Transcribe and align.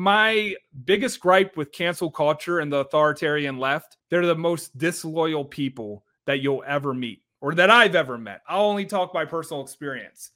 my 0.00 0.56
biggest 0.86 1.20
gripe 1.20 1.58
with 1.58 1.72
cancel 1.72 2.10
culture 2.10 2.60
and 2.60 2.72
the 2.72 2.78
authoritarian 2.78 3.58
left, 3.58 3.98
they're 4.08 4.24
the 4.24 4.34
most 4.34 4.76
disloyal 4.78 5.44
people 5.44 6.04
that 6.24 6.40
you'll 6.40 6.64
ever 6.66 6.94
meet 6.94 7.22
or 7.42 7.54
that 7.54 7.68
I've 7.68 7.94
ever 7.94 8.16
met. 8.16 8.40
I'll 8.48 8.64
only 8.64 8.86
talk 8.86 9.12
by 9.12 9.26
personal 9.26 9.62
experience. 9.62 10.30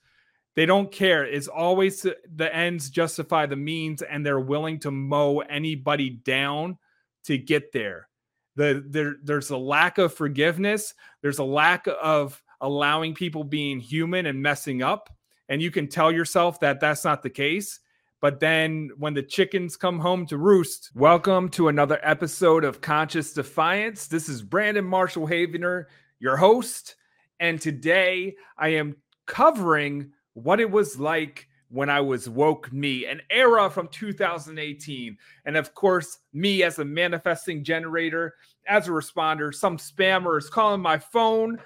They 0.54 0.66
don't 0.66 0.92
care. 0.92 1.24
It's 1.24 1.48
always 1.48 2.02
the 2.02 2.54
ends 2.54 2.90
justify 2.90 3.46
the 3.46 3.56
means, 3.56 4.02
and 4.02 4.24
they're 4.24 4.38
willing 4.38 4.80
to 4.80 4.90
mow 4.90 5.38
anybody 5.40 6.10
down 6.10 6.76
to 7.24 7.38
get 7.38 7.72
there. 7.72 8.08
The, 8.56 8.84
there 8.86 9.16
there's 9.22 9.48
a 9.48 9.56
lack 9.56 9.96
of 9.96 10.12
forgiveness. 10.12 10.92
There's 11.22 11.38
a 11.38 11.44
lack 11.44 11.88
of 12.02 12.40
allowing 12.60 13.14
people 13.14 13.44
being 13.44 13.80
human 13.80 14.26
and 14.26 14.42
messing 14.42 14.82
up. 14.82 15.08
And 15.48 15.62
you 15.62 15.70
can 15.70 15.88
tell 15.88 16.12
yourself 16.12 16.60
that 16.60 16.80
that's 16.80 17.04
not 17.04 17.22
the 17.22 17.30
case. 17.30 17.80
But 18.24 18.40
then 18.40 18.88
when 18.96 19.12
the 19.12 19.22
chickens 19.22 19.76
come 19.76 19.98
home 19.98 20.24
to 20.28 20.38
roost, 20.38 20.90
welcome 20.94 21.50
to 21.50 21.68
another 21.68 22.00
episode 22.02 22.64
of 22.64 22.80
Conscious 22.80 23.34
Defiance. 23.34 24.06
This 24.06 24.30
is 24.30 24.40
Brandon 24.40 24.86
Marshall 24.86 25.28
Havener, 25.28 25.84
your 26.20 26.38
host. 26.38 26.96
And 27.38 27.60
today 27.60 28.34
I 28.56 28.68
am 28.68 28.96
covering 29.26 30.10
what 30.32 30.58
it 30.58 30.70
was 30.70 30.98
like 30.98 31.48
when 31.68 31.90
I 31.90 32.00
was 32.00 32.26
woke 32.26 32.72
me, 32.72 33.04
an 33.04 33.20
era 33.28 33.68
from 33.68 33.88
2018. 33.88 35.18
And 35.44 35.56
of 35.58 35.74
course, 35.74 36.20
me 36.32 36.62
as 36.62 36.78
a 36.78 36.84
manifesting 36.86 37.62
generator, 37.62 38.36
as 38.66 38.88
a 38.88 38.92
responder, 38.92 39.54
some 39.54 39.76
spammer 39.76 40.38
is 40.38 40.48
calling 40.48 40.80
my 40.80 40.96
phone. 40.96 41.58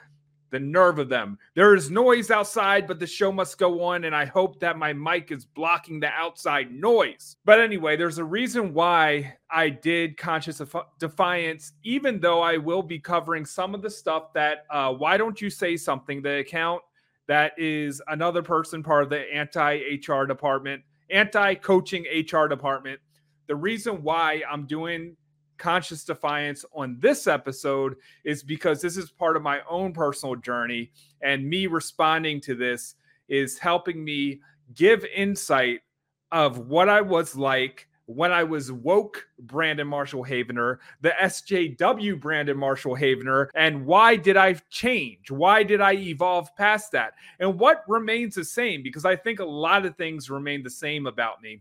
The 0.50 0.60
nerve 0.60 0.98
of 0.98 1.08
them. 1.08 1.38
There 1.54 1.74
is 1.74 1.90
noise 1.90 2.30
outside, 2.30 2.86
but 2.86 2.98
the 2.98 3.06
show 3.06 3.30
must 3.30 3.58
go 3.58 3.82
on. 3.82 4.04
And 4.04 4.16
I 4.16 4.24
hope 4.24 4.60
that 4.60 4.78
my 4.78 4.92
mic 4.92 5.30
is 5.30 5.44
blocking 5.44 6.00
the 6.00 6.08
outside 6.08 6.72
noise. 6.72 7.36
But 7.44 7.60
anyway, 7.60 7.96
there's 7.96 8.18
a 8.18 8.24
reason 8.24 8.72
why 8.72 9.36
I 9.50 9.68
did 9.68 10.16
Conscious 10.16 10.62
Defiance, 10.98 11.72
even 11.82 12.20
though 12.20 12.40
I 12.40 12.56
will 12.56 12.82
be 12.82 12.98
covering 12.98 13.44
some 13.44 13.74
of 13.74 13.82
the 13.82 13.90
stuff 13.90 14.32
that, 14.32 14.64
uh, 14.70 14.92
why 14.94 15.16
don't 15.16 15.40
you 15.40 15.50
say 15.50 15.76
something? 15.76 16.22
The 16.22 16.38
account 16.38 16.82
that 17.26 17.52
is 17.58 18.00
another 18.08 18.42
person 18.42 18.82
part 18.82 19.04
of 19.04 19.10
the 19.10 19.32
anti 19.32 19.98
HR 20.06 20.24
department, 20.24 20.82
anti 21.10 21.54
coaching 21.54 22.04
HR 22.04 22.46
department. 22.46 23.00
The 23.46 23.56
reason 23.56 24.02
why 24.02 24.42
I'm 24.50 24.66
doing 24.66 25.16
conscious 25.58 26.04
defiance 26.04 26.64
on 26.72 26.96
this 27.00 27.26
episode 27.26 27.96
is 28.24 28.42
because 28.42 28.80
this 28.80 28.96
is 28.96 29.10
part 29.10 29.36
of 29.36 29.42
my 29.42 29.60
own 29.68 29.92
personal 29.92 30.36
journey. 30.36 30.90
And 31.20 31.48
me 31.48 31.66
responding 31.66 32.40
to 32.42 32.54
this 32.54 32.94
is 33.28 33.58
helping 33.58 34.02
me 34.04 34.40
give 34.74 35.04
insight 35.04 35.80
of 36.32 36.68
what 36.68 36.88
I 36.88 37.00
was 37.00 37.36
like 37.36 37.88
when 38.08 38.32
I 38.32 38.42
was 38.42 38.72
woke 38.72 39.26
Brandon 39.38 39.86
Marshall 39.86 40.24
Havener, 40.24 40.78
the 41.02 41.12
SJW 41.20 42.18
Brandon 42.18 42.56
Marshall 42.56 42.96
Havener, 42.96 43.48
and 43.54 43.84
why 43.84 44.16
did 44.16 44.34
I 44.34 44.54
change? 44.70 45.30
Why 45.30 45.62
did 45.62 45.82
I 45.82 45.92
evolve 45.92 46.48
past 46.56 46.90
that? 46.92 47.12
And 47.38 47.58
what 47.58 47.84
remains 47.86 48.34
the 48.34 48.46
same? 48.46 48.82
Because 48.82 49.04
I 49.04 49.14
think 49.14 49.40
a 49.40 49.44
lot 49.44 49.84
of 49.84 49.94
things 49.96 50.30
remain 50.30 50.62
the 50.62 50.70
same 50.70 51.06
about 51.06 51.42
me. 51.42 51.60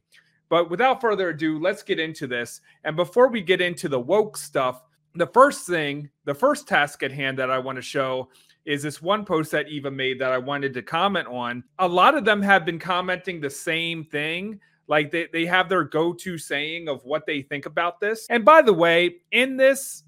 But 0.50 0.70
without 0.70 1.02
further 1.02 1.30
ado, 1.30 1.60
let's 1.60 1.84
get 1.84 2.00
into 2.00 2.28
this. 2.28 2.62
And 2.84 2.96
before 2.96 3.30
we 3.30 3.42
get 3.42 3.62
into 3.62 3.90
the 3.90 4.00
woke 4.00 4.38
stuff, 4.38 4.82
the 5.16 5.28
first 5.28 5.68
thing, 5.68 6.10
the 6.26 6.34
first 6.34 6.68
task 6.68 7.04
at 7.04 7.12
hand 7.12 7.38
that 7.40 7.50
I 7.50 7.60
want 7.60 7.78
to 7.78 7.82
show 7.82 8.30
is 8.66 8.84
this 8.84 9.02
one 9.02 9.26
post 9.26 9.52
that 9.52 9.70
Eva 9.70 9.90
made 9.90 10.20
that 10.20 10.32
I 10.32 10.38
wanted 10.38 10.74
to 10.74 10.82
comment 10.82 11.28
on. 11.28 11.64
A 11.80 11.88
lot 11.88 12.16
of 12.16 12.26
them 12.26 12.42
have 12.42 12.66
been 12.66 12.80
commenting 12.80 13.40
the 13.40 13.50
same 13.50 14.04
thing 14.04 14.60
like 14.88 15.12
they, 15.12 15.28
they 15.32 15.46
have 15.46 15.70
their 15.70 15.84
go-to 15.84 16.38
saying 16.38 16.88
of 16.88 17.04
what 17.04 17.26
they 17.26 17.42
think 17.42 17.66
about 17.66 18.00
this. 18.00 18.26
And 18.30 18.46
by 18.46 18.62
the 18.62 18.74
way, 18.74 19.18
in 19.32 19.58
this 19.58 20.04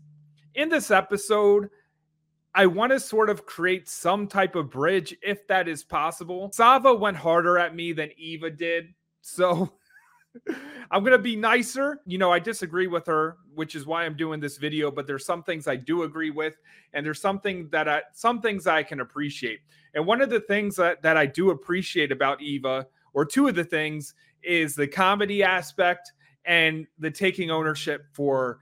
in 0.55 0.69
this 0.69 0.91
episode, 0.91 1.69
I 2.55 2.65
want 2.65 2.91
to 2.91 2.99
sort 2.99 3.29
of 3.29 3.45
create 3.45 3.87
some 3.87 4.27
type 4.27 4.55
of 4.55 4.69
bridge 4.69 5.15
if 5.21 5.47
that 5.47 5.67
is 5.67 5.83
possible. 5.83 6.49
Sava 6.53 6.93
went 6.93 7.17
harder 7.17 7.57
at 7.57 7.75
me 7.75 7.93
than 7.93 8.09
Eva 8.17 8.49
did. 8.49 8.93
So 9.21 9.73
I'm 10.91 11.03
going 11.03 11.11
to 11.11 11.17
be 11.17 11.35
nicer. 11.35 12.01
You 12.05 12.17
know, 12.17 12.31
I 12.31 12.39
disagree 12.39 12.87
with 12.87 13.05
her, 13.07 13.37
which 13.55 13.75
is 13.75 13.85
why 13.85 14.05
I'm 14.05 14.15
doing 14.15 14.39
this 14.39 14.57
video, 14.57 14.91
but 14.91 15.07
there's 15.07 15.25
some 15.25 15.43
things 15.43 15.67
I 15.67 15.75
do 15.75 16.03
agree 16.03 16.31
with 16.31 16.55
and 16.93 17.05
there's 17.05 17.21
something 17.21 17.69
that 17.71 17.87
I 17.87 18.01
some 18.13 18.41
things 18.41 18.67
I 18.67 18.83
can 18.83 18.99
appreciate. 18.99 19.59
And 19.93 20.05
one 20.05 20.21
of 20.21 20.29
the 20.29 20.41
things 20.41 20.75
that 20.75 21.01
that 21.01 21.17
I 21.17 21.25
do 21.25 21.51
appreciate 21.51 22.11
about 22.11 22.41
Eva 22.41 22.87
or 23.13 23.25
two 23.25 23.47
of 23.47 23.55
the 23.55 23.63
things 23.63 24.13
is 24.43 24.75
the 24.75 24.87
comedy 24.87 25.43
aspect 25.43 26.13
and 26.45 26.87
the 26.99 27.11
taking 27.11 27.51
ownership 27.51 28.05
for 28.13 28.59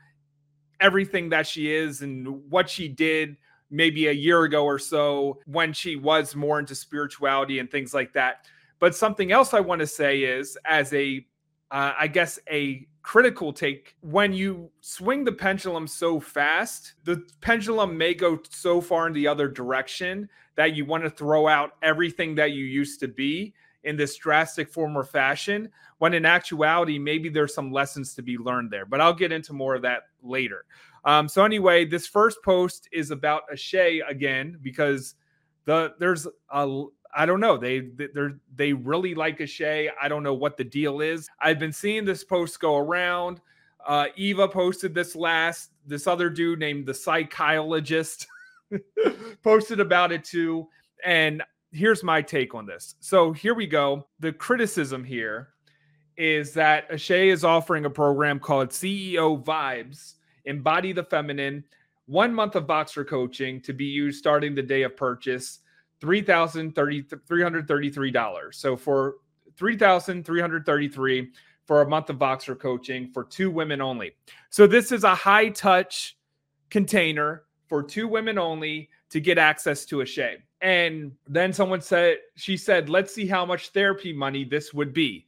everything 0.79 1.29
that 1.29 1.47
she 1.47 1.73
is 1.73 2.01
and 2.01 2.27
what 2.49 2.69
she 2.69 2.87
did 2.87 3.37
maybe 3.69 4.07
a 4.07 4.13
year 4.13 4.43
ago 4.43 4.63
or 4.63 4.79
so 4.79 5.39
when 5.45 5.73
she 5.73 5.95
was 5.95 6.35
more 6.35 6.59
into 6.59 6.75
spirituality 6.75 7.59
and 7.59 7.69
things 7.69 7.93
like 7.93 8.13
that. 8.13 8.45
But 8.79 8.95
something 8.95 9.31
else 9.31 9.53
I 9.53 9.59
want 9.59 9.79
to 9.79 9.87
say 9.87 10.21
is, 10.21 10.57
as 10.65 10.93
a, 10.93 11.25
uh, 11.71 11.93
I 11.97 12.07
guess, 12.07 12.39
a 12.49 12.87
critical 13.01 13.53
take, 13.53 13.95
when 14.01 14.33
you 14.33 14.69
swing 14.81 15.23
the 15.23 15.31
pendulum 15.31 15.87
so 15.87 16.19
fast, 16.19 16.93
the 17.03 17.25
pendulum 17.41 17.97
may 17.97 18.13
go 18.13 18.39
so 18.49 18.81
far 18.81 19.07
in 19.07 19.13
the 19.13 19.27
other 19.27 19.47
direction 19.47 20.29
that 20.55 20.75
you 20.75 20.85
want 20.85 21.03
to 21.03 21.09
throw 21.09 21.47
out 21.47 21.71
everything 21.81 22.35
that 22.35 22.51
you 22.51 22.65
used 22.65 22.99
to 22.99 23.07
be 23.07 23.53
in 23.83 23.95
this 23.95 24.17
drastic 24.17 24.69
form 24.69 24.97
or 24.97 25.03
fashion 25.03 25.69
when 25.99 26.13
in 26.13 26.25
actuality 26.25 26.99
maybe 26.99 27.29
there's 27.29 27.53
some 27.53 27.71
lessons 27.71 28.13
to 28.13 28.21
be 28.21 28.37
learned 28.37 28.69
there 28.69 28.85
but 28.85 28.99
i'll 28.99 29.13
get 29.13 29.31
into 29.31 29.53
more 29.53 29.75
of 29.75 29.81
that 29.81 30.03
later. 30.21 30.65
Um, 31.05 31.29
so 31.29 31.45
anyway 31.45 31.85
this 31.85 32.05
first 32.05 32.39
post 32.43 32.89
is 32.91 33.11
about 33.11 33.43
Ashay 33.53 34.01
again 34.09 34.57
because 34.61 35.15
the 35.65 35.93
there's 35.99 36.27
a 36.51 36.83
I 37.15 37.25
don't 37.25 37.39
know. 37.39 37.57
They 37.57 37.79
they 37.79 38.07
they 38.55 38.73
really 38.73 39.15
like 39.15 39.39
Ashay. 39.39 39.89
I 40.01 40.07
don't 40.07 40.23
know 40.23 40.33
what 40.33 40.57
the 40.57 40.63
deal 40.63 41.01
is. 41.01 41.27
I've 41.39 41.59
been 41.59 41.73
seeing 41.73 42.05
this 42.05 42.23
post 42.23 42.59
go 42.59 42.77
around. 42.77 43.41
Uh, 43.85 44.07
Eva 44.15 44.47
posted 44.47 44.93
this 44.93 45.15
last. 45.15 45.71
This 45.85 46.07
other 46.07 46.29
dude 46.29 46.59
named 46.59 46.85
the 46.85 46.93
psychologist 46.93 48.27
posted 49.43 49.79
about 49.79 50.11
it 50.11 50.23
too. 50.23 50.67
And 51.05 51.41
here's 51.71 52.03
my 52.03 52.21
take 52.21 52.53
on 52.53 52.65
this. 52.65 52.95
So 52.99 53.31
here 53.31 53.53
we 53.53 53.67
go. 53.67 54.07
The 54.19 54.33
criticism 54.33 55.03
here 55.03 55.49
is 56.17 56.53
that 56.53 56.89
Ashay 56.89 57.31
is 57.31 57.43
offering 57.43 57.85
a 57.85 57.89
program 57.89 58.39
called 58.39 58.69
CEO 58.69 59.43
Vibes, 59.43 60.15
Embody 60.45 60.91
the 60.91 61.03
Feminine, 61.03 61.63
one 62.07 62.33
month 62.33 62.55
of 62.55 62.65
Voxer 62.65 63.07
coaching 63.07 63.61
to 63.61 63.73
be 63.73 63.85
used 63.85 64.17
starting 64.17 64.55
the 64.55 64.61
day 64.61 64.83
of 64.83 64.97
purchase, 64.97 65.59
$3,333. 66.01 68.55
So 68.55 68.75
for 68.75 69.17
3333 69.57 71.31
for 71.65 71.81
a 71.81 71.89
month 71.89 72.09
of 72.09 72.17
Voxer 72.17 72.57
coaching 72.57 73.11
for 73.11 73.23
two 73.23 73.51
women 73.51 73.81
only. 73.81 74.15
So 74.49 74.67
this 74.67 74.91
is 74.91 75.03
a 75.03 75.15
high 75.15 75.49
touch 75.49 76.17
container 76.69 77.43
for 77.67 77.83
two 77.83 78.07
women 78.07 78.37
only 78.37 78.89
to 79.09 79.19
get 79.19 79.37
access 79.37 79.85
to 79.85 79.97
Ashay. 79.97 80.37
And 80.61 81.11
then 81.27 81.53
someone 81.53 81.81
said, 81.81 82.17
she 82.35 82.57
said, 82.57 82.89
let's 82.89 83.13
see 83.13 83.27
how 83.27 83.45
much 83.45 83.69
therapy 83.69 84.13
money 84.13 84.43
this 84.43 84.73
would 84.73 84.93
be. 84.93 85.27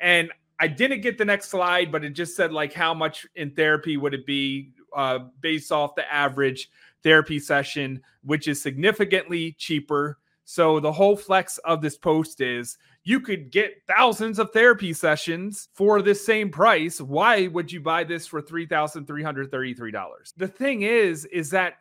And 0.00 0.30
I 0.58 0.66
didn't 0.68 1.02
get 1.02 1.18
the 1.18 1.24
next 1.24 1.50
slide, 1.50 1.92
but 1.92 2.04
it 2.04 2.10
just 2.10 2.36
said, 2.36 2.52
like, 2.52 2.72
how 2.72 2.94
much 2.94 3.26
in 3.34 3.52
therapy 3.52 3.96
would 3.96 4.14
it 4.14 4.26
be 4.26 4.72
uh, 4.94 5.20
based 5.40 5.72
off 5.72 5.94
the 5.94 6.12
average 6.12 6.70
therapy 7.04 7.38
session, 7.38 8.00
which 8.22 8.48
is 8.48 8.60
significantly 8.60 9.54
cheaper. 9.58 10.18
So 10.44 10.80
the 10.80 10.92
whole 10.92 11.16
flex 11.16 11.58
of 11.58 11.80
this 11.80 11.96
post 11.96 12.40
is 12.40 12.76
you 13.04 13.20
could 13.20 13.50
get 13.52 13.82
thousands 13.86 14.38
of 14.38 14.50
therapy 14.52 14.92
sessions 14.92 15.68
for 15.74 16.02
this 16.02 16.24
same 16.24 16.50
price. 16.50 17.00
Why 17.00 17.46
would 17.46 17.70
you 17.70 17.80
buy 17.80 18.04
this 18.04 18.26
for 18.26 18.42
$3,333? 18.42 20.34
The 20.36 20.48
thing 20.48 20.82
is, 20.82 21.24
is 21.26 21.50
that 21.50 21.74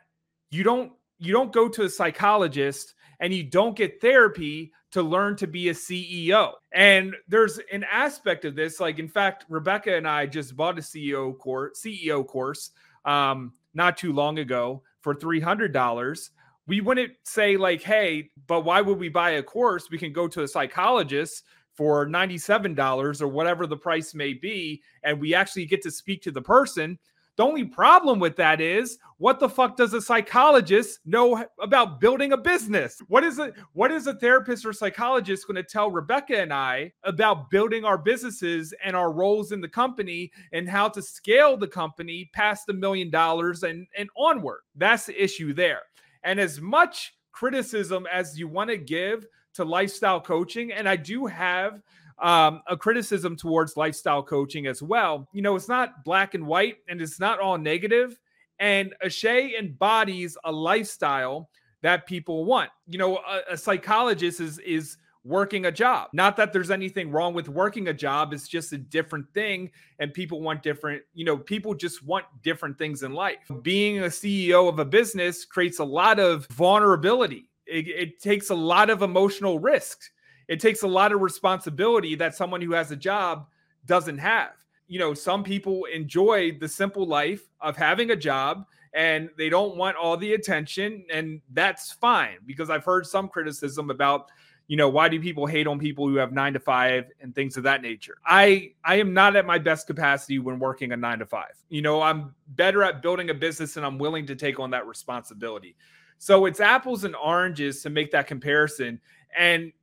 you 0.51 0.63
don't 0.63 0.91
you 1.19 1.31
don't 1.31 1.53
go 1.53 1.69
to 1.69 1.83
a 1.83 1.89
psychologist 1.89 2.95
and 3.19 3.33
you 3.33 3.43
don't 3.43 3.77
get 3.77 4.01
therapy 4.01 4.73
to 4.91 5.01
learn 5.01 5.35
to 5.37 5.47
be 5.47 5.69
a 5.69 5.73
CEO. 5.73 6.51
And 6.73 7.15
there's 7.27 7.59
an 7.71 7.85
aspect 7.89 8.43
of 8.45 8.55
this, 8.55 8.79
like 8.79 8.99
in 8.99 9.07
fact, 9.07 9.45
Rebecca 9.47 9.95
and 9.95 10.07
I 10.07 10.25
just 10.25 10.55
bought 10.55 10.77
a 10.77 10.81
CEO 10.81 11.37
course, 11.37 11.81
CEO 11.81 12.27
course 12.27 12.71
um, 13.05 13.53
not 13.73 13.97
too 13.97 14.11
long 14.11 14.39
ago 14.39 14.83
for 15.03 15.13
three 15.13 15.39
hundred 15.39 15.73
dollars. 15.73 16.31
We 16.65 16.81
wouldn't 16.81 17.11
say 17.25 17.57
like, 17.57 17.83
hey, 17.83 18.29
but 18.47 18.61
why 18.61 18.81
would 18.81 18.97
we 18.97 19.09
buy 19.09 19.31
a 19.31 19.43
course? 19.43 19.89
We 19.91 19.97
can 19.97 20.13
go 20.13 20.27
to 20.29 20.43
a 20.43 20.47
psychologist 20.47 21.43
for 21.73 22.07
$97 22.07 23.21
or 23.21 23.27
whatever 23.27 23.67
the 23.67 23.75
price 23.75 24.13
may 24.13 24.33
be, 24.33 24.81
and 25.03 25.19
we 25.19 25.33
actually 25.33 25.65
get 25.65 25.81
to 25.81 25.91
speak 25.91 26.21
to 26.21 26.31
the 26.31 26.41
person 26.41 26.97
The 27.35 27.43
only 27.43 27.65
problem 27.65 28.19
with 28.19 28.35
that 28.35 28.61
is 28.61 28.99
what 29.17 29.39
the 29.39 29.49
fuck 29.49 29.75
does 29.75 29.93
a 29.93 30.01
psychologist 30.01 30.99
know 31.03 31.43
about 31.59 31.99
building 31.99 32.31
a 32.31 32.37
business? 32.37 33.01
What 33.07 33.23
is 33.23 33.39
it? 33.39 33.55
What 33.73 33.91
is 33.91 34.05
a 34.05 34.13
therapist 34.13 34.65
or 34.65 34.73
psychologist 34.73 35.47
going 35.47 35.55
to 35.55 35.63
tell 35.63 35.89
Rebecca 35.89 36.39
and 36.39 36.53
I 36.53 36.91
about 37.03 37.49
building 37.49 37.85
our 37.85 37.97
businesses 37.97 38.71
and 38.83 38.95
our 38.95 39.11
roles 39.11 39.51
in 39.51 39.61
the 39.61 39.67
company 39.67 40.31
and 40.51 40.69
how 40.69 40.89
to 40.89 41.01
scale 41.01 41.57
the 41.57 41.67
company 41.67 42.29
past 42.33 42.69
a 42.69 42.73
million 42.73 43.09
dollars 43.09 43.63
and, 43.63 43.87
and 43.97 44.09
onward? 44.15 44.61
That's 44.75 45.07
the 45.07 45.23
issue 45.23 45.53
there. 45.53 45.81
And 46.23 46.39
as 46.39 46.61
much 46.61 47.15
criticism 47.31 48.05
as 48.11 48.37
you 48.37 48.47
want 48.47 48.69
to 48.69 48.77
give 48.77 49.25
to 49.55 49.65
lifestyle 49.65 50.21
coaching, 50.21 50.71
and 50.71 50.87
I 50.87 50.97
do 50.97 51.25
have 51.25 51.81
um, 52.19 52.61
a 52.67 52.77
criticism 52.77 53.35
towards 53.35 53.77
lifestyle 53.77 54.23
coaching 54.23 54.67
as 54.67 54.81
well. 54.81 55.27
You 55.33 55.41
know, 55.41 55.55
it's 55.55 55.69
not 55.69 56.03
black 56.03 56.33
and 56.33 56.45
white 56.45 56.77
and 56.87 57.01
it's 57.01 57.19
not 57.19 57.39
all 57.39 57.57
negative. 57.57 58.19
And 58.59 58.93
Ashay 59.03 59.59
embodies 59.59 60.37
a 60.43 60.51
lifestyle 60.51 61.49
that 61.81 62.05
people 62.05 62.45
want. 62.45 62.69
You 62.87 62.97
know, 62.97 63.17
a, 63.17 63.53
a 63.53 63.57
psychologist 63.57 64.39
is 64.39 64.59
is 64.59 64.97
working 65.23 65.65
a 65.65 65.71
job. 65.71 66.09
Not 66.13 66.35
that 66.37 66.51
there's 66.51 66.71
anything 66.71 67.09
wrong 67.11 67.33
with 67.33 67.47
working 67.47 67.87
a 67.87 67.93
job, 67.93 68.33
it's 68.33 68.47
just 68.47 68.73
a 68.73 68.77
different 68.77 69.25
thing 69.33 69.71
and 69.99 70.13
people 70.13 70.41
want 70.41 70.63
different, 70.63 71.01
you 71.13 71.23
know, 71.23 71.37
people 71.37 71.73
just 71.73 72.03
want 72.03 72.25
different 72.43 72.77
things 72.77 73.03
in 73.03 73.13
life. 73.13 73.49
Being 73.61 73.99
a 73.99 74.07
CEO 74.07 74.67
of 74.67 74.79
a 74.79 74.85
business 74.85 75.45
creates 75.45 75.79
a 75.79 75.85
lot 75.85 76.19
of 76.19 76.45
vulnerability. 76.47 77.49
It, 77.65 77.87
it 77.87 78.19
takes 78.21 78.49
a 78.49 78.55
lot 78.55 78.89
of 78.89 79.01
emotional 79.01 79.59
risk 79.59 79.99
it 80.47 80.59
takes 80.59 80.83
a 80.83 80.87
lot 80.87 81.11
of 81.11 81.21
responsibility 81.21 82.15
that 82.15 82.35
someone 82.35 82.61
who 82.61 82.73
has 82.73 82.91
a 82.91 82.95
job 82.95 83.47
doesn't 83.85 84.17
have. 84.17 84.51
You 84.87 84.99
know, 84.99 85.13
some 85.13 85.43
people 85.43 85.85
enjoy 85.85 86.57
the 86.59 86.67
simple 86.67 87.05
life 87.05 87.41
of 87.61 87.75
having 87.75 88.11
a 88.11 88.15
job 88.15 88.65
and 88.93 89.29
they 89.37 89.49
don't 89.49 89.75
want 89.75 89.97
all 89.97 90.17
the 90.17 90.33
attention 90.33 91.05
and 91.11 91.41
that's 91.53 91.93
fine 91.93 92.37
because 92.45 92.69
I've 92.69 92.85
heard 92.85 93.05
some 93.05 93.27
criticism 93.27 93.89
about 93.89 94.29
you 94.67 94.77
know 94.77 94.87
why 94.87 95.09
do 95.09 95.19
people 95.19 95.45
hate 95.45 95.67
on 95.67 95.77
people 95.77 96.07
who 96.07 96.15
have 96.15 96.31
9 96.31 96.53
to 96.53 96.59
5 96.59 97.05
and 97.21 97.35
things 97.35 97.57
of 97.57 97.63
that 97.63 97.81
nature. 97.81 98.17
I 98.25 98.71
I 98.85 98.95
am 98.95 99.13
not 99.13 99.35
at 99.35 99.45
my 99.45 99.57
best 99.57 99.87
capacity 99.87 100.39
when 100.39 100.59
working 100.59 100.91
a 100.93 100.97
9 100.97 101.19
to 101.19 101.25
5. 101.25 101.45
You 101.69 101.81
know, 101.81 102.01
I'm 102.01 102.33
better 102.49 102.83
at 102.83 103.01
building 103.01 103.29
a 103.29 103.33
business 103.33 103.77
and 103.77 103.85
I'm 103.85 103.97
willing 103.97 104.25
to 104.27 104.35
take 104.35 104.59
on 104.59 104.71
that 104.71 104.87
responsibility. 104.87 105.75
So 106.17 106.45
it's 106.45 106.61
apples 106.61 107.03
and 107.03 107.15
oranges 107.15 107.81
to 107.83 107.89
make 107.89 108.11
that 108.11 108.27
comparison 108.27 109.01
and 109.37 109.73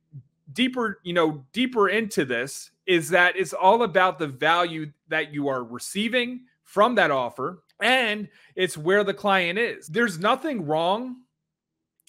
deeper, 0.53 0.99
you 1.03 1.13
know, 1.13 1.45
deeper 1.53 1.89
into 1.89 2.25
this 2.25 2.71
is 2.85 3.09
that 3.09 3.37
it's 3.37 3.53
all 3.53 3.83
about 3.83 4.19
the 4.19 4.27
value 4.27 4.91
that 5.07 5.33
you 5.33 5.47
are 5.47 5.63
receiving 5.63 6.41
from 6.63 6.95
that 6.95 7.11
offer 7.11 7.63
and 7.81 8.27
it's 8.55 8.77
where 8.77 9.03
the 9.03 9.13
client 9.13 9.59
is. 9.59 9.87
There's 9.87 10.19
nothing 10.19 10.65
wrong 10.65 11.17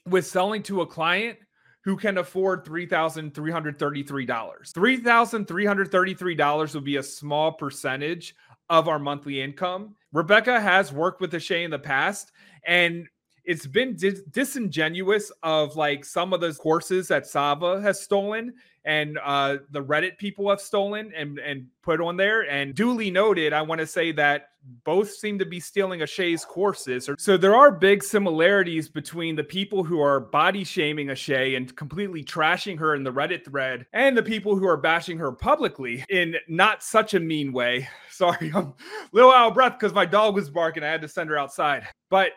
with 0.07 0.27
selling 0.27 0.63
to 0.65 0.83
a 0.83 0.87
client 0.87 1.39
who 1.85 1.97
can 1.97 2.19
afford 2.19 2.65
$3,333. 2.65 4.73
$3,333 4.73 6.75
would 6.75 6.85
be 6.85 6.97
a 6.97 7.03
small 7.03 7.53
percentage 7.53 8.35
of 8.69 8.89
our 8.89 8.99
monthly 8.99 9.41
income. 9.41 9.95
Rebecca 10.13 10.61
has 10.61 10.93
worked 10.93 11.21
with 11.21 11.33
Ashay 11.33 11.65
in 11.65 11.71
the 11.71 11.79
past, 11.79 12.33
and 12.65 13.07
it's 13.45 13.67
been 13.67 13.97
dis- 13.97 14.23
disingenuous 14.31 15.33
of 15.43 15.77
like 15.77 16.05
some 16.05 16.33
of 16.33 16.41
those 16.41 16.59
courses 16.59 17.09
that 17.09 17.27
Sava 17.27 17.81
has 17.81 18.01
stolen 18.01 18.55
and 18.85 19.19
uh, 19.23 19.59
the 19.71 19.83
Reddit 19.83 20.19
people 20.19 20.49
have 20.51 20.61
stolen 20.61 21.13
and 21.17 21.39
and 21.39 21.67
put 21.83 22.01
on 22.01 22.17
there. 22.17 22.49
And 22.51 22.75
duly 22.75 23.11
noted, 23.11 23.53
I 23.53 23.63
want 23.63 23.81
to 23.81 23.87
say 23.87 24.13
that 24.13 24.49
both 24.85 25.11
seem 25.11 25.39
to 25.39 25.45
be 25.45 25.59
stealing 25.59 26.01
Ashay's 26.01 26.45
courses. 26.45 27.09
So 27.19 27.37
there 27.37 27.55
are 27.55 27.73
big 27.73 28.03
similarities 28.03 28.89
between 28.89 29.35
the 29.35 29.45
people 29.45 29.83
who 29.83 30.01
are 30.01 30.21
body 30.21 30.63
shaming 30.63 31.09
Ashay 31.09 31.57
and 31.57 31.75
completely 31.75 32.23
trashing 32.23 32.79
her 32.79 32.95
in 32.95 33.03
the 33.03 33.13
Reddit 33.13 33.45
thread 33.45 33.87
and 33.93 34.17
the 34.17 34.23
people 34.23 34.57
who 34.57 34.67
are 34.67 34.77
bashing 34.77 35.19
her 35.19 35.33
publicly 35.33 36.05
in 36.11 36.37
not 36.49 36.83
such 36.83 37.15
a 37.15 37.21
mean 37.21 37.53
way. 37.53 37.89
Sorry, 38.11 38.53
I'm 38.55 38.67
a 38.67 38.75
little 39.13 39.33
out 39.33 39.49
of 39.49 39.55
breath 39.55 39.79
because 39.79 39.95
my 39.95 40.07
dog 40.07 40.35
was 40.35 40.51
barking. 40.51 40.85
I 40.85 40.89
had 40.89 41.03
to 41.03 41.09
send 41.09 41.31
her 41.31 41.39
outside. 41.39 41.87
But 42.09 42.33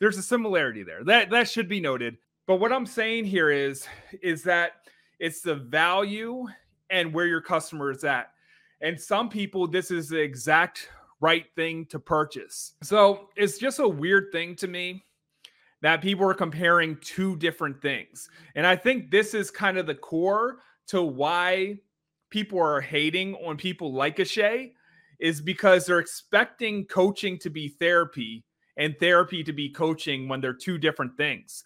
there's 0.00 0.18
a 0.18 0.22
similarity 0.22 0.82
there. 0.82 1.04
That 1.04 1.30
that 1.30 1.48
should 1.48 1.68
be 1.68 1.80
noted. 1.80 2.16
But 2.46 2.56
what 2.56 2.72
I'm 2.72 2.86
saying 2.86 3.24
here 3.24 3.50
is 3.50 3.86
is 4.22 4.42
that 4.44 4.72
it's 5.18 5.40
the 5.40 5.54
value 5.54 6.46
and 6.90 7.12
where 7.12 7.26
your 7.26 7.40
customer 7.40 7.90
is 7.90 8.04
at. 8.04 8.30
And 8.80 9.00
some 9.00 9.28
people 9.28 9.66
this 9.66 9.90
is 9.90 10.08
the 10.08 10.20
exact 10.20 10.88
right 11.20 11.46
thing 11.56 11.86
to 11.86 11.98
purchase. 11.98 12.74
So, 12.82 13.28
it's 13.36 13.58
just 13.58 13.80
a 13.80 13.88
weird 13.88 14.30
thing 14.32 14.54
to 14.56 14.68
me 14.68 15.04
that 15.80 16.02
people 16.02 16.28
are 16.28 16.34
comparing 16.34 16.96
two 17.00 17.36
different 17.36 17.80
things. 17.80 18.28
And 18.54 18.66
I 18.66 18.76
think 18.76 19.10
this 19.10 19.34
is 19.34 19.50
kind 19.50 19.78
of 19.78 19.86
the 19.86 19.94
core 19.94 20.58
to 20.88 21.02
why 21.02 21.78
people 22.30 22.60
are 22.60 22.80
hating 22.80 23.34
on 23.36 23.56
people 23.56 23.92
like 23.92 24.16
Ashay 24.16 24.72
is 25.20 25.40
because 25.40 25.86
they're 25.86 25.98
expecting 25.98 26.84
coaching 26.84 27.38
to 27.38 27.50
be 27.50 27.68
therapy 27.68 28.44
and 28.78 28.98
therapy 28.98 29.44
to 29.44 29.52
be 29.52 29.68
coaching 29.68 30.28
when 30.28 30.40
they're 30.40 30.54
two 30.54 30.78
different 30.78 31.16
things. 31.16 31.64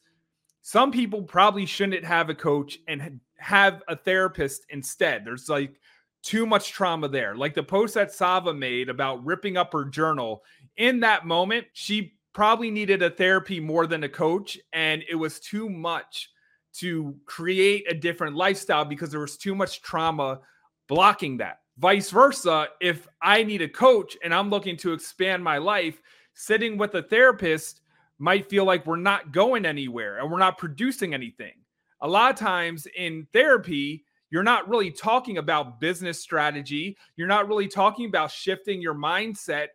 Some 0.62 0.91
people 0.91 1.23
probably 1.23 1.67
shouldn't 1.67 2.05
have 2.05 2.31
a 2.31 2.35
coach 2.35 2.79
and 2.88 3.20
have 3.37 3.82
a 3.87 3.94
therapist 3.94 4.67
instead. 4.70 5.25
There's 5.25 5.49
like 5.49 5.79
too 6.23 6.47
much 6.47 6.73
trauma 6.73 7.09
there. 7.09 7.37
Like 7.37 7.55
the 7.55 7.62
post 7.62 7.94
that 7.94 8.12
Sava 8.12 8.55
made 8.55 8.88
about 8.88 9.25
ripping 9.25 9.56
up 9.56 9.73
her 9.73 9.85
journal. 9.85 10.43
In 10.76 11.00
that 11.00 11.26
moment, 11.26 11.67
she 11.73 12.14
probably 12.32 12.70
needed 12.70 13.03
a 13.03 13.11
therapy 13.11 13.61
more 13.61 13.87
than 13.87 14.05
a 14.05 14.08
coach, 14.08 14.58
and 14.73 15.05
it 15.08 15.17
was 15.17 15.38
too 15.38 15.69
much 15.69 16.31
to 16.75 17.15
create 17.26 17.85
a 17.91 17.94
different 17.94 18.35
lifestyle 18.35 18.85
because 18.85 19.11
there 19.11 19.20
was 19.20 19.37
too 19.37 19.55
much 19.55 19.82
trauma 19.82 20.41
blocking 20.88 21.37
that. 21.38 21.58
Vice 21.79 22.11
versa, 22.11 22.69
if 22.81 23.06
I 23.20 23.43
need 23.43 23.61
a 23.61 23.69
coach 23.69 24.17
and 24.23 24.32
I'm 24.32 24.49
looking 24.49 24.76
to 24.79 24.93
expand 24.93 25.43
my 25.43 25.58
life, 25.58 26.00
sitting 26.34 26.79
with 26.79 26.94
a 26.94 27.02
therapist 27.02 27.81
might 28.19 28.49
feel 28.49 28.64
like 28.64 28.87
we're 28.87 28.96
not 28.96 29.32
going 29.32 29.67
anywhere 29.67 30.19
and 30.19 30.31
we're 30.31 30.38
not 30.38 30.58
producing 30.58 31.14
anything. 31.14 31.52
A 32.00 32.08
lot 32.08 32.32
of 32.32 32.38
times 32.38 32.87
in 32.96 33.26
therapy, 33.32 34.05
you're 34.31 34.43
not 34.43 34.69
really 34.69 34.90
talking 34.90 35.38
about 35.38 35.81
business 35.81 36.20
strategy. 36.20 36.96
You're 37.17 37.29
not 37.29 37.49
really 37.49 37.69
talking 37.69 38.06
about 38.06 38.31
shifting 38.31 38.81
your 38.81 38.94
mindset 38.94 39.69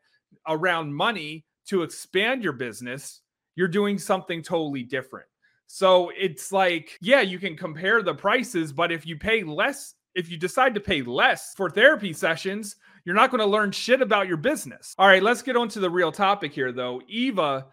around 0.48 0.94
money 0.94 1.46
to 1.68 1.84
expand 1.84 2.44
your 2.44 2.54
business. 2.54 3.22
You're 3.56 3.68
doing 3.68 3.98
something 3.98 4.42
totally 4.42 4.84
different. 4.84 5.28
So 5.68 6.12
it's 6.18 6.52
like, 6.52 6.98
yeah, 7.02 7.22
you 7.22 7.40
can 7.40 7.58
compare 7.58 8.02
the 8.02 8.14
prices, 8.16 8.72
but 8.72 8.92
if 8.92 9.06
you 9.06 9.18
pay 9.18 9.44
less, 9.44 9.96
if 10.16 10.32
you 10.32 10.38
decide 10.38 10.74
to 10.74 10.80
pay 10.80 11.02
less 11.02 11.54
for 11.56 11.70
therapy 11.70 12.14
sessions, 12.14 12.78
you're 13.08 13.16
not 13.16 13.32
going 13.32 13.40
to 13.40 13.48
learn 13.48 13.72
shit 13.72 14.02
about 14.02 14.28
your 14.28 14.36
business. 14.36 14.94
All 14.98 15.08
right, 15.08 15.24
let's 15.24 15.42
get 15.42 15.56
on 15.56 15.70
to 15.70 15.80
the 15.80 15.90
real 15.90 16.12
topic 16.12 16.52
here, 16.52 16.74
though. 16.74 17.02
Eva 17.08 17.68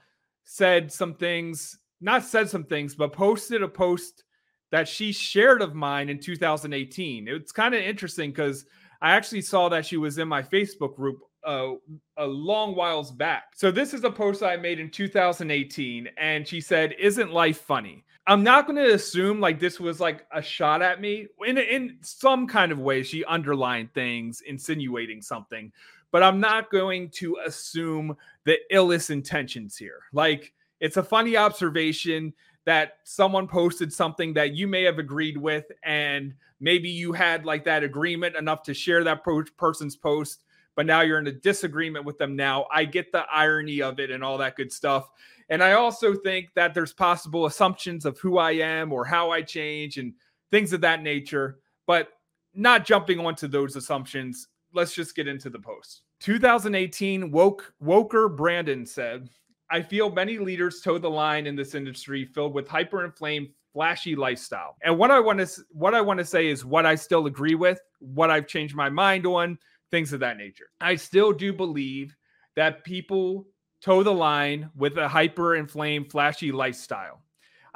said 0.45 0.93
some 0.93 1.14
things, 1.14 1.76
not 2.00 2.23
said 2.23 2.49
some 2.49 2.62
things, 2.62 2.95
but 2.95 3.12
posted 3.12 3.61
a 3.61 3.67
post 3.67 4.23
that 4.71 4.87
she 4.87 5.11
shared 5.11 5.61
of 5.61 5.75
mine 5.75 6.09
in 6.09 6.21
2018. 6.21 7.26
It's 7.26 7.50
kind 7.50 7.75
of 7.75 7.81
interesting 7.81 8.31
because 8.31 8.64
I 9.03 9.11
actually 9.11 9.41
saw 9.41 9.69
that 9.71 9.85
she 9.85 9.97
was 9.97 10.19
in 10.19 10.29
my 10.29 10.41
Facebook 10.41 10.95
group 10.95 11.19
uh, 11.45 11.73
a 12.17 12.25
long 12.25 12.76
whiles 12.76 13.11
back. 13.11 13.57
So 13.57 13.73
this 13.73 13.93
is 13.93 14.05
a 14.05 14.12
post 14.12 14.45
I 14.45 14.57
made 14.57 14.79
in 14.79 14.88
2018, 14.88 16.11
and 16.17 16.47
she 16.47 16.61
said, 16.61 16.95
"Isn't 16.97 17.33
life 17.33 17.59
funny?" 17.59 18.05
I'm 18.26 18.43
not 18.43 18.66
going 18.66 18.76
to 18.76 18.95
assume 18.95 19.40
like 19.40 19.61
this 19.61 19.78
was 19.78 20.00
like 20.00 20.26
a 20.33 20.40
shot 20.40 20.81
at 20.81 21.00
me. 21.00 21.26
In 21.47 21.59
in 21.59 21.99
some 22.00 22.47
kind 22.47 22.73
of 22.73 22.78
way, 22.78 23.02
she 23.02 23.25
underlined 23.25 23.93
things, 23.93 24.40
insinuating 24.47 25.21
something, 25.21 25.71
but 26.11 26.23
I'm 26.23 26.40
not 26.40 26.71
going 26.71 27.11
to 27.11 27.37
assume 27.45 28.16
the 28.45 28.59
illest 28.73 29.11
intentions 29.11 29.76
here. 29.76 30.00
Like 30.12 30.54
it's 30.81 30.97
a 30.97 31.02
funny 31.02 31.37
observation 31.37 32.33
that 32.64 32.99
someone 33.04 33.47
posted 33.47 33.93
something 33.93 34.33
that 34.35 34.54
you 34.54 34.66
may 34.66 34.85
have 34.85 34.99
agreed 34.99 35.37
with, 35.37 35.66
and 35.83 36.33
maybe 36.61 36.88
you 36.88 37.12
had 37.12 37.45
like 37.45 37.64
that 37.64 37.85
agreement 37.85 38.37
enough 38.37 38.62
to 38.62 38.73
share 38.73 39.04
that 39.04 39.23
person's 39.59 39.97
post, 39.97 40.45
but 40.76 40.87
now 40.87 41.00
you're 41.02 41.19
in 41.19 41.26
a 41.26 41.33
disagreement 41.33 42.04
with 42.04 42.19
them. 42.19 42.37
Now 42.37 42.66
I 42.73 42.85
get 42.85 43.12
the 43.12 43.25
irony 43.33 43.83
of 43.83 44.00
it 44.00 44.11
and 44.11 44.25
all 44.25 44.38
that 44.38 44.57
good 44.57 44.73
stuff 44.73 45.09
and 45.49 45.62
I 45.62 45.73
also 45.73 46.14
think 46.14 46.50
that 46.54 46.75
there's 46.75 46.93
possible 46.93 47.47
assumptions 47.47 48.04
of 48.04 48.19
who 48.19 48.38
I 48.38 48.52
am 48.52 48.93
or 48.93 49.04
how 49.04 49.31
I 49.31 49.43
change 49.43 49.99
and 49.99 50.14
things 50.50 50.73
of 50.73 50.81
that 50.83 51.02
nature, 51.02 51.59
but 51.87 52.09
not 52.54 52.85
jumping 52.85 53.19
onto 53.19 53.49
those 53.49 53.76
assumptions. 53.76 54.49
Let's 54.73 54.95
just 54.95 55.14
get 55.14 55.28
into 55.28 55.50
the 55.50 55.59
post. 55.59 56.02
2018 56.21 57.31
woke 57.31 57.75
Woker 57.83 58.35
Brandon 58.35 58.87
said, 58.87 59.28
I 59.71 59.83
feel 59.83 60.11
many 60.11 60.38
leaders 60.38 60.81
toe 60.81 60.99
the 60.99 61.11
line 61.11 61.47
in 61.47 61.57
this 61.57 61.75
industry 61.75 62.25
filled 62.25 62.54
with 62.54 62.69
hyper-inflamed 62.69 63.49
flashy 63.73 64.14
lifestyle. 64.14 64.76
And 64.83 64.97
what 64.97 65.11
I 65.11 65.21
want 65.21 65.40
to 65.40 65.62
what 65.71 65.95
I 65.95 66.00
want 66.00 66.19
to 66.19 66.25
say 66.25 66.47
is 66.47 66.64
what 66.64 66.87
I 66.87 66.95
still 66.95 67.26
agree 67.26 67.57
with, 67.57 67.81
what 67.99 68.31
I've 68.31 68.47
changed 68.47 68.76
my 68.76 68.88
mind 68.88 69.26
on, 69.26 69.59
things 69.95 70.13
of 70.13 70.19
that 70.19 70.37
nature. 70.37 70.67
I 70.81 70.97
still 70.97 71.33
do 71.33 71.53
believe 71.53 72.17
that 72.57 72.83
people 72.83 73.47
toe 73.81 74.03
the 74.03 74.13
line 74.13 74.69
with 74.75 74.99
a 74.99 75.07
hyper 75.07 75.55
inflamed, 75.55 76.11
flashy 76.11 76.51
lifestyle. 76.51 77.23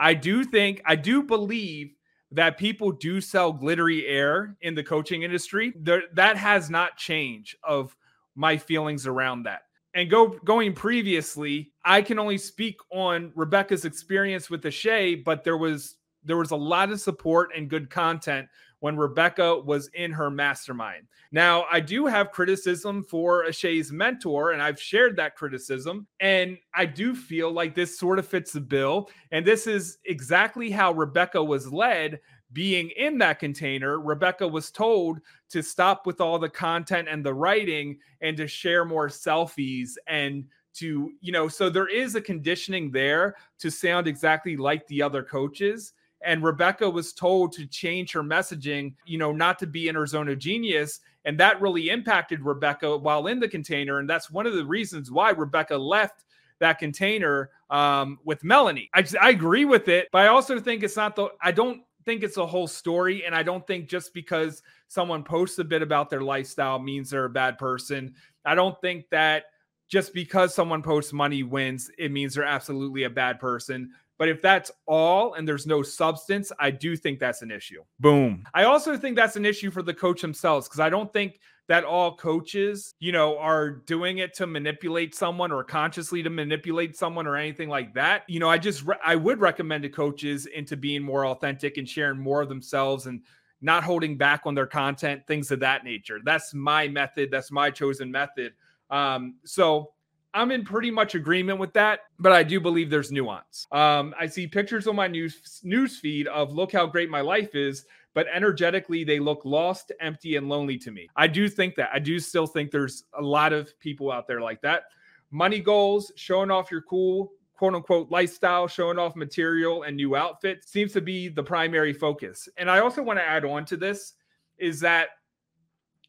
I 0.00 0.14
do 0.14 0.42
think, 0.42 0.82
I 0.84 0.96
do 0.96 1.22
believe 1.22 1.94
that 2.32 2.58
people 2.58 2.90
do 2.90 3.20
sell 3.20 3.52
glittery 3.52 4.04
air 4.08 4.56
in 4.62 4.74
the 4.74 4.82
coaching 4.82 5.22
industry. 5.22 5.72
There, 5.76 6.02
that 6.14 6.36
has 6.36 6.68
not 6.68 6.96
changed 6.96 7.54
of 7.62 7.94
my 8.34 8.56
feelings 8.56 9.06
around 9.06 9.44
that. 9.44 9.62
And 9.94 10.10
go 10.10 10.28
going 10.44 10.72
previously, 10.72 11.70
I 11.84 12.02
can 12.02 12.18
only 12.18 12.38
speak 12.38 12.78
on 12.90 13.30
Rebecca's 13.36 13.84
experience 13.84 14.50
with 14.50 14.62
the 14.62 14.72
Shea, 14.72 15.14
but 15.14 15.44
there 15.44 15.56
was 15.56 15.96
there 16.24 16.36
was 16.36 16.50
a 16.50 16.56
lot 16.56 16.90
of 16.90 17.00
support 17.00 17.50
and 17.56 17.70
good 17.70 17.90
content 17.90 18.48
when 18.80 18.96
Rebecca 18.96 19.58
was 19.58 19.88
in 19.94 20.12
her 20.12 20.30
mastermind. 20.30 21.06
Now, 21.32 21.66
I 21.70 21.80
do 21.80 22.06
have 22.06 22.30
criticism 22.30 23.02
for 23.02 23.44
Ashay's 23.44 23.92
mentor, 23.92 24.52
and 24.52 24.62
I've 24.62 24.80
shared 24.80 25.16
that 25.16 25.36
criticism. 25.36 26.06
And 26.20 26.58
I 26.74 26.86
do 26.86 27.14
feel 27.14 27.50
like 27.50 27.74
this 27.74 27.98
sort 27.98 28.18
of 28.18 28.26
fits 28.26 28.52
the 28.52 28.60
bill. 28.60 29.10
And 29.32 29.44
this 29.44 29.66
is 29.66 29.98
exactly 30.04 30.70
how 30.70 30.92
Rebecca 30.92 31.42
was 31.42 31.72
led. 31.72 32.20
Being 32.54 32.88
in 32.96 33.18
that 33.18 33.40
container, 33.40 34.00
Rebecca 34.00 34.48
was 34.48 34.70
told 34.70 35.20
to 35.50 35.62
stop 35.62 36.06
with 36.06 36.18
all 36.18 36.38
the 36.38 36.48
content 36.48 37.06
and 37.06 37.24
the 37.24 37.34
writing 37.34 37.98
and 38.22 38.38
to 38.38 38.46
share 38.46 38.86
more 38.86 39.08
selfies 39.08 39.90
and 40.06 40.46
to, 40.74 41.10
you 41.20 41.32
know, 41.32 41.48
so 41.48 41.68
there 41.68 41.88
is 41.88 42.14
a 42.14 42.22
conditioning 42.22 42.90
there 42.90 43.36
to 43.58 43.70
sound 43.70 44.06
exactly 44.06 44.56
like 44.56 44.86
the 44.86 45.02
other 45.02 45.22
coaches 45.22 45.92
and 46.22 46.42
Rebecca 46.42 46.88
was 46.88 47.12
told 47.12 47.52
to 47.52 47.66
change 47.66 48.12
her 48.12 48.22
messaging, 48.22 48.94
you 49.06 49.18
know, 49.18 49.32
not 49.32 49.58
to 49.60 49.66
be 49.66 49.88
in 49.88 49.94
her 49.94 50.06
zone 50.06 50.28
of 50.28 50.38
genius. 50.38 51.00
And 51.24 51.38
that 51.38 51.60
really 51.60 51.90
impacted 51.90 52.44
Rebecca 52.44 52.96
while 52.96 53.26
in 53.26 53.38
the 53.38 53.48
container. 53.48 53.98
And 53.98 54.08
that's 54.08 54.30
one 54.30 54.46
of 54.46 54.54
the 54.54 54.64
reasons 54.64 55.10
why 55.10 55.30
Rebecca 55.30 55.76
left 55.76 56.24
that 56.58 56.78
container 56.78 57.50
um, 57.70 58.18
with 58.24 58.42
Melanie. 58.42 58.90
I, 58.94 59.04
I 59.20 59.30
agree 59.30 59.64
with 59.64 59.88
it, 59.88 60.08
but 60.10 60.22
I 60.22 60.28
also 60.28 60.58
think 60.58 60.82
it's 60.82 60.96
not 60.96 61.14
the, 61.14 61.28
I 61.40 61.52
don't 61.52 61.82
think 62.04 62.22
it's 62.22 62.36
a 62.36 62.46
whole 62.46 62.66
story. 62.66 63.24
And 63.24 63.34
I 63.34 63.42
don't 63.42 63.66
think 63.66 63.88
just 63.88 64.12
because 64.14 64.62
someone 64.88 65.22
posts 65.22 65.58
a 65.58 65.64
bit 65.64 65.82
about 65.82 66.10
their 66.10 66.22
lifestyle 66.22 66.78
means 66.78 67.10
they're 67.10 67.26
a 67.26 67.30
bad 67.30 67.58
person. 67.58 68.14
I 68.44 68.54
don't 68.54 68.80
think 68.80 69.08
that 69.10 69.44
just 69.88 70.12
because 70.12 70.54
someone 70.54 70.82
posts 70.82 71.12
money 71.12 71.42
wins, 71.42 71.90
it 71.98 72.10
means 72.10 72.34
they're 72.34 72.44
absolutely 72.44 73.04
a 73.04 73.10
bad 73.10 73.38
person. 73.38 73.90
But 74.18 74.28
if 74.28 74.42
that's 74.42 74.70
all 74.86 75.34
and 75.34 75.46
there's 75.46 75.66
no 75.66 75.82
substance, 75.82 76.50
I 76.58 76.70
do 76.70 76.96
think 76.96 77.20
that's 77.20 77.42
an 77.42 77.50
issue. 77.50 77.82
Boom. 78.00 78.44
I 78.52 78.64
also 78.64 78.96
think 78.96 79.16
that's 79.16 79.36
an 79.36 79.46
issue 79.46 79.70
for 79.70 79.82
the 79.82 79.94
coach 79.94 80.20
themselves 80.20 80.66
because 80.66 80.80
I 80.80 80.90
don't 80.90 81.12
think 81.12 81.38
that 81.68 81.84
all 81.84 82.16
coaches, 82.16 82.94
you 82.98 83.12
know, 83.12 83.38
are 83.38 83.70
doing 83.70 84.18
it 84.18 84.34
to 84.34 84.46
manipulate 84.46 85.14
someone 85.14 85.52
or 85.52 85.62
consciously 85.62 86.22
to 86.22 86.30
manipulate 86.30 86.96
someone 86.96 87.26
or 87.26 87.36
anything 87.36 87.68
like 87.68 87.94
that. 87.94 88.24
You 88.26 88.40
know, 88.40 88.48
I 88.48 88.58
just 88.58 88.84
re- 88.84 88.96
I 89.04 89.14
would 89.14 89.38
recommend 89.38 89.82
to 89.82 89.90
coaches 89.90 90.46
into 90.46 90.76
being 90.76 91.02
more 91.02 91.26
authentic 91.26 91.76
and 91.76 91.88
sharing 91.88 92.18
more 92.18 92.40
of 92.40 92.48
themselves 92.48 93.06
and 93.06 93.22
not 93.60 93.84
holding 93.84 94.16
back 94.16 94.42
on 94.46 94.54
their 94.54 94.66
content, 94.66 95.26
things 95.26 95.50
of 95.50 95.60
that 95.60 95.84
nature. 95.84 96.20
That's 96.24 96.54
my 96.54 96.88
method. 96.88 97.30
That's 97.30 97.50
my 97.50 97.70
chosen 97.70 98.10
method. 98.10 98.54
Um, 98.88 99.36
so 99.44 99.92
I'm 100.38 100.52
in 100.52 100.64
pretty 100.64 100.92
much 100.92 101.16
agreement 101.16 101.58
with 101.58 101.72
that, 101.72 102.00
but 102.20 102.30
I 102.30 102.44
do 102.44 102.60
believe 102.60 102.90
there's 102.90 103.10
nuance. 103.10 103.66
Um, 103.72 104.14
I 104.18 104.26
see 104.28 104.46
pictures 104.46 104.86
on 104.86 104.94
my 104.94 105.08
news 105.08 105.60
news 105.64 105.98
feed 105.98 106.28
of 106.28 106.52
look 106.52 106.70
how 106.72 106.86
great 106.86 107.10
my 107.10 107.20
life 107.20 107.56
is, 107.56 107.86
but 108.14 108.28
energetically 108.32 109.02
they 109.02 109.18
look 109.18 109.44
lost, 109.44 109.90
empty, 110.00 110.36
and 110.36 110.48
lonely 110.48 110.78
to 110.78 110.92
me. 110.92 111.08
I 111.16 111.26
do 111.26 111.48
think 111.48 111.74
that. 111.74 111.90
I 111.92 111.98
do 111.98 112.20
still 112.20 112.46
think 112.46 112.70
there's 112.70 113.02
a 113.18 113.22
lot 113.22 113.52
of 113.52 113.76
people 113.80 114.12
out 114.12 114.28
there 114.28 114.40
like 114.40 114.60
that. 114.62 114.84
Money 115.32 115.58
goals, 115.58 116.12
showing 116.14 116.52
off 116.52 116.70
your 116.70 116.82
cool 116.82 117.32
quote 117.56 117.74
unquote 117.74 118.08
lifestyle, 118.12 118.68
showing 118.68 118.96
off 118.96 119.16
material 119.16 119.82
and 119.82 119.96
new 119.96 120.14
outfits 120.14 120.70
seems 120.70 120.92
to 120.92 121.00
be 121.00 121.28
the 121.28 121.42
primary 121.42 121.92
focus. 121.92 122.48
And 122.56 122.70
I 122.70 122.78
also 122.78 123.02
want 123.02 123.18
to 123.18 123.24
add 123.24 123.44
on 123.44 123.64
to 123.66 123.76
this 123.76 124.14
is 124.56 124.78
that 124.80 125.08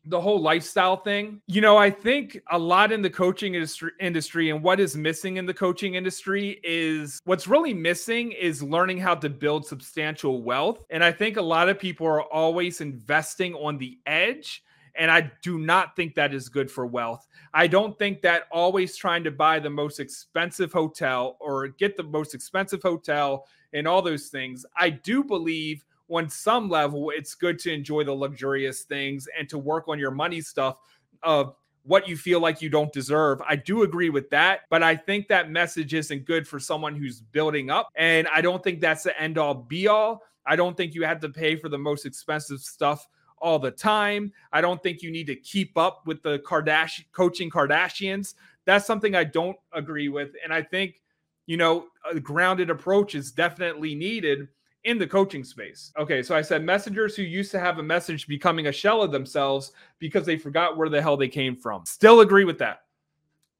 the 0.05 0.19
whole 0.19 0.41
lifestyle 0.41 0.97
thing. 0.97 1.41
You 1.47 1.61
know, 1.61 1.77
I 1.77 1.91
think 1.91 2.39
a 2.51 2.57
lot 2.57 2.91
in 2.91 3.01
the 3.01 3.09
coaching 3.09 3.55
industry, 3.99 4.49
and 4.49 4.63
what 4.63 4.79
is 4.79 4.95
missing 4.95 5.37
in 5.37 5.45
the 5.45 5.53
coaching 5.53 5.95
industry 5.95 6.59
is 6.63 7.19
what's 7.25 7.47
really 7.47 7.73
missing 7.73 8.31
is 8.31 8.63
learning 8.63 8.97
how 8.99 9.15
to 9.15 9.29
build 9.29 9.65
substantial 9.65 10.41
wealth. 10.41 10.83
And 10.89 11.03
I 11.03 11.11
think 11.11 11.37
a 11.37 11.41
lot 11.41 11.69
of 11.69 11.77
people 11.77 12.07
are 12.07 12.23
always 12.23 12.81
investing 12.81 13.53
on 13.55 13.77
the 13.77 13.99
edge. 14.05 14.63
And 14.95 15.11
I 15.11 15.31
do 15.43 15.59
not 15.59 15.95
think 15.95 16.15
that 16.15 16.33
is 16.33 16.49
good 16.49 16.69
for 16.69 16.85
wealth. 16.85 17.25
I 17.53 17.67
don't 17.67 17.97
think 17.97 18.21
that 18.21 18.43
always 18.51 18.97
trying 18.97 19.23
to 19.23 19.31
buy 19.31 19.59
the 19.59 19.69
most 19.69 19.99
expensive 19.99 20.73
hotel 20.73 21.37
or 21.39 21.69
get 21.69 21.95
the 21.95 22.03
most 22.03 22.33
expensive 22.33 22.81
hotel 22.81 23.45
and 23.71 23.87
all 23.87 24.01
those 24.01 24.27
things. 24.27 24.65
I 24.75 24.89
do 24.89 25.23
believe 25.23 25.85
on 26.09 26.29
some 26.29 26.69
level, 26.69 27.11
it's 27.11 27.35
good 27.35 27.59
to 27.59 27.71
enjoy 27.71 28.03
the 28.03 28.13
luxurious 28.13 28.83
things 28.83 29.27
and 29.37 29.47
to 29.49 29.57
work 29.57 29.87
on 29.87 29.99
your 29.99 30.11
money 30.11 30.41
stuff 30.41 30.77
of 31.23 31.55
what 31.83 32.07
you 32.07 32.17
feel 32.17 32.39
like 32.39 32.61
you 32.61 32.69
don't 32.69 32.91
deserve. 32.91 33.41
I 33.47 33.55
do 33.55 33.83
agree 33.83 34.09
with 34.09 34.29
that, 34.29 34.61
but 34.69 34.83
I 34.83 34.95
think 34.95 35.27
that 35.27 35.49
message 35.49 35.93
isn't 35.93 36.25
good 36.25 36.47
for 36.47 36.59
someone 36.59 36.95
who's 36.95 37.21
building 37.21 37.69
up. 37.69 37.89
And 37.95 38.27
I 38.27 38.41
don't 38.41 38.63
think 38.63 38.79
that's 38.79 39.03
the 39.03 39.19
end 39.19 39.37
all 39.37 39.53
be 39.53 39.87
all. 39.87 40.23
I 40.45 40.55
don't 40.55 40.75
think 40.75 40.93
you 40.93 41.03
have 41.03 41.19
to 41.21 41.29
pay 41.29 41.55
for 41.55 41.69
the 41.69 41.77
most 41.77 42.05
expensive 42.05 42.59
stuff 42.59 43.07
all 43.39 43.59
the 43.59 43.71
time. 43.71 44.31
I 44.51 44.61
don't 44.61 44.81
think 44.83 45.01
you 45.01 45.11
need 45.11 45.27
to 45.27 45.35
keep 45.35 45.77
up 45.77 46.05
with 46.05 46.21
the 46.21 46.39
Kardashian 46.39 47.05
coaching 47.11 47.49
Kardashians. 47.49 48.35
That's 48.65 48.85
something 48.85 49.15
I 49.15 49.23
don't 49.23 49.57
agree 49.73 50.09
with. 50.09 50.31
And 50.43 50.53
I 50.53 50.61
think, 50.61 51.01
you 51.47 51.57
know, 51.57 51.87
a 52.11 52.19
grounded 52.19 52.69
approach 52.69 53.15
is 53.15 53.31
definitely 53.31 53.95
needed 53.95 54.47
in 54.83 54.97
the 54.97 55.07
coaching 55.07 55.43
space. 55.43 55.91
Okay, 55.97 56.23
so 56.23 56.35
I 56.35 56.41
said 56.41 56.63
messengers 56.63 57.15
who 57.15 57.23
used 57.23 57.51
to 57.51 57.59
have 57.59 57.79
a 57.79 57.83
message 57.83 58.27
becoming 58.27 58.67
a 58.67 58.71
shell 58.71 59.01
of 59.01 59.11
themselves 59.11 59.71
because 59.99 60.25
they 60.25 60.37
forgot 60.37 60.77
where 60.77 60.89
the 60.89 61.01
hell 61.01 61.17
they 61.17 61.27
came 61.27 61.55
from. 61.55 61.85
Still 61.85 62.21
agree 62.21 62.45
with 62.45 62.57
that. 62.59 62.83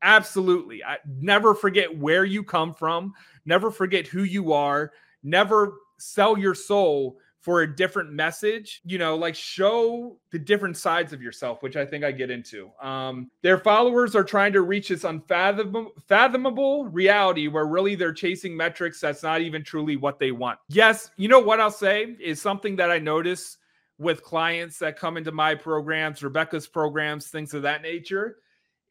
Absolutely. 0.02 0.84
I 0.84 0.98
never 1.06 1.54
forget 1.54 1.96
where 1.96 2.24
you 2.24 2.44
come 2.44 2.74
from, 2.74 3.14
never 3.46 3.70
forget 3.70 4.08
who 4.08 4.24
you 4.24 4.54
are, 4.54 4.92
never 5.24 5.74
sell 5.98 6.38
your 6.38 6.56
soul 6.56 7.18
for 7.42 7.62
a 7.62 7.76
different 7.76 8.12
message, 8.12 8.82
you 8.84 8.98
know, 8.98 9.16
like 9.16 9.34
show 9.34 10.18
the 10.32 10.40
different 10.40 10.76
sides 10.76 11.14
of 11.14 11.22
yourself, 11.22 11.64
which 11.64 11.78
I 11.78 11.86
think 11.86 12.04
I 12.04 12.12
get 12.12 12.30
into. 12.30 12.70
Um, 12.82 13.32
their 13.42 13.58
followers 13.58 14.16
are 14.16 14.26
trying 14.26 14.52
to 14.54 14.62
reach 14.62 14.90
this 14.90 15.06
unfathomable 15.06 15.94
fathomable 16.08 16.86
reality 16.86 17.48
where 17.48 17.66
really 17.66 17.96
they're 17.96 18.14
chasing 18.14 18.56
metrics 18.56 19.00
that's 19.00 19.24
not 19.24 19.42
even 19.42 19.64
truly 19.64 19.96
what 19.96 20.20
they 20.20 20.32
want. 20.32 20.60
Yes, 20.68 21.12
you 21.16 21.30
know 21.30 21.40
what 21.40 21.62
I'll 21.62 21.72
say 21.72 22.18
is 22.20 22.42
something 22.42 22.76
that 22.76 22.92
I 22.92 23.00
notice 23.00 23.58
with 23.98 24.24
clients 24.24 24.78
that 24.80 24.98
come 24.98 25.18
into 25.18 25.32
my 25.32 25.56
programs, 25.56 26.24
Rebecca's 26.24 26.68
programs, 26.68 27.28
things 27.28 27.54
of 27.54 27.62
that 27.64 27.82
nature, 27.82 28.38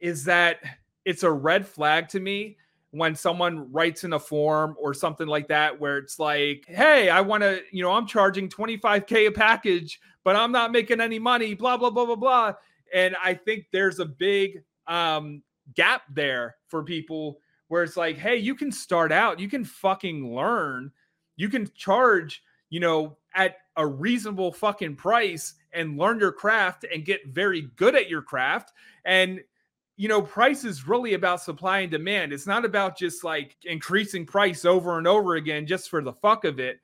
is 0.01 0.25
that 0.25 0.59
it's 1.05 1.23
a 1.23 1.31
red 1.31 1.67
flag 1.67 2.09
to 2.09 2.21
me 2.21 2.57
when 2.91 3.15
someone 3.15 3.71
writes 3.71 4.05
in 4.05 4.15
a 4.15 4.19
form 4.19 4.75
or 4.79 4.95
something 4.95 5.27
like 5.27 5.49
that 5.49 5.79
where 5.79 5.99
it's 5.99 6.19
like 6.19 6.65
hey 6.69 7.11
i 7.11 7.21
want 7.21 7.43
to 7.43 7.63
you 7.71 7.83
know 7.83 7.93
i'm 7.93 8.07
charging 8.07 8.49
25k 8.49 9.29
a 9.29 9.31
package 9.31 10.01
but 10.25 10.37
i'm 10.37 10.53
not 10.53 10.73
making 10.73 11.01
any 11.01 11.19
money 11.19 11.55
blah 11.55 11.77
blah 11.77 11.91
blah 11.91 12.07
blah 12.07 12.17
blah. 12.17 12.53
And 12.95 13.15
i 13.23 13.35
think 13.35 13.67
there's 13.73 13.99
a 13.99 14.07
big 14.07 14.63
um 14.87 15.43
gap 15.75 16.03
there 16.11 16.57
for 16.67 16.83
people 16.83 17.41
where 17.69 17.83
it's 17.83 17.97
like 17.97 18.17
hey 18.17 18.37
you 18.37 18.55
can 18.55 18.73
start 18.73 19.13
out 19.13 19.39
you 19.39 19.49
can 19.49 19.65
fucking 19.65 20.35
learn 20.35 20.91
you 21.37 21.49
can 21.49 21.71
charge 21.75 22.43
you 22.71 22.81
know 22.81 23.19
at 23.35 23.57
a 23.77 23.87
reasonable 23.87 24.53
fucking 24.53 24.97
price 24.97 25.55
and 25.73 25.97
learn 25.97 26.19
your 26.19 26.33
craft 26.33 26.85
and 26.93 27.05
get 27.05 27.29
very 27.29 27.63
good 27.77 27.95
at 27.95 28.11
your 28.11 28.23
craft. 28.23 28.73
And 29.05 29.41
you 29.99 30.07
know, 30.07 30.23
price 30.23 30.63
is 30.63 30.87
really 30.87 31.15
about 31.15 31.43
supply 31.43 31.81
and 31.81 31.91
demand. 31.91 32.33
It's 32.33 32.47
not 32.47 32.65
about 32.65 32.97
just 32.97 33.25
like 33.25 33.57
increasing 33.65 34.25
price 34.25 34.65
over 34.65 34.97
and 34.97 35.09
over 35.09 35.35
again 35.35 35.67
just 35.67 35.91
for 35.91 36.01
the 36.01 36.13
fuck 36.13 36.45
of 36.45 36.61
it. 36.61 36.79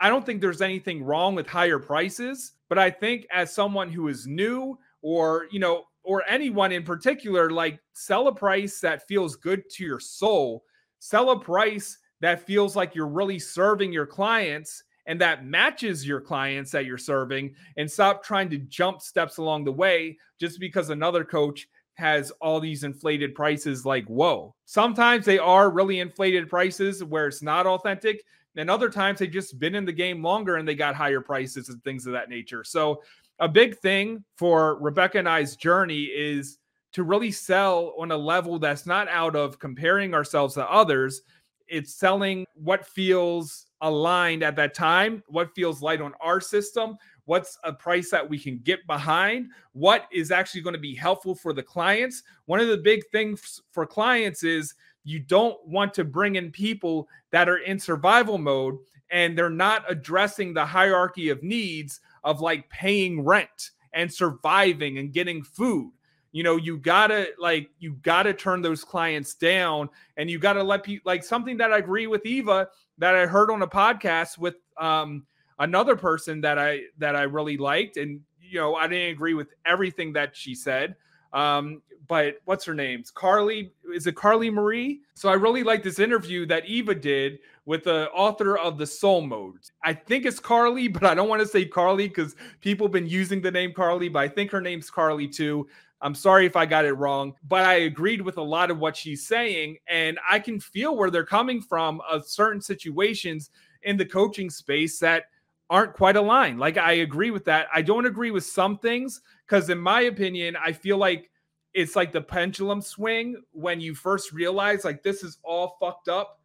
I 0.00 0.10
don't 0.10 0.24
think 0.24 0.42
there's 0.42 0.60
anything 0.60 1.02
wrong 1.02 1.34
with 1.34 1.46
higher 1.46 1.78
prices, 1.78 2.52
but 2.68 2.78
I 2.78 2.90
think 2.90 3.26
as 3.32 3.54
someone 3.54 3.90
who 3.90 4.08
is 4.08 4.26
new 4.26 4.78
or, 5.00 5.46
you 5.50 5.60
know, 5.60 5.84
or 6.04 6.22
anyone 6.28 6.70
in 6.70 6.82
particular, 6.82 7.48
like 7.48 7.80
sell 7.94 8.28
a 8.28 8.34
price 8.34 8.80
that 8.80 9.08
feels 9.08 9.34
good 9.34 9.68
to 9.70 9.84
your 9.84 9.98
soul, 9.98 10.62
sell 10.98 11.30
a 11.30 11.40
price 11.40 11.96
that 12.20 12.46
feels 12.46 12.76
like 12.76 12.94
you're 12.94 13.08
really 13.08 13.38
serving 13.38 13.94
your 13.94 14.06
clients 14.06 14.84
and 15.06 15.18
that 15.22 15.46
matches 15.46 16.06
your 16.06 16.20
clients 16.20 16.70
that 16.70 16.84
you're 16.84 16.98
serving 16.98 17.54
and 17.78 17.90
stop 17.90 18.22
trying 18.22 18.50
to 18.50 18.58
jump 18.58 19.00
steps 19.00 19.38
along 19.38 19.64
the 19.64 19.72
way 19.72 20.18
just 20.38 20.60
because 20.60 20.90
another 20.90 21.24
coach 21.24 21.66
has 21.98 22.30
all 22.40 22.60
these 22.60 22.84
inflated 22.84 23.34
prices 23.34 23.84
like 23.84 24.06
whoa 24.06 24.54
sometimes 24.64 25.24
they 25.24 25.38
are 25.38 25.70
really 25.70 26.00
inflated 26.00 26.48
prices 26.48 27.02
where 27.02 27.26
it's 27.26 27.42
not 27.42 27.66
authentic 27.66 28.22
and 28.56 28.70
other 28.70 28.88
times 28.88 29.18
they've 29.18 29.30
just 29.30 29.58
been 29.58 29.74
in 29.74 29.84
the 29.84 29.92
game 29.92 30.22
longer 30.22 30.56
and 30.56 30.66
they 30.66 30.74
got 30.74 30.94
higher 30.94 31.20
prices 31.20 31.68
and 31.68 31.82
things 31.84 32.06
of 32.06 32.12
that 32.12 32.28
nature 32.28 32.64
so 32.64 33.02
a 33.40 33.48
big 33.48 33.76
thing 33.78 34.24
for 34.36 34.76
rebecca 34.80 35.18
and 35.18 35.28
i's 35.28 35.56
journey 35.56 36.04
is 36.04 36.58
to 36.92 37.04
really 37.04 37.30
sell 37.30 37.94
on 37.98 38.10
a 38.10 38.16
level 38.16 38.58
that's 38.58 38.86
not 38.86 39.08
out 39.08 39.36
of 39.36 39.58
comparing 39.58 40.14
ourselves 40.14 40.54
to 40.54 40.70
others. 40.70 41.22
It's 41.66 41.94
selling 41.94 42.46
what 42.54 42.86
feels 42.86 43.66
aligned 43.82 44.42
at 44.42 44.56
that 44.56 44.74
time, 44.74 45.22
what 45.28 45.54
feels 45.54 45.82
light 45.82 46.00
on 46.00 46.14
our 46.20 46.40
system, 46.40 46.96
what's 47.28 47.58
a 47.62 47.72
price 47.72 48.10
that 48.10 48.26
we 48.26 48.38
can 48.38 48.58
get 48.64 48.86
behind, 48.86 49.50
what 49.72 50.06
is 50.10 50.30
actually 50.30 50.62
going 50.62 50.74
to 50.74 50.80
be 50.80 50.94
helpful 50.94 51.34
for 51.34 51.52
the 51.52 51.62
clients. 51.62 52.22
One 52.46 52.58
of 52.58 52.68
the 52.68 52.78
big 52.78 53.02
things 53.12 53.60
for 53.70 53.84
clients 53.84 54.44
is 54.44 54.74
you 55.04 55.20
don't 55.20 55.58
want 55.66 55.92
to 55.92 56.04
bring 56.04 56.36
in 56.36 56.50
people 56.50 57.06
that 57.30 57.46
are 57.46 57.58
in 57.58 57.78
survival 57.78 58.38
mode 58.38 58.78
and 59.10 59.36
they're 59.36 59.50
not 59.50 59.84
addressing 59.90 60.54
the 60.54 60.64
hierarchy 60.64 61.28
of 61.28 61.42
needs 61.42 62.00
of 62.24 62.40
like 62.40 62.66
paying 62.70 63.22
rent 63.22 63.72
and 63.92 64.10
surviving 64.10 64.96
and 64.96 65.12
getting 65.12 65.42
food 65.42 65.92
you 66.32 66.42
know 66.42 66.56
you 66.56 66.76
gotta 66.76 67.28
like 67.38 67.70
you 67.78 67.92
gotta 68.02 68.34
turn 68.34 68.60
those 68.60 68.84
clients 68.84 69.34
down 69.34 69.88
and 70.18 70.30
you 70.30 70.38
gotta 70.38 70.62
let 70.62 70.82
people 70.82 71.08
like 71.10 71.24
something 71.24 71.56
that 71.56 71.72
i 71.72 71.78
agree 71.78 72.06
with 72.06 72.26
eva 72.26 72.68
that 72.98 73.14
i 73.14 73.24
heard 73.24 73.50
on 73.50 73.62
a 73.62 73.66
podcast 73.66 74.36
with 74.36 74.56
um 74.78 75.24
another 75.58 75.96
person 75.96 76.40
that 76.40 76.58
i 76.58 76.80
that 76.98 77.16
i 77.16 77.22
really 77.22 77.56
liked 77.56 77.96
and 77.96 78.20
you 78.40 78.58
know 78.58 78.74
i 78.74 78.86
didn't 78.86 79.12
agree 79.12 79.34
with 79.34 79.48
everything 79.66 80.12
that 80.12 80.36
she 80.36 80.54
said 80.54 80.94
um 81.32 81.82
but 82.06 82.36
what's 82.46 82.64
her 82.64 82.72
name? 82.72 83.00
It's 83.00 83.10
carly 83.10 83.70
is 83.94 84.06
it 84.06 84.16
carly 84.16 84.50
marie? 84.50 85.00
So 85.14 85.28
i 85.28 85.34
really 85.34 85.62
like 85.62 85.82
this 85.82 85.98
interview 85.98 86.46
that 86.46 86.64
eva 86.66 86.94
did 86.94 87.38
with 87.66 87.84
the 87.84 88.08
author 88.12 88.56
of 88.56 88.78
the 88.78 88.86
soul 88.86 89.20
mode 89.20 89.56
i 89.84 89.92
think 89.92 90.24
it's 90.24 90.40
carly 90.40 90.88
but 90.88 91.04
i 91.04 91.14
don't 91.14 91.28
want 91.28 91.42
to 91.42 91.48
say 91.48 91.66
carly 91.66 92.08
because 92.08 92.34
people 92.60 92.86
have 92.86 92.92
been 92.92 93.06
using 93.06 93.42
the 93.42 93.50
name 93.50 93.74
carly 93.74 94.08
but 94.08 94.20
i 94.20 94.28
think 94.28 94.50
her 94.50 94.60
name's 94.60 94.90
carly 94.90 95.28
too. 95.28 95.68
I'm 96.00 96.14
sorry 96.14 96.46
if 96.46 96.56
I 96.56 96.64
got 96.64 96.84
it 96.84 96.92
wrong, 96.92 97.34
but 97.48 97.64
I 97.64 97.74
agreed 97.74 98.22
with 98.22 98.36
a 98.36 98.42
lot 98.42 98.70
of 98.70 98.78
what 98.78 98.96
she's 98.96 99.26
saying. 99.26 99.78
And 99.88 100.18
I 100.28 100.38
can 100.38 100.60
feel 100.60 100.96
where 100.96 101.10
they're 101.10 101.24
coming 101.24 101.60
from 101.60 102.00
of 102.08 102.26
certain 102.26 102.60
situations 102.60 103.50
in 103.82 103.96
the 103.96 104.06
coaching 104.06 104.50
space 104.50 104.98
that 105.00 105.24
aren't 105.70 105.94
quite 105.94 106.16
aligned. 106.16 106.58
Like, 106.58 106.78
I 106.78 106.92
agree 106.92 107.30
with 107.30 107.44
that. 107.46 107.68
I 107.72 107.82
don't 107.82 108.06
agree 108.06 108.30
with 108.30 108.44
some 108.44 108.78
things 108.78 109.20
because, 109.46 109.70
in 109.70 109.78
my 109.78 110.02
opinion, 110.02 110.56
I 110.56 110.72
feel 110.72 110.96
like 110.96 111.30
it's 111.74 111.94
like 111.94 112.12
the 112.12 112.22
pendulum 112.22 112.80
swing 112.80 113.42
when 113.52 113.80
you 113.80 113.94
first 113.94 114.32
realize, 114.32 114.84
like, 114.84 115.02
this 115.02 115.22
is 115.22 115.38
all 115.42 115.76
fucked 115.80 116.08
up 116.08 116.40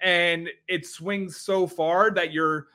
and 0.00 0.48
it 0.68 0.86
swings 0.86 1.36
so 1.36 1.66
far 1.66 2.10
that 2.10 2.32
you're 2.32 2.68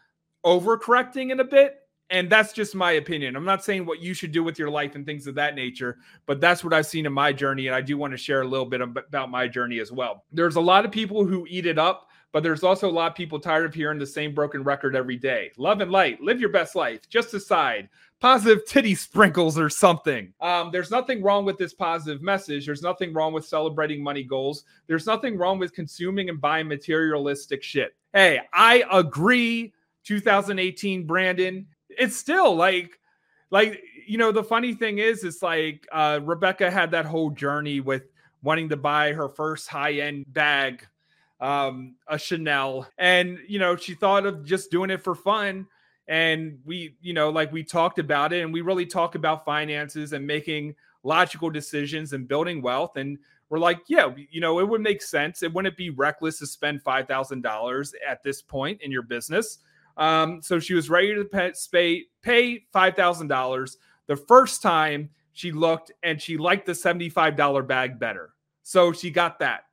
overcorrecting 0.46 1.32
in 1.32 1.40
a 1.40 1.44
bit 1.44 1.82
and 2.10 2.30
that's 2.30 2.54
just 2.54 2.74
my 2.74 2.94
opinion. 2.94 3.36
I'm 3.36 3.46
not 3.46 3.64
saying 3.64 3.86
what 3.86 4.00
you 4.00 4.14
should 4.14 4.32
do 4.32 4.44
with 4.44 4.58
your 4.58 4.70
life 4.70 4.96
and 4.96 5.06
things 5.06 5.28
of 5.28 5.36
that 5.36 5.56
nature, 5.56 5.98
but 6.26 6.40
that's 6.40 6.64
what 6.64 6.74
I've 6.74 6.86
seen 6.86 7.06
in 7.06 7.12
my 7.12 7.34
journey. 7.34 7.68
And 7.68 7.76
I 7.76 7.82
do 7.82 7.98
want 7.98 8.12
to 8.12 8.18
share 8.18 8.42
a 8.42 8.48
little 8.48 8.66
bit 8.66 8.82
about 8.82 9.30
my 9.30 9.48
journey 9.48 9.80
as 9.80 9.92
well. 9.92 10.24
There's 10.32 10.56
a 10.56 10.62
lot 10.62 10.86
of 10.86 10.92
people 10.92 11.26
who 11.26 11.46
eat 11.50 11.66
it 11.66 11.78
up, 11.78 12.07
but 12.32 12.44
there's 12.44 12.64
also 12.64 12.90
a 12.90 12.92
lot 12.92 13.12
of 13.12 13.16
people 13.16 13.40
tired 13.40 13.66
of 13.66 13.74
hearing 13.74 14.00
the 14.00 14.06
same 14.06 14.34
broken 14.34 14.64
record 14.64 14.96
every 14.96 15.18
day. 15.18 15.52
Love 15.58 15.82
and 15.82 15.92
light, 15.92 16.22
live 16.22 16.40
your 16.40 16.50
best 16.50 16.76
life. 16.76 17.08
Just 17.10 17.34
aside, 17.34 17.90
positive 18.20 18.66
titty 18.66 18.96
sprinkles 18.96 19.58
or 19.58 19.70
something. 19.70 20.34
Um, 20.42 20.70
there's 20.72 20.92
nothing 20.92 21.22
wrong 21.22 21.46
with 21.46 21.58
this 21.58 21.74
positive 21.74 22.22
message. 22.22 22.66
There's 22.66 22.82
nothing 22.82 23.14
wrong 23.14 23.34
with 23.34 23.46
celebrating 23.46 24.04
money 24.04 24.24
goals. 24.24 24.64
There's 24.88 25.06
nothing 25.06 25.38
wrong 25.38 25.60
with 25.60 25.74
consuming 25.74 26.30
and 26.30 26.42
buying 26.42 26.68
materialistic 26.68 27.64
shit. 27.64 27.96
Hey, 28.14 28.42
I 28.54 28.84
agree. 28.92 29.74
2018 30.04 31.06
Brandon 31.06 31.68
it's 31.98 32.16
still 32.16 32.56
like 32.56 33.00
like 33.52 33.82
you 34.06 34.18
know 34.18 34.32
the 34.32 34.44
funny 34.44 34.74
thing 34.74 35.00
is 35.00 35.24
it's 35.24 35.42
like 35.42 35.88
uh 35.92 36.20
rebecca 36.24 36.70
had 36.70 36.92
that 36.92 37.06
whole 37.06 37.30
journey 37.30 37.80
with 37.80 38.04
wanting 38.44 38.70
to 38.70 38.78
buy 38.78 39.12
her 39.12 39.28
first 39.28 39.68
high-end 39.68 40.24
bag 40.34 40.86
um 41.40 41.96
a 42.08 42.18
chanel. 42.18 42.88
And 42.98 43.40
you 43.48 43.60
know 43.60 43.76
she 43.76 43.94
thought 43.94 44.26
of 44.26 44.44
just 44.44 44.72
doing 44.72 44.90
it 44.90 45.04
for 45.04 45.16
fun. 45.16 45.68
And 46.08 46.60
we 46.66 46.96
you 47.02 47.14
know 47.14 47.30
like 47.30 47.52
we 47.52 47.64
talked 47.64 48.00
about 48.00 48.34
it 48.34 48.44
and 48.44 48.54
we 48.54 48.62
really 48.62 48.86
talk 48.86 49.16
about 49.16 49.46
finances 49.46 50.14
and 50.14 50.26
making 50.26 50.76
logical 51.04 51.50
decisions 51.50 52.14
and 52.14 52.28
building 52.28 52.62
wealth. 52.62 52.98
And 52.98 53.18
we're 53.50 53.60
like 53.60 53.80
yeah 53.88 54.12
you 54.30 54.42
know 54.42 54.60
it 54.60 54.68
would 54.68 54.82
make 54.82 55.02
sense. 55.02 55.44
It 55.44 55.54
wouldn't 55.54 55.78
be 55.78 55.90
reckless 55.90 56.40
to 56.40 56.48
spend 56.48 56.84
$5000 56.84 57.94
at 58.08 58.24
this 58.24 58.42
point 58.42 58.82
in 58.82 58.92
your 58.92 59.04
business. 59.04 59.60
Um, 59.98 60.42
so 60.42 60.60
she 60.60 60.76
was 60.76 60.90
ready 60.90 61.14
to 61.16 61.26
pay, 61.26 62.04
pay 62.22 62.66
$5,000 62.74 63.78
the 64.06 64.16
first 64.16 64.62
time 64.62 65.10
she 65.34 65.52
looked 65.52 65.92
and 66.04 66.22
she 66.22 66.38
liked 66.38 66.66
the 66.66 66.72
$75 66.74 67.68
bag 67.68 68.00
better. 68.00 68.34
So 68.64 68.92
she 68.92 69.10
got 69.10 69.40
that. 69.40 69.64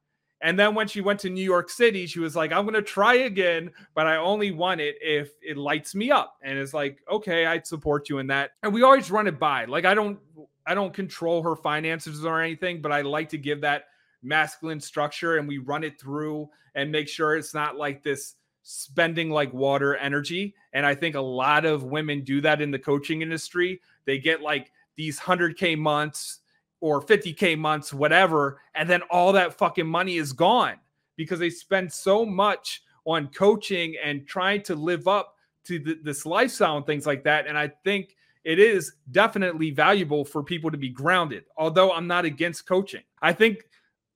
And 0.44 0.58
then 0.58 0.74
when 0.74 0.86
she 0.86 1.00
went 1.00 1.20
to 1.20 1.30
New 1.30 1.42
York 1.42 1.70
City, 1.70 2.06
she 2.06 2.20
was 2.20 2.36
like, 2.36 2.52
I'm 2.52 2.64
going 2.64 2.74
to 2.74 2.82
try 2.82 3.14
again, 3.14 3.70
but 3.94 4.06
I 4.06 4.16
only 4.16 4.50
want 4.50 4.78
it 4.78 4.96
if 5.00 5.30
it 5.40 5.56
lights 5.56 5.94
me 5.94 6.10
up. 6.10 6.36
And 6.42 6.58
it's 6.58 6.74
like, 6.74 6.98
okay, 7.10 7.46
I'd 7.46 7.66
support 7.66 8.10
you 8.10 8.18
in 8.18 8.26
that. 8.26 8.50
And 8.62 8.70
we 8.70 8.82
always 8.82 9.10
run 9.10 9.26
it 9.26 9.38
by. 9.38 9.64
Like, 9.64 9.86
I 9.86 9.94
don't, 9.94 10.18
I 10.66 10.74
don't 10.74 10.92
control 10.92 11.42
her 11.42 11.56
finances 11.56 12.26
or 12.26 12.42
anything, 12.42 12.82
but 12.82 12.92
I 12.92 13.00
like 13.00 13.30
to 13.30 13.38
give 13.38 13.62
that 13.62 13.84
masculine 14.22 14.80
structure 14.80 15.38
and 15.38 15.48
we 15.48 15.56
run 15.56 15.82
it 15.82 15.98
through 15.98 16.50
and 16.74 16.92
make 16.92 17.08
sure 17.08 17.36
it's 17.36 17.54
not 17.54 17.78
like 17.78 18.02
this 18.02 18.34
spending 18.64 19.30
like 19.30 19.50
water 19.54 19.96
energy. 19.96 20.54
And 20.74 20.84
I 20.84 20.94
think 20.94 21.14
a 21.14 21.22
lot 21.22 21.64
of 21.64 21.84
women 21.84 22.22
do 22.22 22.42
that 22.42 22.60
in 22.60 22.70
the 22.70 22.78
coaching 22.78 23.22
industry. 23.22 23.80
They 24.04 24.18
get 24.18 24.42
like 24.42 24.72
these 24.94 25.18
100K 25.18 25.78
months 25.78 26.40
or 26.84 27.00
50K 27.00 27.56
months, 27.56 27.94
whatever. 27.94 28.60
And 28.74 28.90
then 28.90 29.00
all 29.08 29.32
that 29.32 29.56
fucking 29.56 29.86
money 29.86 30.18
is 30.18 30.34
gone 30.34 30.74
because 31.16 31.38
they 31.38 31.48
spend 31.48 31.90
so 31.90 32.26
much 32.26 32.82
on 33.06 33.28
coaching 33.28 33.94
and 34.04 34.26
trying 34.26 34.60
to 34.64 34.74
live 34.74 35.08
up 35.08 35.34
to 35.64 35.78
this 36.02 36.26
lifestyle 36.26 36.76
and 36.76 36.84
things 36.84 37.06
like 37.06 37.24
that. 37.24 37.46
And 37.46 37.56
I 37.56 37.68
think 37.84 38.14
it 38.44 38.58
is 38.58 38.92
definitely 39.12 39.70
valuable 39.70 40.26
for 40.26 40.42
people 40.42 40.70
to 40.70 40.76
be 40.76 40.90
grounded, 40.90 41.44
although 41.56 41.90
I'm 41.90 42.06
not 42.06 42.26
against 42.26 42.66
coaching. 42.66 43.02
I 43.22 43.32
think 43.32 43.64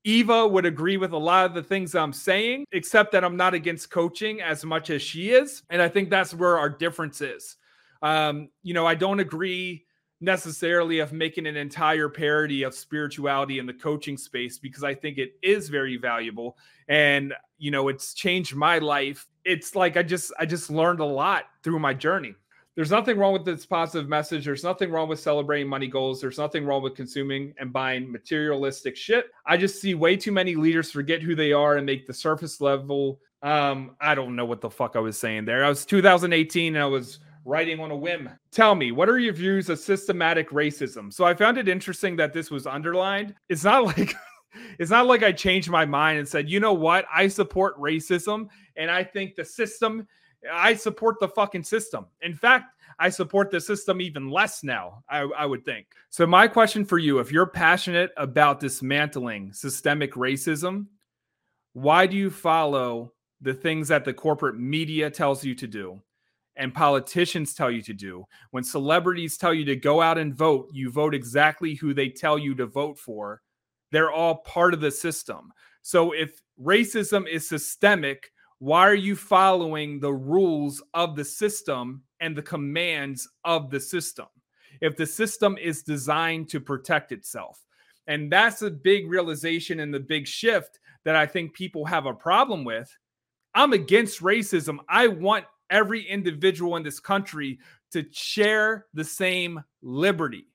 Eva 0.04 0.46
would 0.46 0.66
agree 0.66 0.98
with 0.98 1.12
a 1.12 1.18
lot 1.18 1.46
of 1.46 1.54
the 1.54 1.62
things 1.62 1.94
I'm 1.94 2.12
saying, 2.12 2.66
except 2.72 3.12
that 3.12 3.24
I'm 3.24 3.38
not 3.38 3.54
against 3.54 3.90
coaching 3.90 4.42
as 4.42 4.62
much 4.62 4.90
as 4.90 5.00
she 5.00 5.30
is. 5.30 5.62
And 5.70 5.80
I 5.80 5.88
think 5.88 6.10
that's 6.10 6.34
where 6.34 6.58
our 6.58 6.68
difference 6.68 7.22
is. 7.22 7.56
Um, 8.02 8.50
you 8.62 8.74
know, 8.74 8.86
I 8.86 8.94
don't 8.94 9.20
agree 9.20 9.86
necessarily 10.20 10.98
of 10.98 11.12
making 11.12 11.46
an 11.46 11.56
entire 11.56 12.08
parody 12.08 12.64
of 12.64 12.74
spirituality 12.74 13.58
in 13.58 13.66
the 13.66 13.72
coaching 13.72 14.16
space 14.16 14.58
because 14.58 14.82
I 14.82 14.94
think 14.94 15.18
it 15.18 15.34
is 15.42 15.68
very 15.68 15.96
valuable 15.96 16.56
and 16.88 17.32
you 17.58 17.70
know 17.70 17.88
it's 17.88 18.14
changed 18.14 18.54
my 18.54 18.78
life. 18.78 19.26
It's 19.44 19.74
like 19.74 19.96
I 19.96 20.02
just 20.02 20.32
I 20.38 20.46
just 20.46 20.70
learned 20.70 21.00
a 21.00 21.04
lot 21.04 21.44
through 21.62 21.78
my 21.78 21.94
journey. 21.94 22.34
There's 22.74 22.92
nothing 22.92 23.18
wrong 23.18 23.32
with 23.32 23.44
this 23.44 23.66
positive 23.66 24.08
message. 24.08 24.44
There's 24.44 24.62
nothing 24.62 24.92
wrong 24.92 25.08
with 25.08 25.18
celebrating 25.18 25.68
money 25.68 25.88
goals. 25.88 26.20
There's 26.20 26.38
nothing 26.38 26.64
wrong 26.64 26.80
with 26.80 26.94
consuming 26.94 27.52
and 27.58 27.72
buying 27.72 28.10
materialistic 28.10 28.96
shit. 28.96 29.26
I 29.44 29.56
just 29.56 29.80
see 29.80 29.94
way 29.94 30.16
too 30.16 30.30
many 30.30 30.54
leaders 30.54 30.92
forget 30.92 31.20
who 31.20 31.34
they 31.34 31.52
are 31.52 31.76
and 31.76 31.84
make 31.84 32.06
the 32.06 32.14
surface 32.14 32.60
level. 32.60 33.18
Um, 33.42 33.96
I 34.00 34.14
don't 34.14 34.36
know 34.36 34.44
what 34.44 34.60
the 34.60 34.70
fuck 34.70 34.94
I 34.94 35.00
was 35.00 35.18
saying 35.18 35.44
there. 35.44 35.64
I 35.64 35.68
was 35.68 35.84
2018 35.86 36.76
and 36.76 36.82
I 36.82 36.86
was 36.86 37.18
writing 37.44 37.80
on 37.80 37.90
a 37.90 37.96
whim. 37.96 38.30
Tell 38.50 38.74
me, 38.74 38.92
what 38.92 39.08
are 39.08 39.18
your 39.18 39.32
views 39.32 39.68
of 39.68 39.78
systematic 39.78 40.50
racism? 40.50 41.12
So 41.12 41.24
I 41.24 41.34
found 41.34 41.58
it 41.58 41.68
interesting 41.68 42.16
that 42.16 42.32
this 42.32 42.50
was 42.50 42.66
underlined. 42.66 43.34
It's 43.48 43.64
not 43.64 43.84
like 43.98 44.14
it's 44.78 44.90
not 44.90 45.06
like 45.06 45.22
I 45.22 45.32
changed 45.32 45.70
my 45.70 45.84
mind 45.84 46.18
and 46.18 46.28
said, 46.28 46.48
you 46.48 46.60
know 46.60 46.72
what, 46.72 47.06
I 47.12 47.28
support 47.28 47.78
racism 47.78 48.48
and 48.76 48.90
I 48.90 49.04
think 49.04 49.34
the 49.34 49.44
system 49.44 50.06
I 50.52 50.74
support 50.74 51.16
the 51.20 51.28
fucking 51.28 51.64
system. 51.64 52.06
In 52.22 52.34
fact, 52.34 52.72
I 52.98 53.10
support 53.10 53.50
the 53.50 53.60
system 53.60 54.00
even 54.00 54.30
less 54.30 54.62
now, 54.62 55.02
I, 55.08 55.20
I, 55.20 55.46
would 55.46 55.64
think. 55.64 55.86
So, 56.10 56.26
my 56.26 56.48
question 56.48 56.84
for 56.84 56.98
you 56.98 57.18
if 57.18 57.32
you're 57.32 57.46
passionate 57.46 58.12
about 58.16 58.60
dismantling 58.60 59.52
systemic 59.52 60.14
racism, 60.14 60.86
why 61.72 62.06
do 62.06 62.16
you 62.16 62.30
follow 62.30 63.12
the 63.40 63.54
things 63.54 63.88
that 63.88 64.04
the 64.04 64.14
corporate 64.14 64.58
media 64.58 65.10
tells 65.10 65.44
you 65.44 65.54
to 65.56 65.66
do 65.66 66.00
and 66.58 66.74
politicians 66.74 67.54
tell 67.54 67.70
you 67.70 67.80
to 67.82 67.94
do? 67.94 68.24
When 68.50 68.64
celebrities 68.64 69.38
tell 69.38 69.54
you 69.54 69.64
to 69.64 69.76
go 69.76 70.02
out 70.02 70.18
and 70.18 70.34
vote, 70.34 70.68
you 70.72 70.90
vote 70.90 71.14
exactly 71.14 71.74
who 71.74 71.94
they 71.94 72.10
tell 72.10 72.38
you 72.38 72.54
to 72.56 72.66
vote 72.66 72.98
for. 72.98 73.40
They're 73.90 74.12
all 74.12 74.36
part 74.36 74.74
of 74.74 74.80
the 74.80 74.90
system. 74.90 75.52
So, 75.80 76.12
if 76.12 76.42
racism 76.60 77.26
is 77.26 77.48
systemic, 77.48 78.30
why 78.58 78.80
are 78.80 78.94
you 78.94 79.14
following 79.14 80.00
the 80.00 80.12
rules 80.12 80.82
of 80.92 81.14
the 81.14 81.24
system 81.24 82.02
and 82.20 82.36
the 82.36 82.42
commands 82.42 83.28
of 83.44 83.70
the 83.70 83.80
system 83.80 84.26
if 84.80 84.96
the 84.96 85.06
system 85.06 85.56
is 85.58 85.82
designed 85.82 86.48
to 86.48 86.60
protect 86.60 87.12
itself 87.12 87.64
and 88.06 88.32
that's 88.32 88.62
a 88.62 88.70
big 88.70 89.08
realization 89.08 89.80
and 89.80 89.92
the 89.92 90.00
big 90.00 90.26
shift 90.26 90.80
that 91.04 91.14
i 91.14 91.24
think 91.24 91.54
people 91.54 91.84
have 91.84 92.06
a 92.06 92.14
problem 92.14 92.64
with 92.64 92.94
i'm 93.54 93.72
against 93.72 94.22
racism 94.22 94.78
i 94.88 95.06
want 95.06 95.44
every 95.70 96.02
individual 96.02 96.76
in 96.76 96.82
this 96.82 97.00
country 97.00 97.58
to 97.92 98.04
share 98.12 98.86
the 98.94 99.04
same 99.04 99.62
liberty 99.82 100.46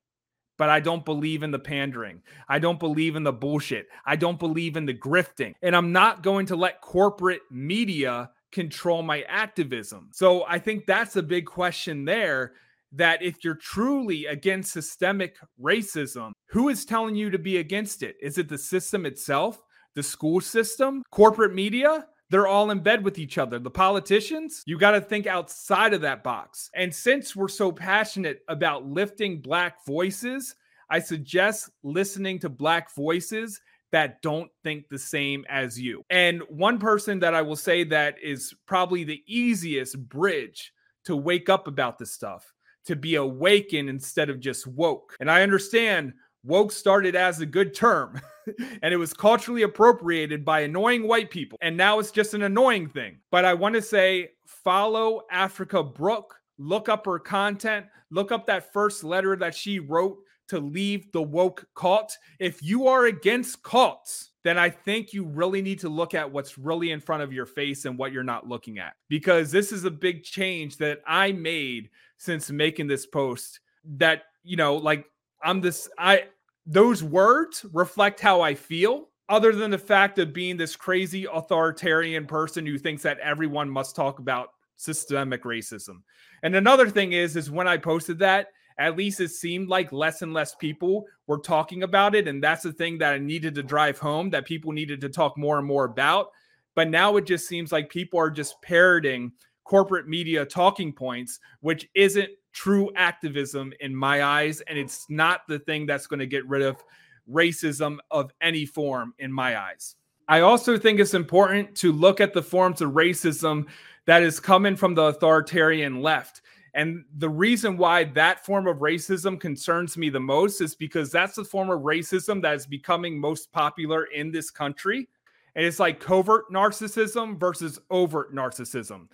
but 0.58 0.69
I 0.69 0.80
don't 0.80 1.04
believe 1.04 1.43
in 1.43 1.52
the 1.52 1.60
pandering. 1.60 2.21
I 2.47 2.60
don't 2.60 2.80
believe 2.80 3.15
in 3.15 3.23
the 3.23 3.34
bullshit. 3.34 3.88
I 4.06 4.15
don't 4.15 4.39
believe 4.39 4.78
in 4.78 4.86
the 4.86 4.93
grifting. 4.93 5.54
And 5.62 5.76
I'm 5.76 5.91
not 5.91 6.23
going 6.23 6.45
to 6.47 6.56
let 6.56 6.82
corporate 6.82 7.41
media 7.52 8.30
control 8.52 9.02
my 9.02 9.23
activism. 9.23 10.10
So 10.13 10.45
I 10.47 10.60
think 10.60 10.86
that's 10.86 11.15
a 11.15 11.23
big 11.23 11.45
question 11.45 12.06
there 12.06 12.54
that 12.91 13.23
if 13.23 13.43
you're 13.43 13.56
truly 13.56 14.28
against 14.28 14.71
systemic 14.71 15.38
racism, 15.60 16.32
who 16.45 16.69
is 16.69 16.86
telling 16.86 17.15
you 17.15 17.32
to 17.32 17.39
be 17.39 17.58
against 17.58 18.04
it? 18.04 18.15
Is 18.21 18.38
it 18.38 18.47
the 18.47 18.58
system 18.58 19.06
itself, 19.08 19.60
the 19.95 20.04
school 20.04 20.39
system, 20.39 21.02
corporate 21.12 21.56
media? 21.56 22.06
They're 22.34 22.48
all 22.48 22.72
in 22.72 22.80
bed 22.80 23.04
with 23.04 23.19
each 23.19 23.38
other. 23.38 23.60
The 23.60 23.69
politicians, 23.69 24.63
you 24.65 24.80
got 24.80 24.93
to 24.93 25.02
think 25.02 25.28
outside 25.28 25.93
of 25.93 26.02
that 26.02 26.24
box. 26.24 26.72
And 26.74 26.91
since 26.91 27.36
we're 27.36 27.48
so 27.48 27.72
passionate 27.72 28.39
about 28.48 28.88
lifting 28.88 29.39
Black 29.39 29.86
voices, 29.86 30.56
I 30.89 30.98
suggest 30.98 31.69
listening 31.84 32.39
to 32.39 32.50
Black 32.50 32.91
voices 32.96 33.62
that 33.91 34.19
don't 34.24 34.50
think 34.63 34.89
the 34.89 34.98
same 34.98 35.46
as 35.48 35.80
you. 35.80 36.04
And 36.10 36.41
one 36.50 36.80
person 36.80 37.19
that 37.19 37.36
I 37.36 37.43
will 37.43 37.56
say 37.56 37.84
that 37.84 38.15
is 38.19 38.52
probably 38.65 39.04
the 39.04 39.22
easiest 39.28 40.00
bridge 40.10 40.74
to 41.06 41.15
wake 41.15 41.50
up 41.50 41.67
about 41.67 42.00
this 42.00 42.13
stuff, 42.13 42.52
to 42.86 42.96
be 42.96 43.13
awakened 43.13 43.89
instead 43.89 44.32
of 44.32 44.39
just 44.39 44.65
woke. 44.65 45.15
And 45.19 45.30
I 45.30 45.43
understand 45.43 46.13
woke 46.44 46.72
started 46.72 47.16
as 47.16 47.40
a 47.40 47.46
good 47.46 47.74
term 47.74 48.20
and 48.82 48.94
it 48.94 48.98
was 48.98 49.14
culturally 49.14 49.62
appropriated 49.62 50.44
by 50.44 50.62
annoying 50.62 51.08
white 51.08 51.30
people. 51.30 51.58
And 51.62 51.78
now 51.78 52.00
it's 52.00 52.12
just 52.12 52.34
an 52.34 52.44
annoying 52.44 52.90
thing. 52.90 53.20
But 53.32 53.46
I 53.46 53.54
want 53.54 53.76
to 53.76 53.82
say 53.82 54.30
follow 54.46 55.22
Africa 55.32 55.84
Brooke, 55.84 56.36
look 56.58 56.90
up 56.90 57.06
her 57.06 57.20
content, 57.20 57.86
look 58.12 58.32
up 58.32 58.46
that 58.48 58.72
first 58.74 59.04
letter 59.04 59.36
that 59.38 59.56
she 59.56 59.80
wrote 59.80 60.18
to 60.50 60.60
leave 60.60 61.12
the 61.12 61.22
woke 61.22 61.66
cult. 61.76 62.18
If 62.40 62.62
you 62.62 62.88
are 62.88 63.06
against 63.06 63.64
cults, 63.64 64.32
then 64.44 64.58
I 64.58 64.70
think 64.70 65.14
you 65.14 65.24
really 65.24 65.62
need 65.62 65.80
to 65.80 65.90
look 65.90 66.14
at 66.14 66.30
what's 66.30 66.58
really 66.58 66.92
in 66.92 67.00
front 67.00 67.24
of 67.24 67.32
your 67.32 67.46
face 67.46 67.86
and 67.86 67.98
what 67.98 68.12
you're 68.12 68.24
not 68.24 68.48
looking 68.48 68.78
at. 68.78 68.94
Because 69.08 69.52
this 69.52 69.72
is 69.72 69.86
a 69.86 69.92
big 69.92 70.24
change 70.24 70.78
that 70.78 71.02
I 71.08 71.32
made 71.32 71.90
since 72.18 72.52
making 72.52 72.88
this 72.88 73.06
post 73.06 73.62
that, 73.98 74.24
you 74.44 74.58
know, 74.58 74.76
like 74.76 75.06
I'm 75.44 75.62
this, 75.62 75.90
I, 75.98 76.26
those 76.66 77.04
words 77.04 77.66
reflect 77.74 78.20
how 78.20 78.42
I 78.42 78.56
feel. 78.56 79.10
Other 79.30 79.54
than 79.54 79.72
the 79.72 79.78
fact 79.78 80.20
of 80.20 80.34
being 80.34 80.58
this 80.58 80.76
crazy 80.76 81.26
authoritarian 81.32 82.26
person 82.26 82.66
who 82.66 82.78
thinks 82.78 83.04
that 83.04 83.20
everyone 83.20 83.70
must 83.70 83.96
talk 83.96 84.20
about 84.20 84.50
systemic 84.76 85.44
racism. 85.44 86.02
And 86.44 86.56
another 86.56 86.90
thing 86.90 87.14
is, 87.14 87.36
is 87.36 87.50
when 87.50 87.68
I 87.68 87.78
posted 87.78 88.20
that, 88.20 88.48
at 88.78 88.98
least 88.98 89.22
it 89.22 89.30
seemed 89.30 89.70
like 89.70 89.94
less 89.94 90.22
and 90.22 90.34
less 90.34 90.56
people 90.56 91.06
were 91.28 91.40
talking 91.40 91.84
about 91.84 92.16
it. 92.16 92.28
And 92.28 92.44
that's 92.44 92.64
the 92.64 92.74
thing 92.74 92.98
that 92.98 93.14
I 93.14 93.18
needed 93.18 93.56
to 93.56 93.64
drive 93.64 93.98
home 93.98 94.30
that 94.32 94.46
people 94.46 94.72
needed 94.72 95.00
to 95.02 95.10
talk 95.10 95.38
more 95.38 95.58
and 95.58 95.68
more 95.68 95.86
about. 95.86 96.28
But 96.76 96.90
now 96.90 97.16
it 97.18 97.26
just 97.26 97.48
seems 97.48 97.72
like 97.72 97.90
people 97.90 98.20
are 98.20 98.32
just 98.32 98.62
parroting 98.62 99.32
corporate 99.64 100.08
media 100.08 100.46
talking 100.46 100.92
points, 100.92 101.40
which 101.62 101.88
isn't 101.96 102.30
true 102.54 102.92
activism 102.96 103.74
in 103.80 103.96
my 103.96 104.24
eyes. 104.24 104.62
And 104.62 104.78
it's 104.78 105.06
not 105.10 105.42
the 105.48 105.60
thing 105.60 105.86
that's 105.86 106.08
going 106.08 106.20
to 106.20 106.28
get 106.28 106.48
rid 106.48 106.62
of 106.62 106.84
racism 107.30 107.98
of 108.12 108.32
any 108.42 108.66
form 108.66 109.13
in 109.20 109.32
my 109.32 109.60
eyes. 109.60 109.96
I 110.28 110.42
also 110.42 110.78
think 110.78 111.00
it's 111.00 111.13
important 111.13 111.76
to 111.78 111.92
look 111.92 112.22
at 112.22 112.34
the 112.34 112.42
forms 112.42 112.82
of 112.82 112.92
racism 112.92 113.66
that 114.06 114.24
is 114.24 114.39
coming 114.39 114.76
from 114.76 114.96
the 114.96 115.04
authoritarian 115.04 116.02
left. 116.02 116.42
And 116.74 117.06
the 117.18 117.30
reason 117.30 117.78
why 117.78 118.06
that 118.06 118.46
form 118.46 118.68
of 118.68 118.78
racism 118.78 119.39
concerns 119.39 119.96
me 119.96 120.10
the 120.10 120.20
most 120.20 120.60
is 120.60 120.76
because 120.76 121.12
that's 121.12 121.36
the 121.36 121.44
form 121.44 121.70
of 121.70 121.82
racism 121.82 122.42
that 122.42 122.56
is 122.56 122.66
becoming 122.66 123.20
most 123.20 123.52
popular 123.52 124.06
in 124.06 124.32
this 124.32 124.50
country. 124.50 125.08
And 125.56 125.66
it's 125.66 125.80
like 125.80 126.00
covert 126.00 126.52
narcissism 126.52 127.39
versus 127.39 127.80
overt 127.92 128.34
narcissism. 128.34 129.08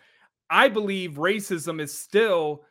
I 0.49 0.69
believe 0.69 1.11
racism 1.11 1.81
is 1.81 1.95
still 1.95 2.63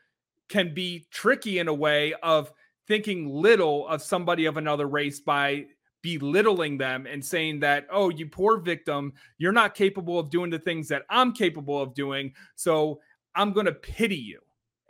can 0.49 0.75
be 0.75 1.07
tricky 1.11 1.59
in 1.59 1.69
a 1.69 1.75
way 1.75 2.15
of 2.23 2.53
thinking 2.87 3.29
little 3.29 3.87
of 3.89 4.03
somebody 4.03 4.47
of 4.47 4.57
another 4.57 4.87
race 4.87 5.21
by 5.21 5.67
belittling 6.03 6.79
them 6.79 7.07
and 7.07 7.25
saying 7.25 7.61
that, 7.61 7.87
oh, 7.91 8.09
you 8.09 8.27
poor 8.27 8.59
victim, 8.59 9.13
you're 9.37 9.53
not 9.53 9.75
capable 9.75 10.19
of 10.19 10.31
doing 10.31 10.51
the 10.51 10.59
things 10.59 10.89
that 10.89 11.03
I'm 11.11 11.33
capable 11.33 11.81
of 11.83 11.95
doing. 11.95 12.33
So 12.57 13.01
I'm 13.35 13.53
going 13.53 13.67
to 13.67 13.73
pity 13.73 14.17
you. 14.17 14.41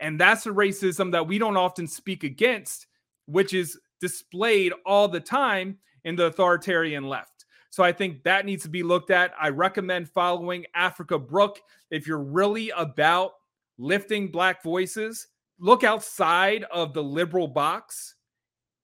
And 0.01 0.21
that's 0.21 0.47
a 0.47 0.51
racism 0.51 1.11
that 1.13 1.27
we 1.27 1.39
don't 1.39 1.57
often 1.57 1.89
speak 1.89 2.23
against, 2.23 2.87
which 3.27 3.53
is 3.53 3.79
displayed 4.01 4.73
all 4.87 5.09
the 5.09 5.21
time 5.21 5.79
in 6.05 6.15
the 6.15 6.27
authoritarian 6.27 7.05
left. 7.09 7.47
So 7.71 7.83
I 7.83 7.93
think 7.93 8.23
that 8.23 8.47
needs 8.47 8.63
to 8.63 8.69
be 8.69 8.83
looked 8.83 9.11
at. 9.11 9.33
I 9.39 9.49
recommend 9.49 10.09
following 10.09 10.67
Africa 10.75 11.19
Brooke 11.19 11.61
if 11.91 12.07
you're 12.07 12.23
really 12.23 12.71
about 12.71 13.33
lifting 13.77 14.31
Black 14.31 14.63
voices. 14.63 15.27
Look 15.59 15.85
outside 15.85 16.65
of 16.65 16.95
the 16.95 17.03
liberal 17.03 17.49
box. 17.49 18.15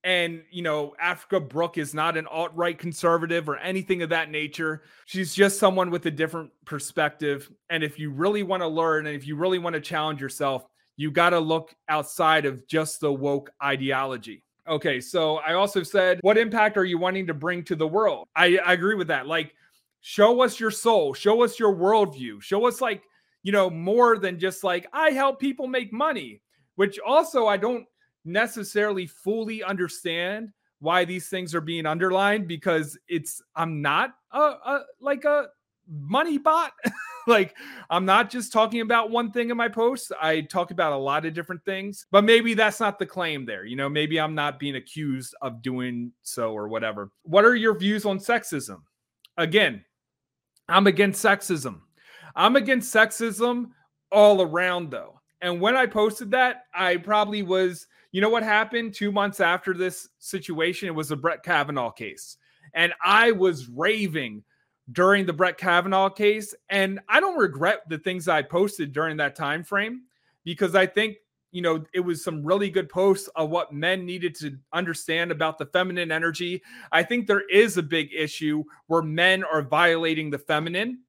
And, 0.03 0.43
you 0.51 0.63
know, 0.63 0.95
Africa 1.01 1.41
Brooke 1.41 1.79
is 1.79 1.95
not 1.95 2.19
an 2.19 2.27
alt 2.27 2.51
right 2.55 2.79
conservative 2.79 3.49
or 3.49 3.57
anything 3.57 4.03
of 4.03 4.11
that 4.11 4.31
nature. 4.31 4.83
She's 5.07 5.35
just 5.35 5.59
someone 5.59 5.91
with 5.91 6.05
a 6.05 6.11
different 6.11 6.51
perspective. 6.67 7.51
And 7.71 7.83
if 7.83 7.99
you 7.99 8.11
really 8.11 8.43
want 8.43 8.63
to 8.63 8.69
learn 8.69 9.07
and 9.07 9.17
if 9.17 9.27
you 9.27 9.35
really 9.35 9.59
want 9.59 9.75
to 9.75 9.81
challenge 9.81 10.21
yourself, 10.21 10.67
you 10.97 11.11
got 11.11 11.31
to 11.31 11.41
look 11.41 11.75
outside 11.89 12.45
of 12.45 12.67
just 12.67 13.01
the 13.01 13.13
woke 13.13 13.51
ideology. 13.63 14.45
Okay, 14.69 15.01
so 15.01 15.37
I 15.39 15.55
also 15.55 15.83
said, 15.83 16.21
what 16.23 16.39
impact 16.39 16.77
are 16.77 16.85
you 16.85 16.99
wanting 16.99 17.27
to 17.27 17.35
bring 17.35 17.65
to 17.65 17.77
the 17.77 17.89
world? 17.89 18.27
I, 18.37 18.59
I 18.59 18.75
agree 18.75 18.95
with 18.95 19.09
that. 19.09 19.27
Like, 19.27 19.55
show 20.01 20.43
us 20.43 20.61
your 20.61 20.71
soul, 20.71 21.15
show 21.15 21.43
us 21.43 21.59
your 21.59 21.75
worldview, 21.75 22.43
show 22.43 22.67
us, 22.67 22.81
like, 22.81 23.03
you 23.43 23.53
know, 23.53 23.69
more 23.69 24.19
than 24.19 24.39
just 24.39 24.65
like, 24.65 24.87
I 24.93 25.11
help 25.11 25.41
people 25.41 25.67
make 25.67 25.93
money, 25.93 26.41
which 26.77 26.99
also 26.99 27.47
I 27.47 27.57
don't 27.57 27.87
necessarily 28.25 29.07
fully 29.07 29.63
understand 29.63 30.53
why 30.81 31.05
these 31.05 31.29
things 31.29 31.55
are 31.55 31.61
being 31.61 31.87
underlined 31.87 32.47
because 32.47 32.99
it's, 33.09 33.43
I'm 33.57 33.81
not 33.81 34.15
a, 34.33 34.39
a 34.39 34.81
like 35.01 35.25
a 35.25 35.47
money 35.89 36.39
bot. 36.39 36.73
like 37.27 37.57
I'm 37.91 38.05
not 38.05 38.31
just 38.31 38.53
talking 38.53 38.81
about 38.81 39.11
one 39.11 39.31
thing 39.31 39.51
in 39.51 39.57
my 39.57 39.69
posts. 39.69 40.13
I 40.21 40.43
talk 40.43 40.71
about 40.71 40.93
a 40.93 40.97
lot 40.97 41.25
of 41.25 41.35
different 41.35 41.65
things, 41.65 42.07
but 42.11 42.25
maybe 42.25 42.55
that's 42.55 42.81
not 42.81 42.99
the 42.99 43.07
claim 43.07 43.47
there. 43.47 43.65
You 43.65 43.77
know, 43.77 43.89
maybe 43.89 44.21
I'm 44.21 44.35
not 44.35 44.59
being 44.59 44.77
accused 44.77 45.35
of 45.41 45.63
doing 45.63 46.13
so 46.23 46.53
or 46.53 46.69
whatever. 46.69 47.11
What 47.23 47.45
are 47.45 47.55
your 47.55 47.77
views 47.79 48.05
on 48.05 48.19
sexism? 48.19 48.83
Again, 49.37 49.85
I'm 50.69 50.87
against 50.87 51.25
sexism. 51.25 51.81
I'm 52.37 52.57
against 52.57 52.95
sexism 52.95 53.71
all 54.11 54.43
around 54.43 54.91
though. 54.91 55.21
And 55.41 55.61
when 55.61 55.77
I 55.77 55.87
posted 55.87 56.31
that, 56.31 56.67
I 56.75 56.97
probably 56.97 57.43
was, 57.43 57.87
you 58.13 58.21
know 58.21 58.31
what 58.31 58.43
happened 58.43 58.95
2 58.95 59.13
months 59.13 59.41
after 59.41 59.75
this 59.75 60.09
situation? 60.19 60.89
It 60.89 60.95
was 60.95 61.09
the 61.09 61.17
Brett 61.17 61.43
Kavanaugh 61.43 61.91
case. 61.91 62.39
And 62.73 62.93
I 63.03 63.33
was 63.33 63.69
raving 63.69 64.43
during 64.93 65.27
the 65.27 65.33
Brett 65.33 65.59
Kavanaugh 65.59 66.09
case. 66.09 66.55
And 66.71 67.01
I 67.09 67.21
don't 67.21 67.39
regret 67.39 67.89
the 67.89 67.99
things 67.99 68.29
I 68.29 68.43
posted 68.43 68.93
during 68.93 69.17
that 69.19 69.37
time 69.37 69.65
frame 69.65 70.03
because 70.45 70.75
I 70.75 70.87
think 70.87 71.17
you 71.53 71.63
know 71.63 71.85
it 71.95 72.01
was 72.01 72.25
some 72.25 72.43
really 72.43 72.69
good 72.69 72.89
posts 72.89 73.29
of 73.37 73.49
what 73.49 73.73
men 73.73 74.05
needed 74.05 74.35
to 74.35 74.59
understand 74.73 75.31
about 75.31 75.57
the 75.57 75.67
feminine 75.67 76.11
energy. 76.11 76.61
I 76.91 77.05
think 77.05 77.29
there 77.29 77.49
is 77.49 77.77
a 77.77 77.83
big 77.83 78.11
issue 78.13 78.65
where 78.89 79.03
men 79.03 79.45
are 79.45 79.63
violating 79.63 80.31
the 80.31 80.39
feminine. 80.39 81.04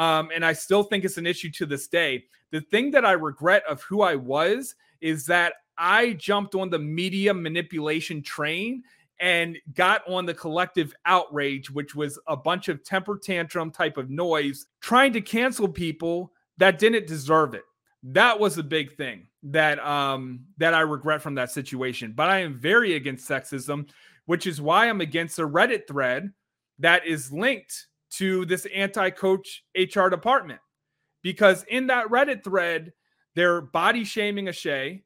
Um, 0.00 0.30
and 0.34 0.46
I 0.46 0.54
still 0.54 0.82
think 0.82 1.04
it's 1.04 1.18
an 1.18 1.26
issue 1.26 1.50
to 1.50 1.66
this 1.66 1.86
day. 1.86 2.24
The 2.52 2.62
thing 2.62 2.90
that 2.92 3.04
I 3.04 3.12
regret 3.12 3.62
of 3.68 3.82
who 3.82 4.00
I 4.00 4.16
was 4.16 4.74
is 5.02 5.26
that 5.26 5.52
I 5.76 6.14
jumped 6.14 6.54
on 6.54 6.70
the 6.70 6.78
media 6.78 7.34
manipulation 7.34 8.22
train 8.22 8.82
and 9.20 9.58
got 9.74 10.00
on 10.08 10.24
the 10.24 10.32
collective 10.32 10.94
outrage, 11.04 11.70
which 11.70 11.94
was 11.94 12.18
a 12.26 12.34
bunch 12.34 12.68
of 12.68 12.82
temper 12.82 13.18
tantrum 13.22 13.70
type 13.70 13.98
of 13.98 14.08
noise, 14.08 14.64
trying 14.80 15.12
to 15.12 15.20
cancel 15.20 15.68
people 15.68 16.32
that 16.56 16.78
didn't 16.78 17.06
deserve 17.06 17.52
it. 17.52 17.64
That 18.02 18.40
was 18.40 18.56
a 18.56 18.62
big 18.62 18.96
thing 18.96 19.26
that 19.42 19.78
um 19.86 20.46
that 20.56 20.72
I 20.72 20.80
regret 20.80 21.20
from 21.20 21.34
that 21.34 21.50
situation. 21.50 22.14
But 22.16 22.30
I 22.30 22.38
am 22.38 22.58
very 22.58 22.94
against 22.94 23.28
sexism, 23.28 23.90
which 24.24 24.46
is 24.46 24.62
why 24.62 24.88
I'm 24.88 25.02
against 25.02 25.38
a 25.38 25.46
Reddit 25.46 25.86
thread 25.86 26.32
that 26.78 27.06
is 27.06 27.30
linked 27.30 27.88
to 28.10 28.44
this 28.46 28.66
anti-coach 28.74 29.64
HR 29.76 30.08
department. 30.08 30.60
Because 31.22 31.64
in 31.68 31.86
that 31.88 32.06
Reddit 32.06 32.42
thread, 32.42 32.92
they're 33.34 33.60
body 33.60 34.04
shaming 34.04 34.46
Ashay. 34.46 35.02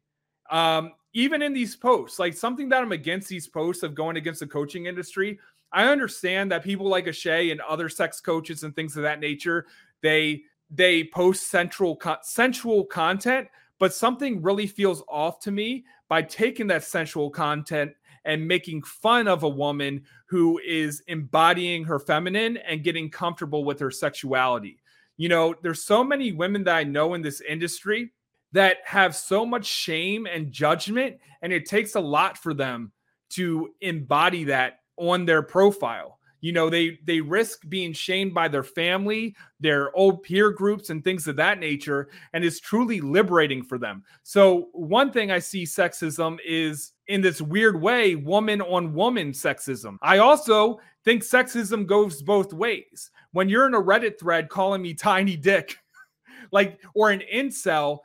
Um, 0.50 0.92
even 1.12 1.42
in 1.42 1.52
these 1.52 1.76
posts, 1.76 2.18
like 2.18 2.34
something 2.34 2.68
that 2.68 2.82
I'm 2.82 2.92
against 2.92 3.28
these 3.28 3.48
posts 3.48 3.82
of 3.82 3.94
going 3.94 4.16
against 4.16 4.40
the 4.40 4.46
coaching 4.46 4.86
industry. 4.86 5.38
I 5.72 5.86
understand 5.86 6.52
that 6.52 6.64
people 6.64 6.88
like 6.88 7.06
a 7.06 7.10
Ashay 7.10 7.50
and 7.50 7.60
other 7.60 7.88
sex 7.88 8.20
coaches 8.20 8.62
and 8.62 8.74
things 8.74 8.96
of 8.96 9.02
that 9.02 9.20
nature, 9.20 9.66
they 10.02 10.42
they 10.70 11.04
post 11.04 11.48
central 11.48 12.00
sensual 12.22 12.84
content, 12.84 13.48
but 13.78 13.94
something 13.94 14.42
really 14.42 14.66
feels 14.66 15.02
off 15.08 15.40
to 15.40 15.50
me 15.50 15.84
by 16.08 16.22
taking 16.22 16.66
that 16.68 16.84
sensual 16.84 17.30
content 17.30 17.92
and 18.24 18.46
making 18.46 18.82
fun 18.82 19.28
of 19.28 19.42
a 19.42 19.48
woman 19.48 20.02
who 20.26 20.60
is 20.66 21.02
embodying 21.06 21.84
her 21.84 21.98
feminine 21.98 22.56
and 22.58 22.84
getting 22.84 23.10
comfortable 23.10 23.64
with 23.64 23.78
her 23.80 23.90
sexuality. 23.90 24.78
You 25.16 25.28
know, 25.28 25.54
there's 25.62 25.82
so 25.82 26.02
many 26.02 26.32
women 26.32 26.64
that 26.64 26.76
I 26.76 26.84
know 26.84 27.14
in 27.14 27.22
this 27.22 27.40
industry 27.40 28.12
that 28.52 28.78
have 28.84 29.14
so 29.14 29.44
much 29.44 29.66
shame 29.66 30.26
and 30.26 30.52
judgment, 30.52 31.18
and 31.42 31.52
it 31.52 31.66
takes 31.66 31.94
a 31.94 32.00
lot 32.00 32.38
for 32.38 32.54
them 32.54 32.92
to 33.30 33.70
embody 33.80 34.44
that 34.44 34.80
on 34.96 35.24
their 35.24 35.42
profile 35.42 36.18
you 36.44 36.52
know 36.52 36.68
they 36.68 36.98
they 37.04 37.22
risk 37.22 37.66
being 37.70 37.94
shamed 37.94 38.34
by 38.34 38.48
their 38.48 38.62
family 38.62 39.34
their 39.60 39.96
old 39.96 40.22
peer 40.22 40.50
groups 40.50 40.90
and 40.90 41.02
things 41.02 41.26
of 41.26 41.36
that 41.36 41.58
nature 41.58 42.10
and 42.34 42.44
it's 42.44 42.60
truly 42.60 43.00
liberating 43.00 43.62
for 43.62 43.78
them 43.78 44.04
so 44.22 44.68
one 44.72 45.10
thing 45.10 45.30
i 45.30 45.38
see 45.38 45.64
sexism 45.64 46.36
is 46.44 46.92
in 47.08 47.20
this 47.20 47.40
weird 47.40 47.80
way 47.80 48.14
woman 48.14 48.60
on 48.60 48.94
woman 48.94 49.32
sexism 49.32 49.96
i 50.02 50.18
also 50.18 50.78
think 51.04 51.22
sexism 51.22 51.86
goes 51.86 52.22
both 52.22 52.52
ways 52.52 53.10
when 53.32 53.48
you're 53.48 53.66
in 53.66 53.74
a 53.74 53.80
reddit 53.80 54.18
thread 54.18 54.48
calling 54.48 54.82
me 54.82 54.94
tiny 54.94 55.36
dick 55.36 55.76
like 56.52 56.80
or 56.94 57.10
an 57.10 57.22
incel 57.32 57.98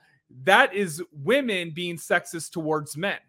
that 0.43 0.73
is 0.73 1.01
women 1.11 1.71
being 1.71 1.97
sexist 1.97 2.51
towards 2.51 2.97
men 2.97 3.19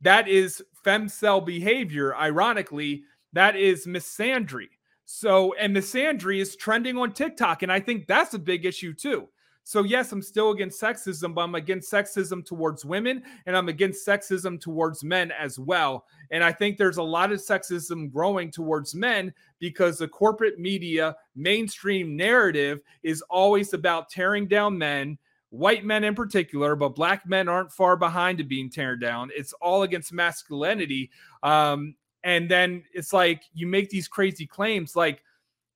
that 0.00 0.28
is 0.28 0.62
femcel 0.84 1.44
behavior 1.44 2.16
ironically 2.16 3.04
that 3.32 3.56
is 3.56 3.86
misandry. 3.86 4.68
So, 5.04 5.54
and 5.54 5.74
misandry 5.74 6.40
is 6.40 6.56
trending 6.56 6.96
on 6.96 7.12
TikTok. 7.12 7.62
And 7.62 7.72
I 7.72 7.80
think 7.80 8.06
that's 8.06 8.34
a 8.34 8.38
big 8.38 8.64
issue 8.64 8.94
too. 8.94 9.28
So, 9.70 9.84
yes, 9.84 10.10
I'm 10.10 10.20
still 10.20 10.50
against 10.50 10.82
sexism, 10.82 11.32
but 11.32 11.42
I'm 11.42 11.54
against 11.54 11.92
sexism 11.92 12.44
towards 12.44 12.84
women 12.84 13.22
and 13.46 13.56
I'm 13.56 13.68
against 13.68 14.04
sexism 14.04 14.60
towards 14.60 15.04
men 15.04 15.30
as 15.30 15.60
well. 15.60 16.06
And 16.32 16.42
I 16.42 16.50
think 16.50 16.76
there's 16.76 16.96
a 16.96 17.02
lot 17.04 17.30
of 17.30 17.38
sexism 17.38 18.10
growing 18.10 18.50
towards 18.50 18.96
men 18.96 19.32
because 19.60 19.98
the 19.98 20.08
corporate 20.08 20.58
media 20.58 21.14
mainstream 21.36 22.16
narrative 22.16 22.80
is 23.04 23.22
always 23.30 23.72
about 23.72 24.10
tearing 24.10 24.48
down 24.48 24.76
men, 24.76 25.16
white 25.50 25.84
men 25.84 26.02
in 26.02 26.16
particular, 26.16 26.74
but 26.74 26.96
black 26.96 27.24
men 27.24 27.48
aren't 27.48 27.70
far 27.70 27.96
behind 27.96 28.38
to 28.38 28.44
being 28.44 28.70
torn 28.70 28.98
down. 28.98 29.30
It's 29.36 29.52
all 29.52 29.84
against 29.84 30.12
masculinity. 30.12 31.12
Um, 31.44 31.94
and 32.24 32.50
then 32.50 32.82
it's 32.92 33.12
like 33.12 33.44
you 33.54 33.68
make 33.68 33.88
these 33.88 34.08
crazy 34.08 34.48
claims 34.48 34.96
like 34.96 35.22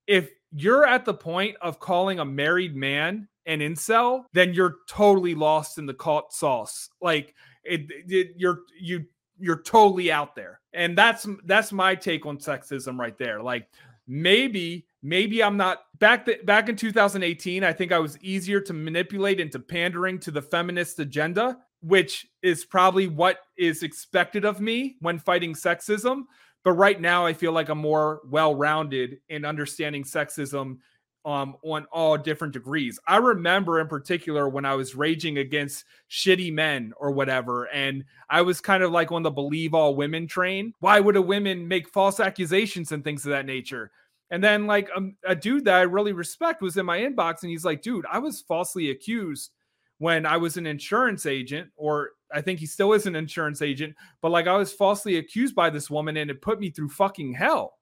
if 0.09 0.31
you're 0.51 0.85
at 0.85 1.05
the 1.05 1.15
point 1.15 1.55
of 1.61 1.79
calling 1.79 2.19
a 2.19 2.25
married 2.25 2.75
man 2.75 3.29
an 3.47 3.61
incel 3.61 4.25
then 4.33 4.55
you're 4.55 4.77
totally 4.89 5.35
lost 5.35 5.79
in 5.79 5.87
the 5.87 5.95
cult 5.95 6.33
sauce. 6.33 6.89
Like 7.01 7.35
it, 7.65 7.83
it, 8.09 8.29
you're 8.37 8.61
you 8.81 9.05
you're 9.39 9.63
totally 9.63 10.11
out 10.13 10.35
there. 10.35 10.61
And 10.73 10.97
that's 10.97 11.27
that's 11.45 11.73
my 11.73 11.95
take 11.95 12.27
on 12.27 12.39
sexism 12.39 12.99
right 12.99 13.19
there. 13.19 13.43
Like 13.43 13.69
maybe 14.07 14.87
maybe 15.03 15.43
i'm 15.43 15.57
not 15.57 15.85
back 15.99 16.27
the, 16.27 16.39
back 16.45 16.69
in 16.69 16.77
2018 16.77 17.65
i 17.65 17.73
think 17.73 17.91
i 17.91 17.99
was 17.99 18.19
easier 18.19 18.61
to 18.61 18.75
manipulate 18.75 19.41
into 19.41 19.59
pandering 19.59 20.19
to 20.19 20.31
the 20.31 20.43
feminist 20.43 20.99
agenda 20.99 21.57
which 21.85 22.27
is 22.43 22.65
probably 22.65 23.07
what 23.07 23.41
is 23.59 23.83
expected 23.83 24.45
of 24.45 24.59
me 24.59 24.97
when 25.01 25.19
fighting 25.19 25.53
sexism. 25.53 26.23
But 26.63 26.73
right 26.73 26.99
now, 26.99 27.27
I 27.27 27.35
feel 27.35 27.53
like 27.53 27.69
I'm 27.69 27.79
more 27.79 28.23
well 28.25 28.55
rounded 28.55 29.19
in 29.29 29.45
understanding 29.45 30.03
sexism 30.03 30.79
um, 31.25 31.57
on 31.63 31.87
all 31.87 32.19
different 32.19 32.53
degrees. 32.53 32.99
I 33.07 33.17
remember 33.17 33.81
in 33.81 33.89
particular 33.89 34.49
when 34.49 34.65
I 34.65 34.75
was 34.75 34.95
raging 34.95 35.39
against 35.39 35.85
shitty 36.11 36.53
men 36.53 36.93
or 36.99 37.11
whatever, 37.11 37.65
and 37.65 38.05
I 38.29 38.43
was 38.43 38.61
kind 38.61 38.83
of 38.83 38.93
like 38.93 39.11
on 39.11 39.23
the 39.23 39.31
believe 39.31 39.75
all 39.75 39.97
women 39.97 40.27
train. 40.27 40.75
Why 40.81 41.01
would 41.01 41.17
a 41.17 41.23
woman 41.23 41.67
make 41.67 41.89
false 41.89 42.21
accusations 42.21 42.93
and 42.93 43.03
things 43.03 43.25
of 43.25 43.31
that 43.31 43.47
nature? 43.47 43.91
And 44.31 44.43
then, 44.43 44.67
like, 44.67 44.89
um, 44.97 45.17
a 45.25 45.35
dude 45.35 45.67
that 45.67 45.75
I 45.75 45.83
really 45.83 46.13
respect 46.13 46.63
was 46.63 46.77
in 46.77 46.87
my 46.87 46.99
inbox, 46.99 47.43
and 47.43 47.51
he's 47.51 47.65
like, 47.65 47.83
dude, 47.83 48.07
I 48.11 48.19
was 48.19 48.41
falsely 48.41 48.91
accused 48.91 49.51
when 49.99 50.27
I 50.27 50.37
was 50.39 50.57
an 50.57 50.67
insurance 50.67 51.25
agent, 51.25 51.71
or 51.77 52.11
I 52.35 52.41
think 52.41 52.59
he 52.59 52.67
still 52.67 52.93
is 52.93 53.07
an 53.07 53.15
insurance 53.15 53.63
agent, 53.63 53.95
but 54.21 54.31
like 54.31 54.49
I 54.49 54.57
was 54.57 54.73
falsely 54.73 55.19
accused 55.19 55.55
by 55.55 55.71
this 55.71 55.89
woman 55.89 56.17
and 56.17 56.31
it 56.31 56.43
put 56.43 56.59
me 56.59 56.71
through 56.71 56.89
fucking 56.89 57.33
hell. 57.33 57.75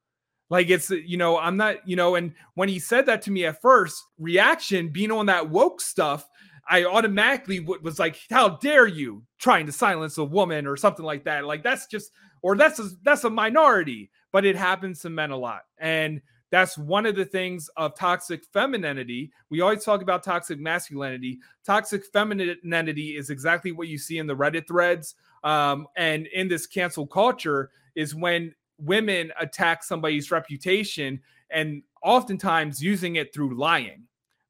Like 0.53 0.69
it's, 0.69 0.91
you 0.91 1.17
know, 1.17 1.39
I'm 1.39 1.57
not, 1.57 1.89
you 1.89 1.97
know, 1.97 2.15
and 2.15 2.35
when 2.57 2.69
he 2.69 2.79
said 2.79 3.07
that 3.07 3.23
to 3.23 3.31
me 3.31 3.47
at 3.47 3.63
first, 3.63 4.05
reaction 4.19 4.91
being 4.91 5.11
on 5.11 5.25
that 5.25 5.49
woke 5.49 5.81
stuff, 5.81 6.29
I 6.69 6.85
automatically 6.85 7.59
was 7.61 7.99
like, 7.99 8.21
"How 8.29 8.51
dare 8.59 8.87
you 8.87 9.23
trying 9.39 9.65
to 9.65 9.73
silence 9.73 10.19
a 10.19 10.25
woman 10.25 10.67
or 10.67 10.77
something 10.77 11.07
like 11.07 11.25
that?" 11.25 11.47
Like 11.47 11.63
that's 11.63 11.87
just, 11.87 12.13
or 12.43 12.55
that's 12.55 12.79
a, 12.79 12.91
that's 13.03 13.25
a 13.25 13.31
minority, 13.31 14.11
but 14.31 14.45
it 14.45 14.55
happens 14.55 15.01
to 15.01 15.09
men 15.09 15.31
a 15.31 15.39
lot, 15.39 15.63
and 15.79 16.21
that's 16.51 16.77
one 16.77 17.07
of 17.07 17.17
the 17.17 17.25
things 17.25 17.71
of 17.79 17.97
toxic 17.97 18.45
femininity. 18.53 19.33
We 19.49 19.63
always 19.63 19.83
talk 19.83 20.03
about 20.03 20.23
toxic 20.23 20.61
masculinity. 20.61 21.39
Toxic 21.65 22.05
femininity 22.13 23.17
is 23.17 23.31
exactly 23.31 23.73
what 23.73 23.89
you 23.89 23.97
see 23.97 24.19
in 24.19 24.27
the 24.27 24.37
Reddit 24.37 24.69
threads 24.69 25.15
um, 25.45 25.87
and 25.97 26.27
in 26.27 26.49
this 26.49 26.67
cancel 26.67 27.07
culture 27.07 27.71
is 27.95 28.15
when 28.15 28.55
women 28.83 29.33
attack 29.39 29.83
somebody's 29.83 30.31
reputation 30.31 31.21
and 31.51 31.83
oftentimes 32.03 32.83
using 32.83 33.17
it 33.17 33.33
through 33.33 33.57
lying. 33.57 34.05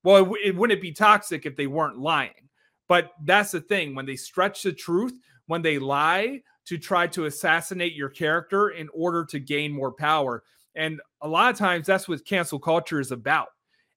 Well, 0.05 0.25
it, 0.25 0.39
it 0.45 0.57
wouldn't 0.57 0.81
be 0.81 0.93
toxic 0.93 1.47
if 1.47 1.57
they 1.57 1.67
weren't 1.67 1.99
lying. 1.99 2.49
But 2.89 3.13
that's 3.25 3.53
the 3.53 3.61
thing 3.61 3.95
when 3.95 4.07
they 4.07 4.17
stretch 4.17 4.63
the 4.63 4.73
truth, 4.73 5.19
when 5.47 5.63
they 5.63 5.79
lie 5.79 6.43
to 6.67 6.79
try 6.79 7.07
to 7.09 7.27
assassinate 7.27 7.95
your 7.95 8.09
character 8.09 8.71
in 8.71 8.89
order 8.95 9.25
to 9.27 9.39
gain 9.39 9.73
more 9.73 9.93
power 9.93 10.43
and 10.75 11.01
a 11.21 11.29
lot 11.29 11.53
of 11.53 11.59
times 11.59 11.87
that's 11.87 12.09
what 12.09 12.25
cancel 12.25 12.59
culture 12.59 13.01
is 13.01 13.13
about. 13.13 13.49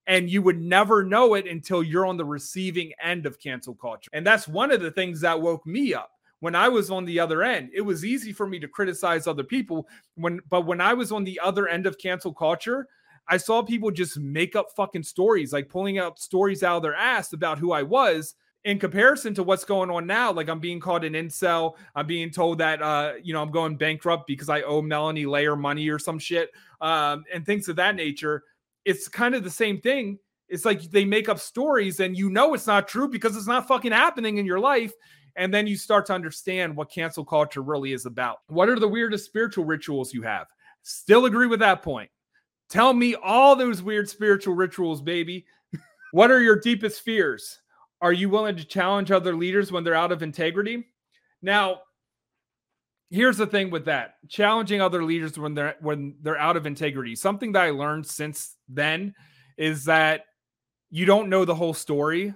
And 0.07 0.29
you 0.29 0.41
would 0.41 0.61
never 0.61 1.03
know 1.03 1.33
it 1.33 1.47
until 1.47 1.81
you're 1.81 2.05
on 2.05 2.17
the 2.17 2.25
receiving 2.25 2.91
end 3.01 3.25
of 3.25 3.39
cancel 3.39 3.73
culture. 3.73 4.09
And 4.13 4.25
that's 4.25 4.47
one 4.47 4.71
of 4.71 4.81
the 4.81 4.91
things 4.91 5.21
that 5.21 5.41
woke 5.41 5.65
me 5.65 5.93
up. 5.93 6.11
When 6.39 6.55
I 6.55 6.67
was 6.69 6.91
on 6.91 7.05
the 7.05 7.19
other 7.19 7.43
end, 7.43 7.69
it 7.73 7.81
was 7.81 8.05
easy 8.05 8.33
for 8.33 8.47
me 8.47 8.59
to 8.59 8.67
criticize 8.67 9.25
other 9.25 9.43
people. 9.43 9.87
When 10.15 10.39
but 10.49 10.65
when 10.65 10.81
I 10.81 10.93
was 10.93 11.11
on 11.11 11.23
the 11.23 11.39
other 11.43 11.67
end 11.67 11.87
of 11.87 11.97
cancel 11.97 12.33
culture, 12.33 12.87
I 13.27 13.37
saw 13.37 13.63
people 13.63 13.91
just 13.91 14.19
make 14.19 14.55
up 14.55 14.67
fucking 14.75 15.03
stories, 15.03 15.53
like 15.53 15.69
pulling 15.69 15.97
out 15.97 16.19
stories 16.19 16.61
out 16.61 16.77
of 16.77 16.83
their 16.83 16.95
ass 16.95 17.33
about 17.33 17.57
who 17.57 17.71
I 17.71 17.83
was 17.83 18.35
in 18.65 18.79
comparison 18.79 19.33
to 19.35 19.43
what's 19.43 19.63
going 19.63 19.91
on 19.91 20.07
now, 20.07 20.31
like 20.31 20.49
I'm 20.49 20.59
being 20.59 20.79
called 20.79 21.03
an 21.03 21.13
incel. 21.13 21.75
I'm 21.95 22.07
being 22.07 22.31
told 22.31 22.57
that 22.57 22.81
uh, 22.81 23.13
you 23.23 23.31
know 23.33 23.41
I'm 23.41 23.51
going 23.51 23.77
bankrupt 23.77 24.27
because 24.27 24.49
I 24.49 24.63
owe 24.63 24.81
Melanie 24.81 25.27
Layer 25.27 25.55
money 25.55 25.87
or 25.87 25.99
some 25.99 26.19
shit, 26.19 26.51
um, 26.81 27.23
and 27.33 27.45
things 27.45 27.69
of 27.69 27.77
that 27.77 27.95
nature. 27.95 28.43
It's 28.83 29.07
kind 29.07 29.35
of 29.35 29.43
the 29.43 29.51
same 29.51 29.79
thing. 29.79 30.19
It's 30.49 30.65
like 30.65 30.81
they 30.81 31.05
make 31.05 31.29
up 31.29 31.39
stories 31.39 31.99
and 31.99 32.17
you 32.17 32.29
know 32.29 32.53
it's 32.53 32.67
not 32.67 32.87
true 32.87 33.07
because 33.07 33.35
it's 33.35 33.47
not 33.47 33.67
fucking 33.67 33.91
happening 33.91 34.37
in 34.37 34.45
your 34.45 34.59
life. 34.59 34.93
And 35.35 35.53
then 35.53 35.67
you 35.67 35.75
start 35.75 36.05
to 36.07 36.13
understand 36.13 36.75
what 36.75 36.91
cancel 36.91 37.25
culture 37.25 37.61
really 37.61 37.93
is 37.93 38.05
about. 38.05 38.37
What 38.47 38.69
are 38.69 38.79
the 38.79 38.87
weirdest 38.87 39.25
spiritual 39.25 39.65
rituals 39.65 40.13
you 40.13 40.21
have? 40.21 40.47
Still 40.83 41.25
agree 41.25 41.47
with 41.47 41.59
that 41.59 41.83
point. 41.83 42.09
Tell 42.69 42.93
me 42.93 43.15
all 43.15 43.55
those 43.55 43.81
weird 43.81 44.09
spiritual 44.09 44.55
rituals, 44.55 45.01
baby. 45.01 45.45
what 46.11 46.31
are 46.31 46.41
your 46.41 46.59
deepest 46.59 47.01
fears? 47.01 47.59
Are 48.01 48.13
you 48.13 48.29
willing 48.29 48.55
to 48.57 48.65
challenge 48.65 49.11
other 49.11 49.35
leaders 49.35 49.71
when 49.71 49.83
they're 49.83 49.93
out 49.95 50.11
of 50.11 50.23
integrity? 50.23 50.85
Now, 51.41 51.81
here's 53.09 53.37
the 53.37 53.47
thing 53.47 53.69
with 53.69 53.85
that 53.85 54.15
challenging 54.27 54.81
other 54.81 55.03
leaders 55.03 55.37
when 55.37 55.53
they're 55.53 55.75
when 55.79 56.15
they're 56.21 56.37
out 56.37 56.57
of 56.57 56.65
integrity 56.65 57.15
something 57.15 57.51
that 57.51 57.63
i 57.63 57.69
learned 57.69 58.05
since 58.05 58.55
then 58.67 59.13
is 59.57 59.85
that 59.85 60.25
you 60.89 61.05
don't 61.05 61.29
know 61.29 61.45
the 61.45 61.55
whole 61.55 61.73
story 61.73 62.33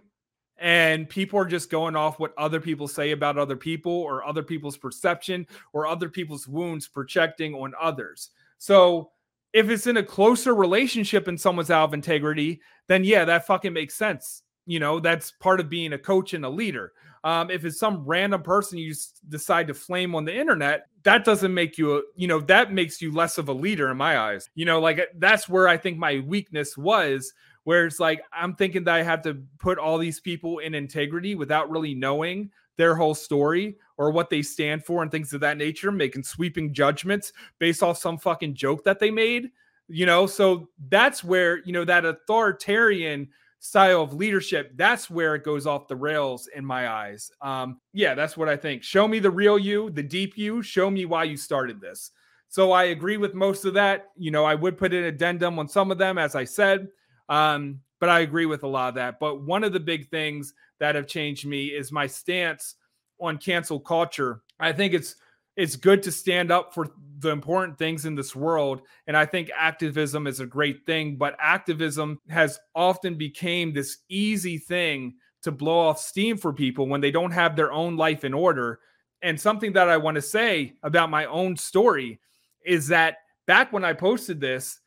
and 0.60 1.08
people 1.08 1.40
are 1.40 1.46
just 1.46 1.70
going 1.70 1.96
off 1.96 2.20
what 2.20 2.34
other 2.38 2.60
people 2.60 2.88
say 2.88 3.12
about 3.12 3.38
other 3.38 3.56
people 3.56 3.92
or 3.92 4.26
other 4.26 4.44
people's 4.44 4.78
perception 4.78 5.48
or 5.74 5.88
other 5.88 6.10
people's 6.10 6.48
wounds 6.48 6.88
projecting 6.88 7.54
on 7.54 7.74
others. 7.80 8.30
So 8.58 9.12
if 9.54 9.70
it's 9.70 9.88
in 9.88 9.98
a 9.98 10.04
closer 10.04 10.54
relationship 10.54 11.28
and 11.28 11.40
someone's 11.40 11.72
out 11.72 11.86
of 11.86 11.94
integrity 11.94 12.62
then 12.88 13.04
yeah 13.04 13.26
that 13.26 13.48
fucking 13.48 13.74
makes 13.74 13.96
sense. 13.96 14.44
You 14.66 14.80
know 14.80 15.00
that's 15.00 15.32
part 15.32 15.60
of 15.60 15.70
being 15.70 15.94
a 15.94 15.98
coach 15.98 16.34
and 16.34 16.46
a 16.46 16.50
leader. 16.50 16.94
Um, 17.24 17.52
if 17.52 17.66
it's 17.66 17.80
some 17.80 18.06
random 18.06 18.42
person 18.42 18.78
you 18.78 18.94
decide 19.28 19.68
to 19.68 19.74
flame 19.74 20.16
on 20.16 20.26
the 20.26 20.36
internet 20.36 20.88
that 21.04 21.26
doesn't 21.26 21.54
make 21.54 21.78
you 21.78 21.98
a, 21.98 22.02
you 22.16 22.28
know 22.28 22.40
that 22.42 22.74
makes 22.74 23.02
you 23.02 23.12
less 23.12 23.38
of 23.38 23.50
a 23.50 23.54
leader 23.54 23.90
in 23.90 23.98
my 23.98 24.18
eyes. 24.20 24.50
You 24.56 24.66
know 24.66 24.80
like 24.80 25.08
that's 25.18 25.48
where 25.48 25.68
i 25.68 25.78
think 25.78 25.98
my 25.98 26.20
weakness 26.20 26.78
was 26.78 27.34
where 27.64 27.86
it's 27.86 28.00
like 28.00 28.22
i'm 28.34 28.56
thinking 28.56 28.84
that 28.84 28.96
i 28.96 29.04
have 29.04 29.22
to 29.22 29.42
put 29.60 29.78
all 29.78 29.98
these 29.98 30.20
people 30.20 30.60
in 30.60 30.74
integrity 30.74 31.36
without 31.36 31.70
really 31.70 31.94
knowing 31.94 32.50
their 32.78 32.96
whole 32.96 33.16
story 33.16 33.78
or 33.98 34.12
what 34.12 34.30
they 34.30 34.42
stand 34.42 34.84
for 34.86 35.02
and 35.02 35.12
things 35.12 35.34
of 35.34 35.42
that 35.42 35.58
nature 35.58 35.92
making 35.92 36.24
sweeping 36.24 36.74
judgments 36.74 37.34
based 37.60 37.84
off 37.84 37.98
some 37.98 38.18
fucking 38.18 38.54
joke 38.54 38.84
that 38.84 39.00
they 39.00 39.12
made 39.12 39.50
you 39.88 40.06
know 40.06 40.26
so 40.26 40.70
that's 40.90 41.24
where 41.24 41.64
you 41.66 41.74
know 41.74 41.86
that 41.86 42.06
authoritarian 42.06 43.28
style 43.60 44.02
of 44.02 44.14
leadership, 44.14 44.72
that's 44.76 45.10
where 45.10 45.36
it 45.36 45.44
goes 45.44 45.68
off 45.68 45.88
the 45.88 45.96
rails 45.96 46.48
in 46.56 46.66
my 46.66 46.90
eyes. 46.90 47.32
Um, 47.42 47.80
yeah, 47.94 48.16
that's 48.16 48.38
what 48.38 48.50
I 48.50 48.56
think. 48.56 48.84
Show 48.84 49.08
me 49.08 49.20
the 49.20 49.30
real 49.30 49.60
you, 49.60 49.90
the 49.90 50.04
deep 50.04 50.38
you. 50.38 50.62
Show 50.64 50.90
me 50.90 51.06
why 51.06 51.26
you 51.26 51.38
started 51.38 51.80
this. 51.80 52.12
So 52.48 52.72
I 52.72 52.86
agree 52.86 53.18
with 53.18 53.36
most 53.36 53.66
of 53.66 53.74
that. 53.76 54.08
You 54.18 54.32
know, 54.32 54.46
I 54.46 54.56
would 54.56 54.78
put 54.78 54.94
an 54.94 55.04
addendum 55.04 55.60
on 55.60 55.68
some 55.68 55.92
of 55.92 55.98
them, 55.98 56.18
as 56.18 56.36
I 56.36 56.46
said, 56.46 56.88
um, 57.30 57.80
but 58.00 58.10
I 58.10 58.22
agree 58.22 58.46
with 58.46 58.64
a 58.64 58.68
lot 58.68 58.90
of 58.90 58.96
that. 58.96 59.20
But 59.20 59.42
one 59.42 59.64
of 59.64 59.74
the 59.74 59.80
big 59.80 60.10
things 60.10 60.54
that 60.80 60.96
have 60.96 61.08
changed 61.08 61.46
me 61.46 61.68
is 61.68 61.92
my 61.92 62.08
stance 62.08 62.76
on 63.20 63.38
cancel 63.38 63.80
culture. 63.80 64.42
I 64.60 64.72
think 64.72 64.94
it's 64.94 65.16
it's 65.60 65.76
good 65.76 66.02
to 66.02 66.12
stand 66.12 66.52
up 66.52 66.74
for 66.74 66.88
the 67.20 67.30
important 67.30 67.78
things 67.78 68.06
in 68.06 68.16
this 68.16 68.34
world 68.34 68.82
and 69.08 69.18
i 69.18 69.26
think 69.26 69.52
activism 69.54 70.26
is 70.26 70.40
a 70.40 70.46
great 70.46 70.86
thing 70.86 71.18
but 71.18 71.36
activism 71.38 72.18
has 72.30 72.58
often 72.76 73.16
became 73.16 73.74
this 73.74 73.98
easy 74.08 74.58
thing 74.58 75.14
to 75.42 75.52
blow 75.52 75.78
off 75.78 76.00
steam 76.00 76.38
for 76.38 76.54
people 76.54 76.88
when 76.88 77.02
they 77.02 77.12
don't 77.12 77.32
have 77.32 77.58
their 77.58 77.74
own 77.74 77.98
life 77.98 78.24
in 78.24 78.34
order 78.34 78.80
and 79.22 79.40
something 79.40 79.74
that 79.74 79.90
i 79.90 79.98
want 79.98 80.16
to 80.16 80.22
say 80.22 80.74
about 80.84 81.10
my 81.10 81.26
own 81.26 81.58
story 81.58 82.22
is 82.66 82.88
that 82.88 83.18
back 83.46 83.74
when 83.74 83.84
i 83.84 83.92
posted 83.92 84.40
this 84.40 84.80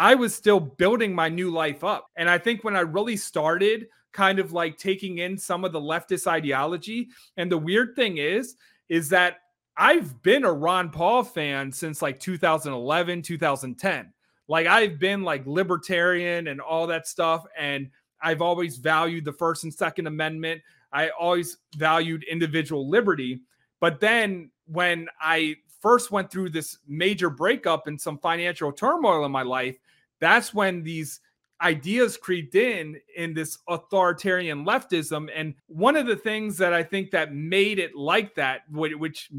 i 0.00 0.16
was 0.16 0.34
still 0.34 0.58
building 0.58 1.14
my 1.14 1.28
new 1.28 1.50
life 1.50 1.84
up 1.84 2.08
and 2.16 2.28
i 2.28 2.36
think 2.36 2.64
when 2.64 2.74
i 2.74 2.80
really 2.80 3.16
started 3.16 3.86
kind 4.12 4.40
of 4.40 4.52
like 4.52 4.76
taking 4.76 5.18
in 5.18 5.38
some 5.38 5.64
of 5.64 5.70
the 5.70 5.80
leftist 5.80 6.26
ideology 6.26 7.08
and 7.36 7.52
the 7.52 7.56
weird 7.56 7.94
thing 7.94 8.16
is 8.16 8.56
is 8.88 9.08
that 9.08 9.36
I've 9.80 10.22
been 10.22 10.44
a 10.44 10.52
Ron 10.52 10.90
Paul 10.90 11.24
fan 11.24 11.72
since 11.72 12.02
like 12.02 12.20
2011, 12.20 13.22
2010. 13.22 14.12
Like 14.46 14.66
I've 14.66 14.98
been 14.98 15.22
like 15.22 15.46
libertarian 15.46 16.48
and 16.48 16.60
all 16.60 16.86
that 16.88 17.06
stuff. 17.06 17.46
And 17.58 17.88
I've 18.22 18.42
always 18.42 18.76
valued 18.76 19.24
the 19.24 19.32
First 19.32 19.64
and 19.64 19.72
Second 19.72 20.06
Amendment. 20.06 20.60
I 20.92 21.08
always 21.10 21.56
valued 21.76 22.24
individual 22.24 22.90
liberty. 22.90 23.40
But 23.80 24.00
then 24.00 24.50
when 24.66 25.08
I 25.18 25.56
first 25.80 26.10
went 26.10 26.30
through 26.30 26.50
this 26.50 26.78
major 26.86 27.30
breakup 27.30 27.86
and 27.86 28.00
some 28.00 28.18
financial 28.18 28.72
turmoil 28.72 29.24
in 29.24 29.32
my 29.32 29.42
life, 29.42 29.76
that's 30.20 30.54
when 30.54 30.82
these 30.82 31.20
ideas 31.62 32.16
creeped 32.16 32.54
in 32.54 32.98
in 33.16 33.34
this 33.34 33.58
authoritarian 33.68 34.64
leftism. 34.64 35.28
And 35.34 35.54
one 35.66 35.96
of 35.96 36.06
the 36.06 36.16
things 36.16 36.56
that 36.58 36.72
i 36.72 36.82
think 36.82 37.10
that 37.10 37.34
made 37.34 37.78
it 37.78 37.94
like 37.94 38.34
that 38.34 38.62
which 38.70 39.30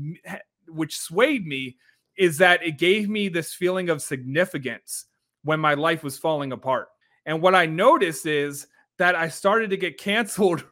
which 0.67 0.99
swayed 0.99 1.47
me 1.47 1.77
is 2.17 2.38
that 2.38 2.63
it 2.63 2.77
gave 2.77 3.10
me 3.10 3.27
this 3.27 3.54
feeling 3.54 3.89
of 3.89 4.01
significance 4.01 5.06
when 5.43 5.60
my 5.60 5.73
life 5.73 6.04
was 6.04 6.19
falling 6.19 6.51
apart. 6.51 6.89
And 7.25 7.41
what 7.41 7.56
i 7.56 7.65
noticed 7.65 8.25
is 8.27 8.67
that 8.97 9.15
i 9.15 9.27
started 9.27 9.71
to 9.71 9.77
get 9.77 9.97
canceled 10.10 10.63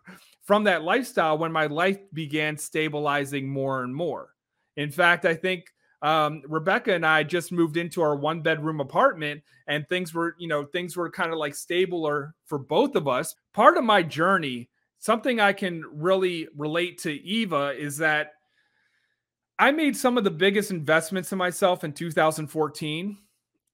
from 0.43 0.63
that 0.65 0.83
lifestyle 0.83 1.37
when 1.37 1.51
my 1.51 1.65
life 1.65 1.99
began 2.13 2.57
stabilizing 2.57 3.49
more 3.49 3.83
and 3.83 3.95
more 3.95 4.35
in 4.79 4.89
fact 4.91 5.25
i 5.25 5.35
think 5.35 5.65
um, 6.01 6.41
Rebecca 6.47 6.93
and 6.93 7.05
I 7.05 7.23
just 7.23 7.51
moved 7.51 7.77
into 7.77 8.01
our 8.01 8.15
one 8.15 8.41
bedroom 8.41 8.79
apartment 8.79 9.43
and 9.67 9.87
things 9.87 10.13
were, 10.13 10.35
you 10.39 10.47
know, 10.47 10.65
things 10.65 10.95
were 10.95 11.09
kind 11.09 11.31
of 11.31 11.37
like 11.37 11.55
stabler 11.55 12.35
for 12.45 12.57
both 12.57 12.95
of 12.95 13.07
us. 13.07 13.35
Part 13.53 13.77
of 13.77 13.83
my 13.83 14.01
journey, 14.01 14.69
something 14.99 15.39
I 15.39 15.53
can 15.53 15.83
really 15.91 16.47
relate 16.55 16.99
to 16.99 17.11
Eva 17.11 17.73
is 17.77 17.97
that 17.97 18.33
I 19.57 19.71
made 19.71 19.97
some 19.97 20.17
of 20.17 20.23
the 20.23 20.31
biggest 20.31 20.71
investments 20.71 21.33
in 21.33 21.37
myself 21.37 21.83
in 21.83 21.91
2014 21.91 23.17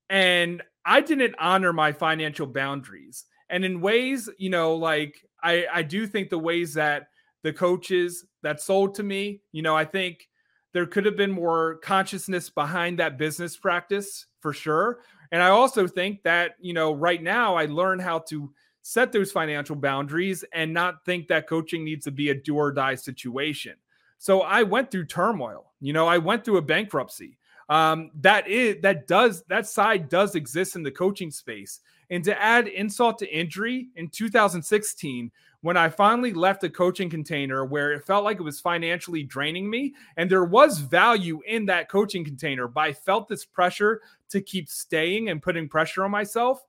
and 0.09 0.63
I 0.83 1.01
didn't 1.01 1.35
honor 1.39 1.73
my 1.73 1.91
financial 1.91 2.47
boundaries. 2.47 3.25
And 3.49 3.63
in 3.63 3.81
ways, 3.81 4.27
you 4.39 4.49
know, 4.49 4.75
like 4.75 5.15
I, 5.43 5.67
I 5.71 5.81
do 5.83 6.07
think 6.07 6.31
the 6.31 6.39
ways 6.39 6.73
that 6.73 7.07
the 7.43 7.53
coaches 7.53 8.25
that 8.41 8.61
sold 8.61 8.95
to 8.95 9.03
me, 9.03 9.41
you 9.51 9.61
know, 9.61 9.75
I 9.75 9.85
think 9.85 10.27
there 10.75 10.85
could 10.85 11.05
have 11.05 11.15
been 11.15 11.31
more 11.31 11.75
consciousness 11.75 12.49
behind 12.49 12.99
that 12.99 13.17
business 13.17 13.55
practice 13.55 14.25
for 14.41 14.51
sure. 14.51 14.99
And 15.31 15.41
I 15.41 15.47
also 15.47 15.87
think 15.87 16.21
that, 16.23 16.55
you 16.59 16.73
know, 16.73 16.93
right 16.93 17.23
now 17.23 17.55
I 17.55 17.63
learn 17.63 17.97
how 17.97 18.19
to 18.27 18.51
set 18.81 19.13
those 19.13 19.31
financial 19.31 19.77
boundaries 19.77 20.43
and 20.51 20.73
not 20.73 21.05
think 21.05 21.29
that 21.29 21.47
coaching 21.47 21.85
needs 21.85 22.03
to 22.03 22.11
be 22.11 22.29
a 22.29 22.35
do 22.35 22.57
or 22.57 22.73
die 22.73 22.95
situation. 22.95 23.75
So 24.17 24.41
I 24.41 24.63
went 24.63 24.91
through 24.91 25.05
turmoil. 25.05 25.71
You 25.79 25.93
know, 25.93 26.07
I 26.07 26.17
went 26.17 26.43
through 26.43 26.57
a 26.57 26.61
bankruptcy. 26.61 27.37
Um, 27.69 28.11
that 28.19 28.45
is 28.49 28.81
that 28.81 29.07
does 29.07 29.43
that 29.47 29.67
side 29.67 30.09
does 30.09 30.35
exist 30.35 30.75
in 30.75 30.83
the 30.83 30.91
coaching 30.91 31.31
space. 31.31 31.79
And 32.09 32.21
to 32.25 32.39
add 32.39 32.67
insult 32.67 33.17
to 33.19 33.33
injury, 33.33 33.87
in 33.95 34.09
2016, 34.09 35.31
when 35.65 35.77
I 35.77 35.89
finally 35.89 36.31
left 36.31 36.63
a 36.63 36.69
coaching 36.69 37.09
container 37.09 37.65
where 37.65 37.91
it 37.91 38.05
felt 38.05 38.23
like 38.23 38.37
it 38.37 38.43
was 38.43 38.59
financially 38.59 39.23
draining 39.23 39.67
me, 39.67 39.95
and 40.15 40.29
there 40.29 40.45
was 40.45 40.77
value 40.77 41.41
in 41.47 41.65
that 41.65 41.89
coaching 41.89 42.23
container, 42.23 42.67
but 42.67 42.81
I 42.81 42.93
felt 42.93 43.27
this 43.27 43.45
pressure 43.45 43.99
to 44.29 44.41
keep 44.41 44.69
staying 44.69 45.29
and 45.29 45.41
putting 45.41 45.67
pressure 45.67 46.05
on 46.05 46.11
myself. 46.11 46.63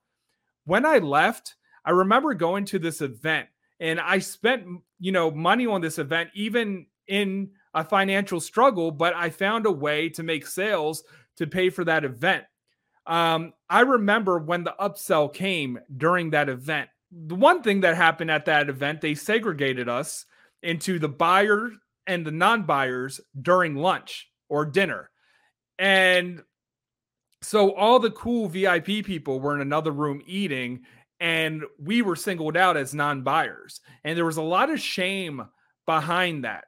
When 0.65 0.83
I 0.83 0.97
left, 0.97 1.57
I 1.85 1.91
remember 1.91 2.33
going 2.33 2.65
to 2.65 2.79
this 2.79 3.01
event 3.01 3.49
and 3.79 3.99
I 3.99 4.17
spent, 4.17 4.65
you 4.99 5.11
know, 5.11 5.29
money 5.29 5.67
on 5.67 5.81
this 5.81 5.99
event, 5.99 6.31
even 6.33 6.87
in 7.07 7.51
a 7.75 7.83
financial 7.83 8.39
struggle, 8.39 8.89
but 8.89 9.13
I 9.13 9.29
found 9.29 9.67
a 9.67 9.71
way 9.71 10.09
to 10.09 10.23
make 10.23 10.47
sales 10.47 11.03
to 11.35 11.45
pay 11.45 11.69
for 11.69 11.83
that 11.83 12.03
event. 12.03 12.45
Um, 13.05 13.53
I 13.69 13.81
remember 13.81 14.39
when 14.39 14.63
the 14.63 14.73
upsell 14.79 15.31
came 15.31 15.77
during 15.95 16.31
that 16.31 16.49
event 16.49 16.89
the 17.11 17.35
one 17.35 17.61
thing 17.61 17.81
that 17.81 17.95
happened 17.95 18.31
at 18.31 18.45
that 18.45 18.69
event, 18.69 19.01
they 19.01 19.15
segregated 19.15 19.87
us 19.87 20.25
into 20.63 20.99
the 20.99 21.09
buyer 21.09 21.71
and 22.05 22.25
the 22.25 22.31
non-buyers 22.31 23.21
during 23.41 23.75
lunch 23.75 24.29
or 24.49 24.65
dinner. 24.65 25.09
And 25.79 26.41
so 27.41 27.73
all 27.75 27.99
the 27.99 28.11
cool 28.11 28.47
VIP 28.47 29.05
people 29.05 29.39
were 29.39 29.55
in 29.55 29.61
another 29.61 29.91
room 29.91 30.21
eating 30.25 30.81
and 31.19 31.63
we 31.79 32.01
were 32.01 32.15
singled 32.15 32.57
out 32.57 32.77
as 32.77 32.93
non-buyers. 32.93 33.81
And 34.03 34.17
there 34.17 34.25
was 34.25 34.37
a 34.37 34.41
lot 34.41 34.69
of 34.69 34.79
shame 34.79 35.47
behind 35.85 36.43
that. 36.43 36.65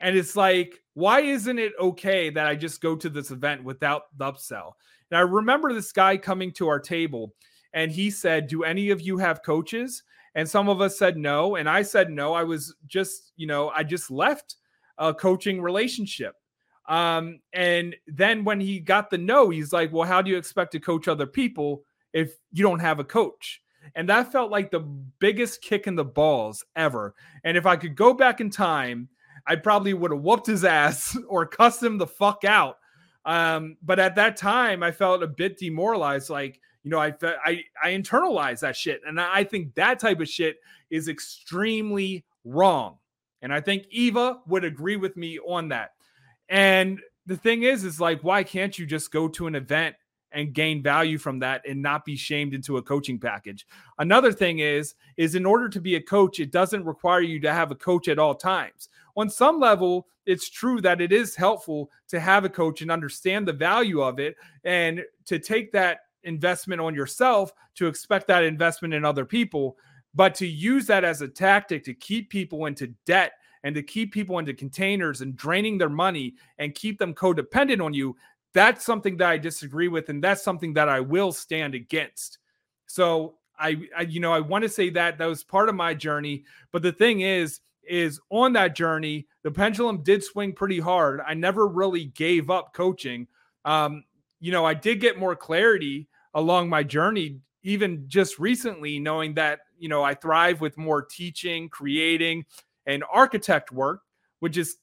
And 0.00 0.16
it's 0.16 0.36
like, 0.36 0.82
why 0.94 1.20
isn't 1.20 1.58
it 1.58 1.72
okay 1.80 2.30
that 2.30 2.46
I 2.46 2.54
just 2.56 2.80
go 2.80 2.96
to 2.96 3.08
this 3.08 3.30
event 3.30 3.64
without 3.64 4.02
the 4.16 4.32
upsell? 4.32 4.72
And 5.10 5.18
I 5.18 5.20
remember 5.20 5.72
this 5.72 5.92
guy 5.92 6.16
coming 6.16 6.52
to 6.52 6.68
our 6.68 6.80
table 6.80 7.34
and 7.74 7.90
he 7.90 8.10
said, 8.10 8.46
Do 8.46 8.62
any 8.62 8.90
of 8.90 9.02
you 9.02 9.18
have 9.18 9.42
coaches? 9.42 10.04
And 10.36 10.48
some 10.48 10.68
of 10.68 10.80
us 10.80 10.98
said 10.98 11.16
no. 11.16 11.56
And 11.56 11.68
I 11.68 11.82
said 11.82 12.10
no. 12.10 12.32
I 12.32 12.44
was 12.44 12.74
just, 12.86 13.32
you 13.36 13.46
know, 13.46 13.68
I 13.68 13.82
just 13.82 14.10
left 14.10 14.56
a 14.96 15.12
coaching 15.12 15.60
relationship. 15.60 16.34
Um, 16.88 17.40
and 17.52 17.94
then 18.06 18.44
when 18.44 18.60
he 18.60 18.78
got 18.80 19.10
the 19.10 19.18
no, 19.18 19.50
he's 19.50 19.72
like, 19.72 19.92
Well, 19.92 20.08
how 20.08 20.22
do 20.22 20.30
you 20.30 20.38
expect 20.38 20.72
to 20.72 20.80
coach 20.80 21.08
other 21.08 21.26
people 21.26 21.82
if 22.12 22.38
you 22.52 22.62
don't 22.62 22.80
have 22.80 23.00
a 23.00 23.04
coach? 23.04 23.60
And 23.94 24.08
that 24.08 24.32
felt 24.32 24.50
like 24.50 24.70
the 24.70 24.80
biggest 24.80 25.60
kick 25.60 25.86
in 25.86 25.94
the 25.94 26.04
balls 26.04 26.64
ever. 26.74 27.14
And 27.42 27.56
if 27.56 27.66
I 27.66 27.76
could 27.76 27.96
go 27.96 28.14
back 28.14 28.40
in 28.40 28.48
time, 28.48 29.08
I 29.46 29.56
probably 29.56 29.92
would 29.92 30.10
have 30.10 30.22
whooped 30.22 30.46
his 30.46 30.64
ass 30.64 31.18
or 31.28 31.44
cussed 31.44 31.82
him 31.82 31.98
the 31.98 32.06
fuck 32.06 32.44
out. 32.44 32.78
Um, 33.26 33.76
but 33.82 33.98
at 33.98 34.14
that 34.16 34.36
time, 34.36 34.82
I 34.82 34.92
felt 34.92 35.22
a 35.22 35.26
bit 35.26 35.58
demoralized. 35.58 36.30
Like, 36.30 36.60
you 36.84 36.90
know, 36.90 37.00
I 37.00 37.14
I 37.22 37.64
I 37.82 37.88
internalize 37.88 38.60
that 38.60 38.76
shit, 38.76 39.00
and 39.06 39.20
I 39.20 39.42
think 39.42 39.74
that 39.74 39.98
type 39.98 40.20
of 40.20 40.28
shit 40.28 40.58
is 40.90 41.08
extremely 41.08 42.24
wrong. 42.44 42.98
And 43.42 43.52
I 43.52 43.60
think 43.60 43.86
Eva 43.90 44.38
would 44.46 44.64
agree 44.64 44.96
with 44.96 45.16
me 45.16 45.38
on 45.38 45.68
that. 45.68 45.92
And 46.48 47.00
the 47.26 47.36
thing 47.36 47.62
is, 47.62 47.84
is 47.84 48.00
like, 48.00 48.22
why 48.22 48.42
can't 48.42 48.78
you 48.78 48.86
just 48.86 49.10
go 49.10 49.28
to 49.28 49.46
an 49.46 49.54
event 49.54 49.96
and 50.32 50.52
gain 50.52 50.82
value 50.82 51.18
from 51.18 51.38
that 51.40 51.62
and 51.68 51.80
not 51.82 52.04
be 52.04 52.16
shamed 52.16 52.54
into 52.54 52.76
a 52.76 52.82
coaching 52.82 53.18
package? 53.18 53.66
Another 53.98 54.32
thing 54.32 54.60
is, 54.60 54.94
is 55.16 55.34
in 55.34 55.46
order 55.46 55.68
to 55.68 55.80
be 55.80 55.96
a 55.96 56.02
coach, 56.02 56.40
it 56.40 56.52
doesn't 56.52 56.84
require 56.84 57.20
you 57.20 57.40
to 57.40 57.52
have 57.52 57.70
a 57.70 57.76
coach 57.76 58.08
at 58.08 58.18
all 58.18 58.34
times. 58.34 58.88
On 59.16 59.28
some 59.28 59.60
level, 59.60 60.06
it's 60.26 60.48
true 60.48 60.80
that 60.80 61.00
it 61.00 61.12
is 61.12 61.36
helpful 61.36 61.90
to 62.08 62.20
have 62.20 62.44
a 62.44 62.50
coach 62.50 62.82
and 62.82 62.90
understand 62.90 63.46
the 63.46 63.52
value 63.52 64.00
of 64.00 64.18
it 64.18 64.36
and 64.64 65.02
to 65.26 65.38
take 65.38 65.70
that 65.72 66.00
investment 66.24 66.80
on 66.80 66.94
yourself 66.94 67.52
to 67.76 67.86
expect 67.86 68.26
that 68.28 68.44
investment 68.44 68.94
in 68.94 69.04
other 69.04 69.24
people, 69.24 69.76
but 70.14 70.34
to 70.36 70.46
use 70.46 70.86
that 70.86 71.04
as 71.04 71.22
a 71.22 71.28
tactic 71.28 71.84
to 71.84 71.94
keep 71.94 72.30
people 72.30 72.66
into 72.66 72.88
debt 73.06 73.32
and 73.62 73.74
to 73.74 73.82
keep 73.82 74.12
people 74.12 74.38
into 74.38 74.54
containers 74.54 75.20
and 75.20 75.36
draining 75.36 75.78
their 75.78 75.88
money 75.88 76.34
and 76.58 76.74
keep 76.74 76.98
them 76.98 77.14
codependent 77.14 77.84
on 77.84 77.94
you, 77.94 78.16
that's 78.52 78.84
something 78.84 79.16
that 79.16 79.30
I 79.30 79.38
disagree 79.38 79.88
with. 79.88 80.08
And 80.08 80.22
that's 80.22 80.42
something 80.42 80.74
that 80.74 80.88
I 80.88 81.00
will 81.00 81.32
stand 81.32 81.74
against. 81.74 82.38
So 82.86 83.36
I, 83.58 83.88
I 83.96 84.02
you 84.02 84.20
know, 84.20 84.32
I 84.32 84.40
want 84.40 84.62
to 84.62 84.68
say 84.68 84.90
that 84.90 85.18
that 85.18 85.26
was 85.26 85.42
part 85.42 85.68
of 85.68 85.74
my 85.74 85.94
journey. 85.94 86.44
But 86.72 86.82
the 86.82 86.92
thing 86.92 87.22
is, 87.22 87.60
is 87.82 88.20
on 88.30 88.52
that 88.54 88.74
journey, 88.74 89.26
the 89.42 89.50
pendulum 89.50 90.02
did 90.02 90.22
swing 90.22 90.52
pretty 90.52 90.80
hard. 90.80 91.20
I 91.26 91.34
never 91.34 91.66
really 91.66 92.06
gave 92.06 92.50
up 92.50 92.72
coaching. 92.74 93.26
Um, 93.64 94.04
you 94.40 94.52
know, 94.52 94.64
I 94.64 94.74
did 94.74 95.00
get 95.00 95.18
more 95.18 95.34
clarity 95.34 96.08
along 96.34 96.68
my 96.68 96.82
journey, 96.82 97.38
even 97.62 98.04
just 98.08 98.38
recently, 98.38 98.98
knowing 98.98 99.34
that, 99.34 99.60
you 99.78 99.88
know, 99.88 100.02
I 100.02 100.14
thrive 100.14 100.60
with 100.60 100.76
more 100.76 101.02
teaching, 101.02 101.68
creating, 101.68 102.44
and 102.86 103.04
architect 103.12 103.72
work, 103.72 104.02
which 104.40 104.56
is 104.56 104.76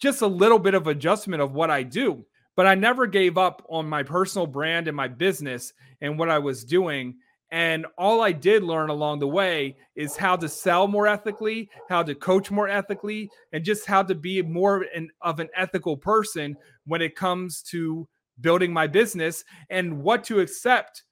just 0.00 0.22
a 0.22 0.26
little 0.26 0.58
bit 0.58 0.74
of 0.74 0.86
adjustment 0.86 1.42
of 1.42 1.52
what 1.52 1.70
I 1.70 1.82
do. 1.82 2.24
But 2.56 2.66
I 2.66 2.74
never 2.74 3.06
gave 3.06 3.36
up 3.36 3.64
on 3.68 3.88
my 3.88 4.02
personal 4.02 4.46
brand 4.46 4.88
and 4.88 4.96
my 4.96 5.08
business 5.08 5.72
and 6.00 6.18
what 6.18 6.30
I 6.30 6.38
was 6.38 6.64
doing. 6.64 7.16
And 7.50 7.86
all 7.98 8.20
I 8.20 8.32
did 8.32 8.64
learn 8.64 8.90
along 8.90 9.20
the 9.20 9.28
way 9.28 9.76
is 9.94 10.16
how 10.16 10.36
to 10.36 10.48
sell 10.48 10.88
more 10.88 11.06
ethically, 11.06 11.68
how 11.88 12.02
to 12.02 12.14
coach 12.14 12.50
more 12.50 12.68
ethically, 12.68 13.30
and 13.52 13.64
just 13.64 13.86
how 13.86 14.02
to 14.02 14.14
be 14.14 14.42
more 14.42 14.86
an, 14.94 15.08
of 15.22 15.40
an 15.40 15.48
ethical 15.56 15.96
person 15.96 16.56
when 16.86 17.00
it 17.00 17.14
comes 17.14 17.62
to 17.62 18.08
building 18.40 18.72
my 18.72 18.86
business 18.86 19.44
and 19.70 20.02
what 20.02 20.24
to 20.24 20.40
accept 20.40 21.02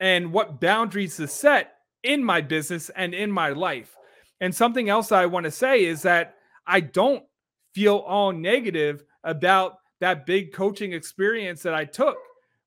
and 0.00 0.32
what 0.32 0.60
boundaries 0.60 1.16
to 1.16 1.28
set 1.28 1.74
in 2.02 2.24
my 2.24 2.40
business 2.40 2.90
and 2.90 3.14
in 3.14 3.30
my 3.30 3.50
life. 3.50 3.96
And 4.40 4.54
something 4.54 4.88
else 4.88 5.12
I 5.12 5.26
want 5.26 5.44
to 5.44 5.50
say 5.50 5.84
is 5.84 6.02
that 6.02 6.34
I 6.66 6.80
don't 6.80 7.24
feel 7.74 7.98
all 7.98 8.32
negative 8.32 9.04
about 9.24 9.76
that 10.00 10.26
big 10.26 10.52
coaching 10.52 10.92
experience 10.92 11.62
that 11.62 11.74
I 11.74 11.84
took 11.84 12.18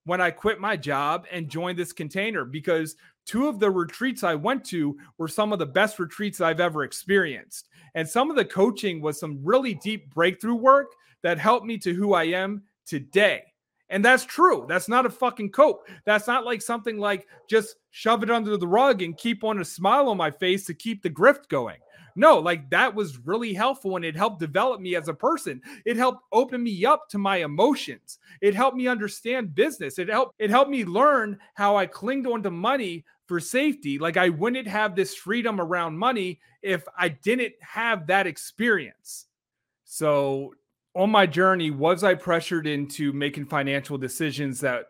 when 0.05 0.21
I 0.21 0.31
quit 0.31 0.59
my 0.59 0.77
job 0.77 1.25
and 1.31 1.49
joined 1.49 1.77
this 1.77 1.91
container 1.91 2.45
because 2.45 2.95
two 3.25 3.47
of 3.47 3.59
the 3.59 3.69
retreats 3.69 4.23
I 4.23 4.35
went 4.35 4.63
to 4.65 4.97
were 5.17 5.27
some 5.27 5.51
of 5.51 5.59
the 5.59 5.65
best 5.65 5.99
retreats 5.99 6.39
I've 6.39 6.59
ever 6.59 6.83
experienced. 6.83 7.67
And 7.95 8.07
some 8.07 8.29
of 8.29 8.35
the 8.35 8.45
coaching 8.45 9.01
was 9.01 9.19
some 9.19 9.39
really 9.43 9.73
deep 9.75 10.13
breakthrough 10.13 10.55
work 10.55 10.87
that 11.23 11.39
helped 11.39 11.65
me 11.65 11.77
to 11.79 11.93
who 11.93 12.13
I 12.13 12.25
am 12.25 12.63
today. 12.85 13.43
And 13.89 14.03
that's 14.03 14.25
true. 14.25 14.65
That's 14.67 14.89
not 14.89 15.05
a 15.05 15.09
fucking 15.09 15.51
cope. 15.51 15.87
That's 16.05 16.27
not 16.27 16.45
like 16.45 16.61
something 16.61 16.97
like 16.97 17.27
just 17.47 17.75
shove 17.91 18.23
it 18.23 18.31
under 18.31 18.57
the 18.57 18.67
rug 18.67 19.01
and 19.01 19.17
keep 19.17 19.43
on 19.43 19.59
a 19.59 19.65
smile 19.65 20.09
on 20.09 20.17
my 20.17 20.31
face 20.31 20.65
to 20.65 20.73
keep 20.73 21.03
the 21.03 21.09
grift 21.09 21.47
going. 21.49 21.77
No, 22.15 22.39
like 22.39 22.69
that 22.69 22.95
was 22.95 23.19
really 23.19 23.53
helpful 23.53 23.97
and 23.97 24.05
it 24.05 24.15
helped 24.15 24.39
develop 24.39 24.79
me 24.79 24.95
as 24.95 25.09
a 25.09 25.13
person. 25.13 25.61
It 25.85 25.97
helped 25.97 26.23
open 26.31 26.63
me 26.63 26.85
up 26.85 27.09
to 27.09 27.17
my 27.17 27.37
emotions. 27.37 28.19
It 28.41 28.55
helped 28.55 28.77
me 28.77 28.87
understand 28.87 29.53
business. 29.53 29.99
It 29.99 30.07
helped 30.07 30.33
it 30.39 30.49
helped 30.49 30.71
me 30.71 30.85
learn 30.85 31.37
how 31.55 31.75
I 31.75 31.85
clinged 31.85 32.25
onto 32.25 32.49
money 32.49 33.03
for 33.27 33.39
safety. 33.39 33.99
Like 33.99 34.15
I 34.15 34.29
wouldn't 34.29 34.67
have 34.67 34.95
this 34.95 35.13
freedom 35.13 35.59
around 35.59 35.97
money 35.97 36.39
if 36.61 36.85
I 36.97 37.09
didn't 37.09 37.53
have 37.59 38.07
that 38.07 38.27
experience. 38.27 39.25
So 39.83 40.53
on 40.95 41.11
my 41.11 41.25
journey, 41.25 41.71
was 41.71 42.03
I 42.03 42.15
pressured 42.15 42.67
into 42.67 43.11
making 43.11 43.47
financial 43.47 43.97
decisions 43.97 44.61
that 44.61 44.85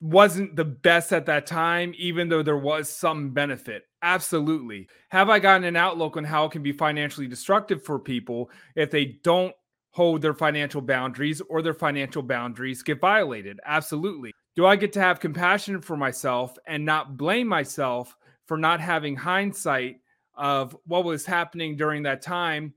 wasn't 0.00 0.54
the 0.54 0.64
best 0.64 1.12
at 1.12 1.26
that 1.26 1.46
time, 1.46 1.92
even 1.98 2.28
though 2.28 2.42
there 2.42 2.56
was 2.56 2.88
some 2.88 3.30
benefit? 3.30 3.82
Absolutely. 4.02 4.88
Have 5.08 5.28
I 5.28 5.40
gotten 5.40 5.64
an 5.64 5.74
outlook 5.74 6.16
on 6.16 6.22
how 6.22 6.44
it 6.44 6.52
can 6.52 6.62
be 6.62 6.70
financially 6.70 7.26
destructive 7.26 7.84
for 7.84 7.98
people 7.98 8.48
if 8.76 8.92
they 8.92 9.18
don't 9.24 9.54
hold 9.90 10.22
their 10.22 10.34
financial 10.34 10.80
boundaries 10.80 11.42
or 11.48 11.62
their 11.62 11.74
financial 11.74 12.22
boundaries 12.22 12.84
get 12.84 13.00
violated? 13.00 13.58
Absolutely. 13.66 14.32
Do 14.54 14.66
I 14.66 14.76
get 14.76 14.92
to 14.92 15.00
have 15.00 15.18
compassion 15.18 15.80
for 15.80 15.96
myself 15.96 16.56
and 16.66 16.84
not 16.84 17.16
blame 17.16 17.48
myself 17.48 18.16
for 18.46 18.56
not 18.56 18.80
having 18.80 19.16
hindsight 19.16 19.96
of 20.34 20.76
what 20.86 21.04
was 21.04 21.26
happening 21.26 21.76
during 21.76 22.04
that 22.04 22.22
time? 22.22 22.74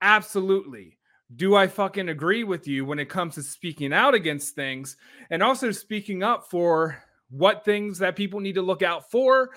Absolutely 0.00 0.97
do 1.36 1.54
I 1.54 1.66
fucking 1.66 2.08
agree 2.08 2.44
with 2.44 2.66
you 2.66 2.84
when 2.84 2.98
it 2.98 3.08
comes 3.08 3.34
to 3.34 3.42
speaking 3.42 3.92
out 3.92 4.14
against 4.14 4.54
things 4.54 4.96
and 5.30 5.42
also 5.42 5.70
speaking 5.70 6.22
up 6.22 6.48
for 6.48 7.02
what 7.30 7.64
things 7.64 7.98
that 7.98 8.16
people 8.16 8.40
need 8.40 8.54
to 8.54 8.62
look 8.62 8.82
out 8.82 9.10
for 9.10 9.50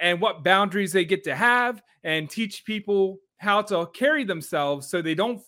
and 0.00 0.20
what 0.20 0.42
boundaries 0.42 0.92
they 0.92 1.04
get 1.04 1.24
to 1.24 1.34
have 1.34 1.82
and 2.02 2.30
teach 2.30 2.64
people 2.64 3.18
how 3.36 3.60
to 3.60 3.86
carry 3.92 4.24
themselves 4.24 4.88
so 4.88 5.02
they 5.02 5.14
don't 5.14 5.42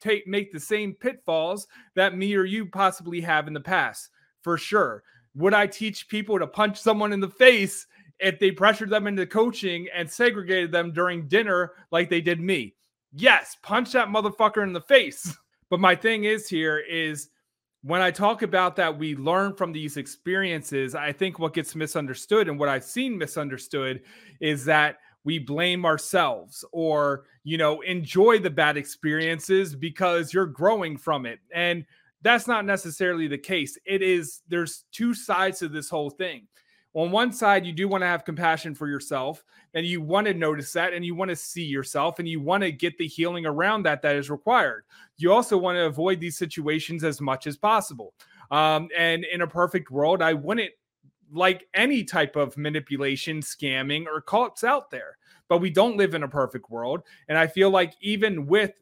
take 0.00 0.26
make 0.26 0.52
the 0.52 0.60
same 0.60 0.94
pitfalls 0.94 1.66
that 1.94 2.16
me 2.16 2.34
or 2.34 2.44
you 2.44 2.64
possibly 2.66 3.20
have 3.20 3.48
in 3.48 3.52
the 3.52 3.60
past 3.60 4.08
for 4.42 4.56
sure. 4.56 5.02
Would 5.34 5.54
i 5.54 5.66
teach 5.66 6.08
people 6.08 6.38
to 6.38 6.46
punch 6.46 6.80
someone 6.80 7.12
in 7.12 7.20
the 7.20 7.28
face 7.28 7.86
if 8.18 8.38
they 8.38 8.50
pressured 8.50 8.90
them 8.90 9.06
into 9.06 9.26
coaching 9.26 9.88
and 9.94 10.10
segregated 10.10 10.72
them 10.72 10.92
during 10.92 11.28
dinner 11.28 11.72
like 11.90 12.08
they 12.08 12.20
did 12.20 12.40
me 12.40 12.74
yes, 13.12 13.56
punch 13.62 13.92
that 13.92 14.08
motherfucker 14.08 14.62
in 14.62 14.72
the 14.72 14.80
face. 14.80 15.36
But 15.70 15.80
my 15.80 15.94
thing 15.94 16.24
is 16.24 16.48
here 16.48 16.78
is 16.78 17.28
when 17.82 18.00
I 18.00 18.10
talk 18.10 18.40
about 18.40 18.74
that, 18.76 18.98
we 18.98 19.14
learn 19.16 19.54
from 19.54 19.70
these 19.70 19.98
experiences. 19.98 20.94
I 20.94 21.12
think 21.12 21.38
what 21.38 21.52
gets 21.52 21.74
misunderstood 21.74 22.48
and 22.48 22.58
what 22.58 22.70
I've 22.70 22.84
seen 22.84 23.18
misunderstood 23.18 24.00
is 24.40 24.64
that 24.64 24.96
we 25.24 25.38
blame 25.38 25.84
ourselves 25.84 26.64
or, 26.72 27.24
you 27.44 27.58
know, 27.58 27.82
enjoy 27.82 28.38
the 28.38 28.48
bad 28.48 28.78
experiences 28.78 29.74
because 29.74 30.32
you're 30.32 30.46
growing 30.46 30.96
from 30.96 31.26
it. 31.26 31.38
And 31.54 31.84
that's 32.22 32.46
not 32.46 32.64
necessarily 32.64 33.28
the 33.28 33.36
case. 33.36 33.76
It 33.84 34.00
is, 34.02 34.40
there's 34.48 34.86
two 34.90 35.12
sides 35.12 35.58
to 35.58 35.68
this 35.68 35.90
whole 35.90 36.10
thing 36.10 36.46
on 36.98 37.12
one 37.12 37.32
side, 37.32 37.64
you 37.64 37.72
do 37.72 37.86
want 37.86 38.02
to 38.02 38.06
have 38.06 38.24
compassion 38.24 38.74
for 38.74 38.88
yourself 38.88 39.44
and 39.74 39.86
you 39.86 40.00
want 40.00 40.26
to 40.26 40.34
notice 40.34 40.72
that 40.72 40.92
and 40.92 41.04
you 41.04 41.14
want 41.14 41.28
to 41.28 41.36
see 41.36 41.62
yourself 41.62 42.18
and 42.18 42.28
you 42.28 42.40
want 42.40 42.62
to 42.64 42.72
get 42.72 42.98
the 42.98 43.06
healing 43.06 43.46
around 43.46 43.84
that 43.84 44.02
that 44.02 44.16
is 44.16 44.30
required. 44.30 44.84
You 45.16 45.32
also 45.32 45.56
want 45.56 45.76
to 45.76 45.84
avoid 45.84 46.18
these 46.18 46.36
situations 46.36 47.04
as 47.04 47.20
much 47.20 47.46
as 47.46 47.56
possible. 47.56 48.14
Um, 48.50 48.88
and 48.96 49.24
in 49.24 49.42
a 49.42 49.46
perfect 49.46 49.92
world, 49.92 50.22
I 50.22 50.32
wouldn't 50.32 50.72
like 51.30 51.68
any 51.72 52.02
type 52.02 52.34
of 52.34 52.56
manipulation, 52.56 53.42
scamming, 53.42 54.06
or 54.06 54.20
cults 54.20 54.64
out 54.64 54.90
there. 54.90 55.18
But 55.46 55.58
we 55.58 55.70
don't 55.70 55.96
live 55.96 56.14
in 56.14 56.24
a 56.24 56.28
perfect 56.28 56.68
world. 56.68 57.02
And 57.28 57.38
I 57.38 57.46
feel 57.46 57.70
like 57.70 57.94
even 58.00 58.46
with 58.46 58.72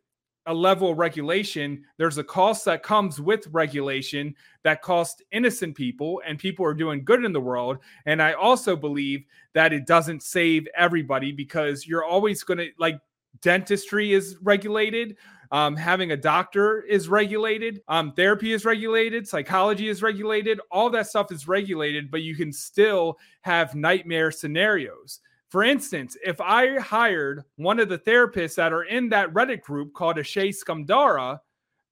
a 0.47 0.55
level 0.55 0.91
of 0.93 0.99
regulation, 0.99 1.85
there's 1.97 2.19
a 2.19 2.25
cost 2.25 2.65
that 2.65 2.83
comes 2.83 3.21
with 3.21 3.47
regulation 3.49 4.35
that 4.63 4.83
costs 4.83 5.23
innocent 5.33 5.75
people, 5.75 6.23
and 6.27 6.39
people 6.39 6.65
are 6.65 6.75
doing 6.75 7.05
good 7.05 7.25
in 7.25 7.33
the 7.33 7.41
world. 7.41 7.79
And 8.07 8.23
I 8.23 8.33
also 8.33 8.77
believe 8.77 9.25
that 9.55 9.73
it 9.73 9.87
doesn't 9.87 10.23
save 10.23 10.69
everybody 10.77 11.33
because 11.33 11.87
you're 11.87 12.05
always 12.05 12.43
going 12.43 12.59
to 12.59 12.71
like 12.79 13.01
dentistry 13.43 14.13
is 14.13 14.37
regulated. 14.43 15.17
Um, 15.53 15.77
having 15.77 16.11
a 16.11 16.17
doctor 16.17 16.83
is 16.83 17.09
regulated. 17.09 17.81
Um, 17.87 18.13
therapy 18.13 18.53
is 18.53 18.65
regulated. 18.65 19.29
Psychology 19.29 19.89
is 19.89 20.03
regulated. 20.03 20.61
All 20.73 20.91
that 20.91 21.07
stuff 21.07 21.31
is 21.31 21.47
regulated, 21.47 22.11
but 22.11 22.23
you 22.23 22.35
can 22.35 22.53
still 22.53 23.19
have 23.43 23.75
nightmare 23.75 24.33
scenarios. 24.33 25.21
For 25.57 25.63
instance, 25.63 26.19
if 26.23 26.39
I 26.39 26.79
hired 26.79 27.43
one 27.57 27.81
of 27.81 27.89
the 27.89 27.99
therapists 27.99 28.57
that 28.57 28.75
are 28.75 28.83
in 28.83 29.09
that 29.09 29.33
Reddit 29.33 29.63
group 29.63 29.95
called 29.95 30.19
Ashay 30.19 30.55
Skamdara, 30.55 31.41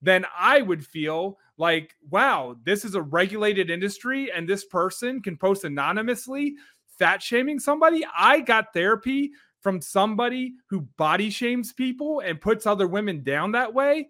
then 0.03 0.23
I 0.37 0.61
would 0.61 0.85
feel 0.85 1.39
like, 1.57 1.95
wow, 2.11 2.57
this 2.63 2.85
is 2.85 2.93
a 2.93 3.01
regulated 3.01 3.71
industry 3.71 4.31
and 4.31 4.47
this 4.47 4.65
person 4.65 5.19
can 5.19 5.35
post 5.35 5.63
anonymously 5.63 6.53
fat 6.99 7.23
shaming 7.23 7.57
somebody. 7.57 8.05
I 8.15 8.41
got 8.41 8.71
therapy 8.71 9.31
from 9.61 9.81
somebody 9.81 10.53
who 10.69 10.81
body 10.81 11.31
shames 11.31 11.73
people 11.73 12.19
and 12.19 12.39
puts 12.39 12.67
other 12.67 12.87
women 12.87 13.23
down 13.23 13.53
that 13.53 13.73
way. 13.73 14.09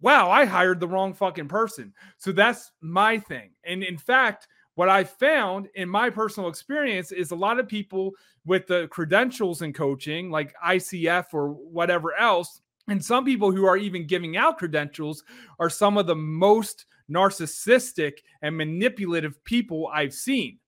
Wow, 0.00 0.28
I 0.28 0.44
hired 0.44 0.80
the 0.80 0.88
wrong 0.88 1.14
fucking 1.14 1.46
person. 1.46 1.94
So 2.16 2.32
that's 2.32 2.72
my 2.80 3.20
thing. 3.20 3.50
And 3.62 3.84
in 3.84 3.96
fact, 3.96 4.48
what 4.78 4.88
I 4.88 5.02
found 5.02 5.68
in 5.74 5.88
my 5.88 6.08
personal 6.08 6.48
experience 6.48 7.10
is 7.10 7.32
a 7.32 7.34
lot 7.34 7.58
of 7.58 7.66
people 7.66 8.12
with 8.46 8.68
the 8.68 8.86
credentials 8.92 9.62
in 9.62 9.72
coaching, 9.72 10.30
like 10.30 10.54
ICF 10.64 11.34
or 11.34 11.48
whatever 11.48 12.14
else, 12.14 12.60
and 12.86 13.04
some 13.04 13.24
people 13.24 13.50
who 13.50 13.64
are 13.66 13.76
even 13.76 14.06
giving 14.06 14.36
out 14.36 14.56
credentials 14.56 15.24
are 15.58 15.68
some 15.68 15.98
of 15.98 16.06
the 16.06 16.14
most 16.14 16.86
narcissistic 17.10 18.18
and 18.42 18.56
manipulative 18.56 19.42
people 19.42 19.90
I've 19.92 20.14
seen. 20.14 20.60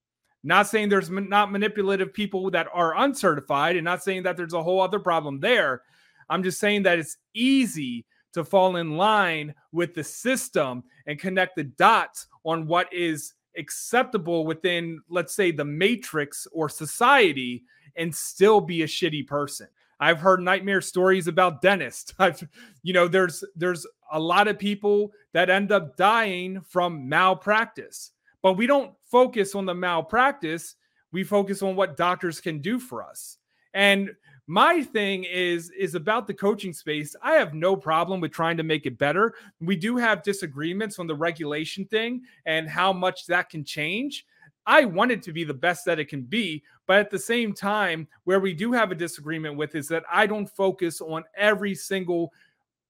Not 0.43 0.67
saying 0.67 0.89
there's 0.89 1.09
not 1.09 1.53
manipulative 1.53 2.13
people 2.13 2.51
that 2.51 2.67
are 2.75 2.99
uncertified, 2.99 3.77
and 3.77 3.85
not 3.85 4.03
saying 4.03 4.25
that 4.25 4.37
there's 4.37 4.55
a 4.55 4.63
whole 4.63 4.81
other 4.81 4.99
problem 4.99 5.39
there. 5.39 5.83
I'm 6.29 6.43
just 6.43 6.59
saying 6.59 6.83
that 6.83 6.99
it's 6.99 7.17
easy 7.33 8.07
to 8.33 8.43
fall 8.43 8.75
in 8.75 8.97
line 8.97 9.55
with 9.71 9.95
the 9.95 10.03
system 10.03 10.83
and 11.07 11.17
connect 11.17 11.55
the 11.55 11.63
dots 11.63 12.27
on 12.45 12.67
what 12.67 12.93
is 12.93 13.35
acceptable 13.61 14.45
within, 14.45 15.01
let's 15.09 15.35
say, 15.35 15.53
the 15.53 15.65
matrix 15.65 16.49
or 16.53 16.69
society 16.69 17.63
and 17.97 18.13
still 18.13 18.61
be 18.61 18.83
a 18.83 18.87
shitty 18.87 19.27
person. 19.27 19.69
I've 20.01 20.19
heard 20.19 20.41
nightmare 20.41 20.81
stories 20.81 21.29
about 21.29 21.63
dentists. 21.63 22.15
I've, 22.19 22.43
you 22.83 22.93
know, 22.93 23.07
there's 23.07 23.45
there's 23.55 23.87
a 24.11 24.19
lot 24.19 24.49
of 24.49 24.59
people 24.59 25.13
that 25.33 25.51
end 25.51 25.71
up 25.71 25.97
dying 25.97 26.61
from 26.63 27.09
malpractice, 27.09 28.13
but 28.43 28.55
we 28.55 28.67
don't 28.67 28.93
focus 29.05 29.55
on 29.55 29.67
the 29.67 29.75
malpractice. 29.75 30.75
We 31.13 31.23
focus 31.23 31.63
on 31.63 31.77
what 31.77 31.97
doctors 31.97 32.41
can 32.41 32.61
do 32.61 32.79
for 32.79 33.03
us. 33.03 33.37
And 33.75 34.11
my 34.51 34.83
thing 34.83 35.23
is 35.23 35.71
is 35.79 35.95
about 35.95 36.27
the 36.27 36.35
coaching 36.35 36.73
space. 36.73 37.15
I 37.23 37.35
have 37.35 37.55
no 37.55 37.77
problem 37.77 38.21
with 38.21 38.33
trying 38.33 38.57
to 38.57 38.65
make 38.65 38.85
it 38.85 38.99
better. 38.99 39.35
We 39.61 39.77
do 39.77 39.97
have 39.97 40.25
disagreements 40.25 40.99
on 40.99 41.07
the 41.07 41.15
regulation 41.15 41.85
thing 41.85 42.23
and 42.47 42.69
how 42.69 42.93
much 42.93 43.27
that 43.27 43.49
can 43.49 43.63
change. 43.63 44.27
I 44.67 44.87
want 44.87 45.13
it 45.13 45.23
to 45.23 45.33
be 45.33 45.45
the 45.45 45.55
best 45.55 45.85
that 45.85 46.01
it 46.01 46.09
can 46.09 46.23
be. 46.23 46.65
But 46.89 46.99
at 46.99 47.11
the 47.11 47.19
same 47.19 47.53
time, 47.53 48.09
where 48.25 48.41
we 48.41 48.53
do 48.53 48.73
have 48.73 48.91
a 48.91 48.97
disagreement 48.97 49.57
with 49.57 49.77
is 49.77 49.87
that 49.87 50.03
I 50.11 50.27
don't 50.27 50.51
focus 50.51 51.01
on 51.01 51.23
every 51.37 51.77
single 51.77 52.33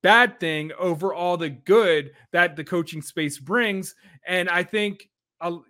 bad 0.00 0.40
thing 0.40 0.72
over 0.78 1.12
all 1.12 1.36
the 1.36 1.50
good 1.50 2.12
that 2.32 2.56
the 2.56 2.64
coaching 2.64 3.02
space 3.02 3.38
brings. 3.38 3.96
And 4.26 4.48
I 4.48 4.62
think 4.62 5.10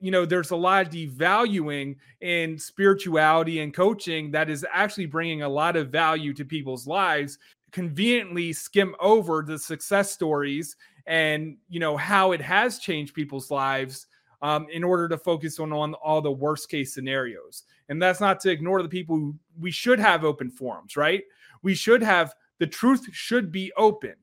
you 0.00 0.10
know 0.10 0.24
there's 0.24 0.50
a 0.50 0.56
lot 0.56 0.86
of 0.86 0.92
devaluing 0.92 1.96
in 2.20 2.58
spirituality 2.58 3.60
and 3.60 3.72
coaching 3.72 4.30
that 4.30 4.50
is 4.50 4.66
actually 4.72 5.06
bringing 5.06 5.42
a 5.42 5.48
lot 5.48 5.76
of 5.76 5.90
value 5.90 6.32
to 6.34 6.44
people's 6.44 6.86
lives 6.86 7.38
conveniently 7.72 8.52
skim 8.52 8.94
over 9.00 9.42
the 9.42 9.58
success 9.58 10.10
stories 10.10 10.76
and 11.06 11.56
you 11.68 11.80
know 11.80 11.96
how 11.96 12.32
it 12.32 12.40
has 12.40 12.78
changed 12.78 13.14
people's 13.14 13.50
lives 13.50 14.06
um, 14.42 14.66
in 14.72 14.82
order 14.82 15.08
to 15.08 15.18
focus 15.18 15.58
on, 15.58 15.72
on 15.72 15.94
all 15.94 16.22
the 16.22 16.30
worst 16.30 16.70
case 16.70 16.94
scenarios. 16.94 17.64
And 17.88 18.00
that's 18.00 18.20
not 18.20 18.40
to 18.40 18.50
ignore 18.50 18.82
the 18.82 18.88
people 18.88 19.16
who 19.16 19.34
we 19.58 19.70
should 19.70 19.98
have 19.98 20.24
open 20.24 20.50
forums 20.50 20.96
right? 20.96 21.22
We 21.62 21.74
should 21.74 22.02
have 22.02 22.34
the 22.58 22.66
truth 22.66 23.06
should 23.12 23.52
be 23.52 23.72
open 23.76 24.14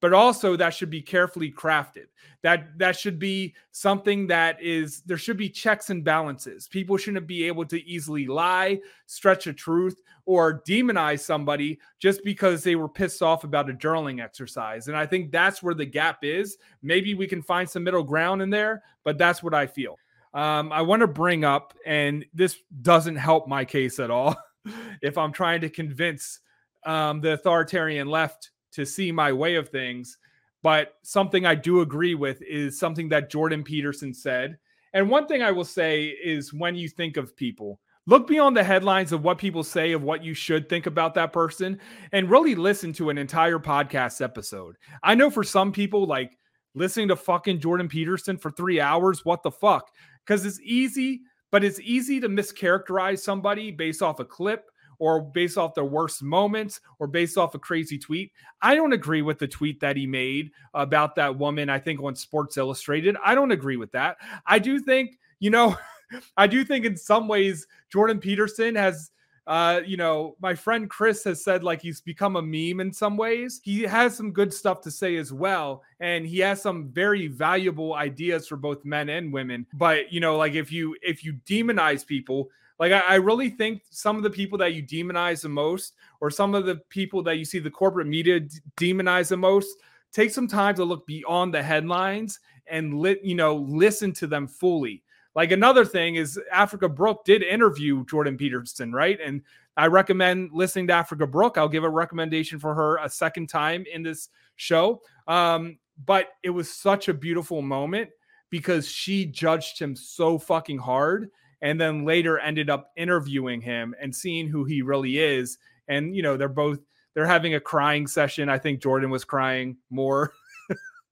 but 0.00 0.12
also 0.12 0.56
that 0.56 0.74
should 0.74 0.90
be 0.90 1.02
carefully 1.02 1.50
crafted. 1.50 2.06
That 2.42 2.78
that 2.78 2.96
should 2.96 3.18
be 3.18 3.54
something 3.72 4.26
that 4.28 4.62
is 4.62 5.02
there 5.02 5.16
should 5.16 5.36
be 5.36 5.48
checks 5.48 5.90
and 5.90 6.04
balances. 6.04 6.68
People 6.68 6.96
shouldn't 6.96 7.26
be 7.26 7.44
able 7.44 7.64
to 7.66 7.84
easily 7.88 8.26
lie 8.26 8.80
stretch 9.06 9.46
a 9.46 9.52
truth 9.52 10.00
or 10.26 10.62
demonize 10.62 11.20
somebody 11.20 11.78
just 11.98 12.22
because 12.24 12.62
they 12.62 12.76
were 12.76 12.88
pissed 12.88 13.22
off 13.22 13.44
about 13.44 13.70
a 13.70 13.72
journaling 13.72 14.22
exercise. 14.22 14.88
And 14.88 14.96
i 14.96 15.06
think 15.06 15.32
that's 15.32 15.62
where 15.62 15.74
the 15.74 15.86
gap 15.86 16.18
is. 16.22 16.58
Maybe 16.82 17.14
we 17.14 17.26
can 17.26 17.42
find 17.42 17.68
some 17.68 17.84
middle 17.84 18.04
ground 18.04 18.42
in 18.42 18.50
there 18.50 18.82
but 19.04 19.18
that's 19.18 19.42
what 19.42 19.54
i 19.54 19.66
feel. 19.66 19.96
Um, 20.34 20.72
i 20.72 20.82
want 20.82 21.00
to 21.00 21.06
bring 21.06 21.44
up 21.44 21.74
and 21.86 22.24
this 22.34 22.58
doesn't 22.82 23.16
help 23.16 23.48
my 23.48 23.64
case 23.64 23.98
at 23.98 24.10
all 24.10 24.36
if 25.02 25.16
i'm 25.16 25.32
trying 25.32 25.62
to 25.62 25.70
convince 25.70 26.40
um, 26.84 27.20
the 27.20 27.32
authoritarian 27.32 28.08
left 28.08 28.50
to 28.72 28.84
see 28.84 29.12
my 29.12 29.32
way 29.32 29.56
of 29.56 29.68
things. 29.68 30.18
But 30.62 30.94
something 31.02 31.46
I 31.46 31.54
do 31.54 31.80
agree 31.80 32.14
with 32.14 32.42
is 32.42 32.78
something 32.78 33.08
that 33.10 33.30
Jordan 33.30 33.62
Peterson 33.62 34.12
said. 34.12 34.58
And 34.94 35.10
one 35.10 35.26
thing 35.26 35.42
I 35.42 35.52
will 35.52 35.64
say 35.64 36.06
is 36.06 36.52
when 36.52 36.74
you 36.74 36.88
think 36.88 37.16
of 37.16 37.36
people, 37.36 37.80
look 38.06 38.26
beyond 38.26 38.56
the 38.56 38.64
headlines 38.64 39.12
of 39.12 39.22
what 39.22 39.38
people 39.38 39.62
say 39.62 39.92
of 39.92 40.02
what 40.02 40.24
you 40.24 40.32
should 40.32 40.68
think 40.68 40.86
about 40.86 41.14
that 41.14 41.32
person 41.32 41.78
and 42.12 42.30
really 42.30 42.54
listen 42.54 42.92
to 42.94 43.10
an 43.10 43.18
entire 43.18 43.58
podcast 43.58 44.22
episode. 44.22 44.76
I 45.02 45.14
know 45.14 45.30
for 45.30 45.44
some 45.44 45.72
people, 45.72 46.06
like 46.06 46.38
listening 46.74 47.08
to 47.08 47.16
fucking 47.16 47.60
Jordan 47.60 47.88
Peterson 47.88 48.36
for 48.36 48.50
three 48.50 48.80
hours, 48.80 49.24
what 49.24 49.42
the 49.42 49.50
fuck? 49.50 49.90
Because 50.24 50.46
it's 50.46 50.60
easy, 50.62 51.20
but 51.50 51.64
it's 51.64 51.80
easy 51.80 52.20
to 52.20 52.28
mischaracterize 52.28 53.20
somebody 53.20 53.70
based 53.70 54.02
off 54.02 54.20
a 54.20 54.24
clip 54.24 54.70
or 54.98 55.20
based 55.20 55.58
off 55.58 55.74
their 55.74 55.84
worst 55.84 56.22
moments 56.22 56.80
or 56.98 57.06
based 57.06 57.36
off 57.36 57.54
a 57.54 57.58
crazy 57.58 57.98
tweet. 57.98 58.32
I 58.62 58.74
don't 58.74 58.92
agree 58.92 59.22
with 59.22 59.38
the 59.38 59.48
tweet 59.48 59.80
that 59.80 59.96
he 59.96 60.06
made 60.06 60.50
about 60.74 61.14
that 61.16 61.38
woman, 61.38 61.68
I 61.68 61.78
think 61.78 62.02
on 62.02 62.14
Sports 62.14 62.56
Illustrated. 62.56 63.16
I 63.24 63.34
don't 63.34 63.52
agree 63.52 63.76
with 63.76 63.92
that. 63.92 64.16
I 64.46 64.58
do 64.58 64.80
think, 64.80 65.18
you 65.40 65.50
know, 65.50 65.76
I 66.36 66.46
do 66.46 66.64
think 66.64 66.84
in 66.84 66.96
some 66.96 67.28
ways 67.28 67.66
Jordan 67.90 68.18
Peterson 68.18 68.74
has 68.74 69.10
uh, 69.46 69.80
you 69.86 69.96
know, 69.96 70.36
my 70.40 70.54
friend 70.54 70.90
Chris 70.90 71.22
has 71.22 71.42
said 71.42 71.62
like 71.62 71.80
he's 71.80 72.00
become 72.00 72.34
a 72.36 72.42
meme 72.42 72.80
in 72.80 72.92
some 72.92 73.16
ways. 73.16 73.60
He 73.62 73.82
has 73.82 74.16
some 74.16 74.32
good 74.32 74.52
stuff 74.52 74.80
to 74.82 74.90
say 74.90 75.16
as 75.16 75.32
well, 75.32 75.84
and 76.00 76.26
he 76.26 76.40
has 76.40 76.60
some 76.60 76.88
very 76.88 77.28
valuable 77.28 77.94
ideas 77.94 78.48
for 78.48 78.56
both 78.56 78.84
men 78.84 79.08
and 79.08 79.32
women. 79.32 79.64
But 79.74 80.12
you 80.12 80.18
know, 80.18 80.36
like 80.36 80.54
if 80.54 80.72
you 80.72 80.96
if 81.00 81.24
you 81.24 81.34
demonize 81.46 82.04
people, 82.04 82.50
like 82.78 82.92
I, 82.92 83.00
I, 83.00 83.14
really 83.14 83.50
think 83.50 83.82
some 83.90 84.16
of 84.16 84.22
the 84.22 84.30
people 84.30 84.58
that 84.58 84.74
you 84.74 84.82
demonize 84.82 85.42
the 85.42 85.48
most, 85.48 85.94
or 86.20 86.30
some 86.30 86.54
of 86.54 86.66
the 86.66 86.76
people 86.88 87.22
that 87.24 87.36
you 87.36 87.44
see 87.44 87.58
the 87.58 87.70
corporate 87.70 88.06
media 88.06 88.40
d- 88.40 88.58
demonize 88.76 89.28
the 89.28 89.36
most, 89.36 89.78
take 90.12 90.30
some 90.30 90.46
time 90.46 90.74
to 90.74 90.84
look 90.84 91.06
beyond 91.06 91.54
the 91.54 91.62
headlines 91.62 92.40
and 92.66 92.94
lit, 92.94 93.22
you 93.22 93.34
know, 93.34 93.56
listen 93.56 94.12
to 94.12 94.26
them 94.26 94.46
fully. 94.46 95.02
Like 95.34 95.52
another 95.52 95.84
thing 95.84 96.14
is 96.14 96.40
Africa 96.50 96.88
Brooke 96.88 97.24
did 97.24 97.42
interview 97.42 98.04
Jordan 98.06 98.36
Peterson, 98.36 98.92
right? 98.92 99.18
And 99.22 99.42
I 99.76 99.86
recommend 99.86 100.50
listening 100.52 100.86
to 100.86 100.94
Africa 100.94 101.26
Brooke. 101.26 101.58
I'll 101.58 101.68
give 101.68 101.84
a 101.84 101.90
recommendation 101.90 102.58
for 102.58 102.74
her 102.74 102.96
a 102.98 103.08
second 103.08 103.48
time 103.48 103.84
in 103.92 104.02
this 104.02 104.30
show. 104.56 105.02
Um, 105.28 105.78
but 106.06 106.28
it 106.42 106.50
was 106.50 106.70
such 106.70 107.08
a 107.08 107.14
beautiful 107.14 107.60
moment 107.60 108.10
because 108.48 108.88
she 108.88 109.26
judged 109.26 109.78
him 109.78 109.94
so 109.94 110.38
fucking 110.38 110.78
hard 110.78 111.30
and 111.62 111.80
then 111.80 112.04
later 112.04 112.38
ended 112.38 112.70
up 112.70 112.92
interviewing 112.96 113.60
him 113.60 113.94
and 114.00 114.14
seeing 114.14 114.48
who 114.48 114.64
he 114.64 114.82
really 114.82 115.18
is. 115.18 115.58
And 115.88 116.14
you 116.14 116.22
know, 116.22 116.36
they're 116.36 116.48
both 116.48 116.78
they're 117.14 117.26
having 117.26 117.54
a 117.54 117.60
crying 117.60 118.06
session. 118.06 118.48
I 118.48 118.58
think 118.58 118.82
Jordan 118.82 119.10
was 119.10 119.24
crying 119.24 119.76
more. 119.90 120.32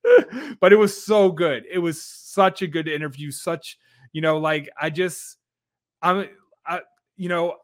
but 0.60 0.72
it 0.72 0.76
was 0.76 1.02
so 1.02 1.30
good. 1.30 1.64
It 1.70 1.78
was 1.78 2.02
such 2.02 2.62
a 2.62 2.66
good 2.66 2.88
interview. 2.88 3.30
Such, 3.30 3.78
you 4.12 4.20
know, 4.20 4.38
like 4.38 4.68
I 4.80 4.90
just 4.90 5.38
I'm 6.02 6.28
I 6.66 6.80
you 7.16 7.28
know, 7.28 7.56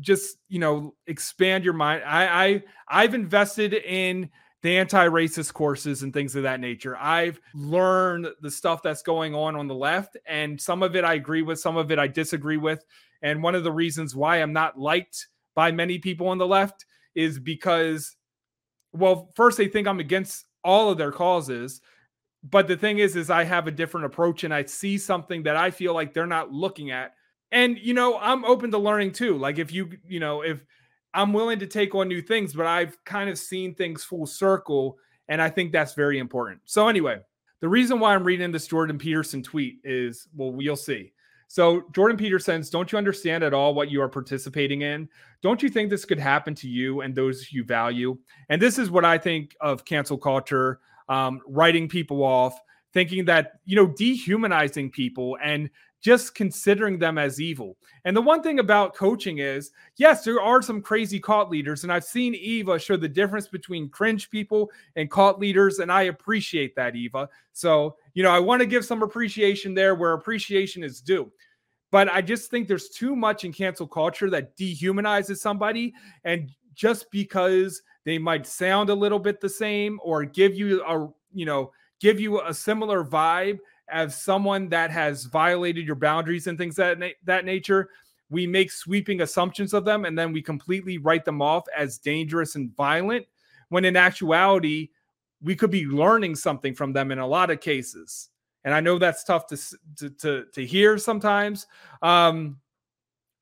just 0.00 0.38
you 0.48 0.58
know, 0.58 0.94
expand 1.06 1.64
your 1.64 1.74
mind. 1.74 2.02
I 2.04 2.44
I 2.44 2.62
I've 2.88 3.14
invested 3.14 3.74
in 3.74 4.30
the 4.62 4.76
anti-racist 4.76 5.52
courses 5.54 6.02
and 6.02 6.12
things 6.12 6.36
of 6.36 6.42
that 6.42 6.60
nature. 6.60 6.96
I've 6.96 7.40
learned 7.54 8.28
the 8.42 8.50
stuff 8.50 8.82
that's 8.82 9.02
going 9.02 9.34
on 9.34 9.56
on 9.56 9.68
the 9.68 9.74
left 9.74 10.16
and 10.26 10.60
some 10.60 10.82
of 10.82 10.96
it 10.96 11.04
I 11.04 11.14
agree 11.14 11.42
with, 11.42 11.58
some 11.58 11.76
of 11.76 11.90
it 11.90 11.98
I 11.98 12.06
disagree 12.06 12.58
with. 12.58 12.84
And 13.22 13.42
one 13.42 13.54
of 13.54 13.64
the 13.64 13.72
reasons 13.72 14.14
why 14.14 14.36
I'm 14.36 14.52
not 14.52 14.78
liked 14.78 15.28
by 15.54 15.72
many 15.72 15.98
people 15.98 16.28
on 16.28 16.38
the 16.38 16.46
left 16.46 16.84
is 17.14 17.38
because 17.38 18.16
well, 18.92 19.30
first 19.36 19.56
they 19.56 19.68
think 19.68 19.86
I'm 19.86 20.00
against 20.00 20.46
all 20.64 20.90
of 20.90 20.98
their 20.98 21.12
causes, 21.12 21.80
but 22.42 22.66
the 22.66 22.76
thing 22.76 22.98
is 22.98 23.16
is 23.16 23.30
I 23.30 23.44
have 23.44 23.66
a 23.66 23.72
different 23.72 24.06
approach 24.06 24.44
and 24.44 24.52
I 24.52 24.64
see 24.64 24.98
something 24.98 25.42
that 25.44 25.56
I 25.56 25.70
feel 25.70 25.94
like 25.94 26.12
they're 26.12 26.26
not 26.26 26.52
looking 26.52 26.90
at. 26.90 27.14
And 27.52 27.78
you 27.78 27.94
know, 27.94 28.18
I'm 28.18 28.44
open 28.44 28.70
to 28.72 28.78
learning 28.78 29.12
too. 29.12 29.36
Like 29.36 29.58
if 29.58 29.72
you, 29.72 29.90
you 30.06 30.20
know, 30.20 30.42
if 30.42 30.64
I'm 31.14 31.32
willing 31.32 31.58
to 31.58 31.66
take 31.66 31.94
on 31.94 32.08
new 32.08 32.22
things, 32.22 32.54
but 32.54 32.66
I've 32.66 32.96
kind 33.04 33.28
of 33.28 33.38
seen 33.38 33.74
things 33.74 34.04
full 34.04 34.26
circle. 34.26 34.98
And 35.28 35.40
I 35.40 35.48
think 35.48 35.72
that's 35.72 35.94
very 35.94 36.18
important. 36.18 36.60
So, 36.64 36.88
anyway, 36.88 37.20
the 37.60 37.68
reason 37.68 38.00
why 38.00 38.14
I'm 38.14 38.24
reading 38.24 38.50
this 38.52 38.66
Jordan 38.66 38.98
Peterson 38.98 39.42
tweet 39.42 39.78
is 39.84 40.28
well, 40.34 40.54
you'll 40.58 40.76
see. 40.76 41.12
So, 41.48 41.82
Jordan 41.92 42.16
Peterson 42.16 42.64
Don't 42.70 42.92
you 42.92 42.98
understand 42.98 43.42
at 43.42 43.52
all 43.52 43.74
what 43.74 43.90
you 43.90 44.00
are 44.02 44.08
participating 44.08 44.82
in? 44.82 45.08
Don't 45.42 45.62
you 45.62 45.68
think 45.68 45.90
this 45.90 46.04
could 46.04 46.18
happen 46.18 46.54
to 46.56 46.68
you 46.68 47.00
and 47.00 47.14
those 47.14 47.52
you 47.52 47.64
value? 47.64 48.16
And 48.48 48.62
this 48.62 48.78
is 48.78 48.90
what 48.90 49.04
I 49.04 49.18
think 49.18 49.56
of 49.60 49.84
cancel 49.84 50.16
culture, 50.16 50.80
um, 51.08 51.40
writing 51.46 51.88
people 51.88 52.22
off, 52.22 52.58
thinking 52.92 53.24
that, 53.24 53.54
you 53.64 53.76
know, 53.76 53.86
dehumanizing 53.86 54.90
people 54.90 55.38
and 55.42 55.70
just 56.00 56.34
considering 56.34 56.98
them 56.98 57.18
as 57.18 57.40
evil. 57.40 57.76
And 58.04 58.16
the 58.16 58.22
one 58.22 58.42
thing 58.42 58.58
about 58.58 58.94
coaching 58.94 59.38
is, 59.38 59.70
yes, 59.96 60.24
there 60.24 60.40
are 60.40 60.62
some 60.62 60.80
crazy 60.80 61.20
cult 61.20 61.50
leaders, 61.50 61.84
and 61.84 61.92
I've 61.92 62.04
seen 62.04 62.34
Eva 62.34 62.78
show 62.78 62.96
the 62.96 63.08
difference 63.08 63.48
between 63.48 63.88
cringe 63.90 64.30
people 64.30 64.70
and 64.96 65.10
cult 65.10 65.38
leaders, 65.38 65.78
and 65.78 65.92
I 65.92 66.02
appreciate 66.02 66.74
that, 66.76 66.96
Eva. 66.96 67.28
So, 67.52 67.96
you 68.14 68.22
know, 68.22 68.30
I 68.30 68.38
want 68.38 68.60
to 68.60 68.66
give 68.66 68.84
some 68.84 69.02
appreciation 69.02 69.74
there 69.74 69.94
where 69.94 70.12
appreciation 70.12 70.82
is 70.82 71.00
due. 71.00 71.30
But 71.90 72.08
I 72.08 72.22
just 72.22 72.50
think 72.50 72.68
there's 72.68 72.88
too 72.88 73.16
much 73.16 73.44
in 73.44 73.52
cancel 73.52 73.86
culture 73.86 74.30
that 74.30 74.56
dehumanizes 74.56 75.38
somebody. 75.38 75.92
And 76.24 76.50
just 76.74 77.10
because 77.10 77.82
they 78.04 78.16
might 78.16 78.46
sound 78.46 78.90
a 78.90 78.94
little 78.94 79.18
bit 79.18 79.40
the 79.40 79.48
same 79.48 79.98
or 80.02 80.24
give 80.24 80.54
you 80.54 80.84
a, 80.84 81.08
you 81.34 81.46
know, 81.46 81.72
give 82.00 82.20
you 82.20 82.40
a 82.42 82.54
similar 82.54 83.04
vibe 83.04 83.58
as 83.90 84.20
someone 84.20 84.68
that 84.68 84.90
has 84.90 85.24
violated 85.24 85.86
your 85.86 85.96
boundaries 85.96 86.46
and 86.46 86.56
things 86.56 86.76
that 86.76 86.98
na- 86.98 87.08
that 87.24 87.44
nature 87.44 87.90
we 88.30 88.46
make 88.46 88.70
sweeping 88.70 89.22
assumptions 89.22 89.74
of 89.74 89.84
them 89.84 90.04
and 90.04 90.16
then 90.16 90.32
we 90.32 90.40
completely 90.40 90.98
write 90.98 91.24
them 91.24 91.42
off 91.42 91.64
as 91.76 91.98
dangerous 91.98 92.54
and 92.54 92.74
violent 92.76 93.26
when 93.68 93.84
in 93.84 93.96
actuality 93.96 94.88
we 95.42 95.56
could 95.56 95.70
be 95.70 95.86
learning 95.86 96.36
something 96.36 96.74
from 96.74 96.92
them 96.92 97.10
in 97.10 97.18
a 97.18 97.26
lot 97.26 97.50
of 97.50 97.60
cases. 97.60 98.28
And 98.64 98.74
i 98.74 98.80
know 98.80 98.98
that's 98.98 99.24
tough 99.24 99.46
to 99.48 99.56
to 99.96 100.10
to, 100.10 100.44
to 100.52 100.66
hear 100.66 100.98
sometimes. 100.98 101.66
Um 102.02 102.58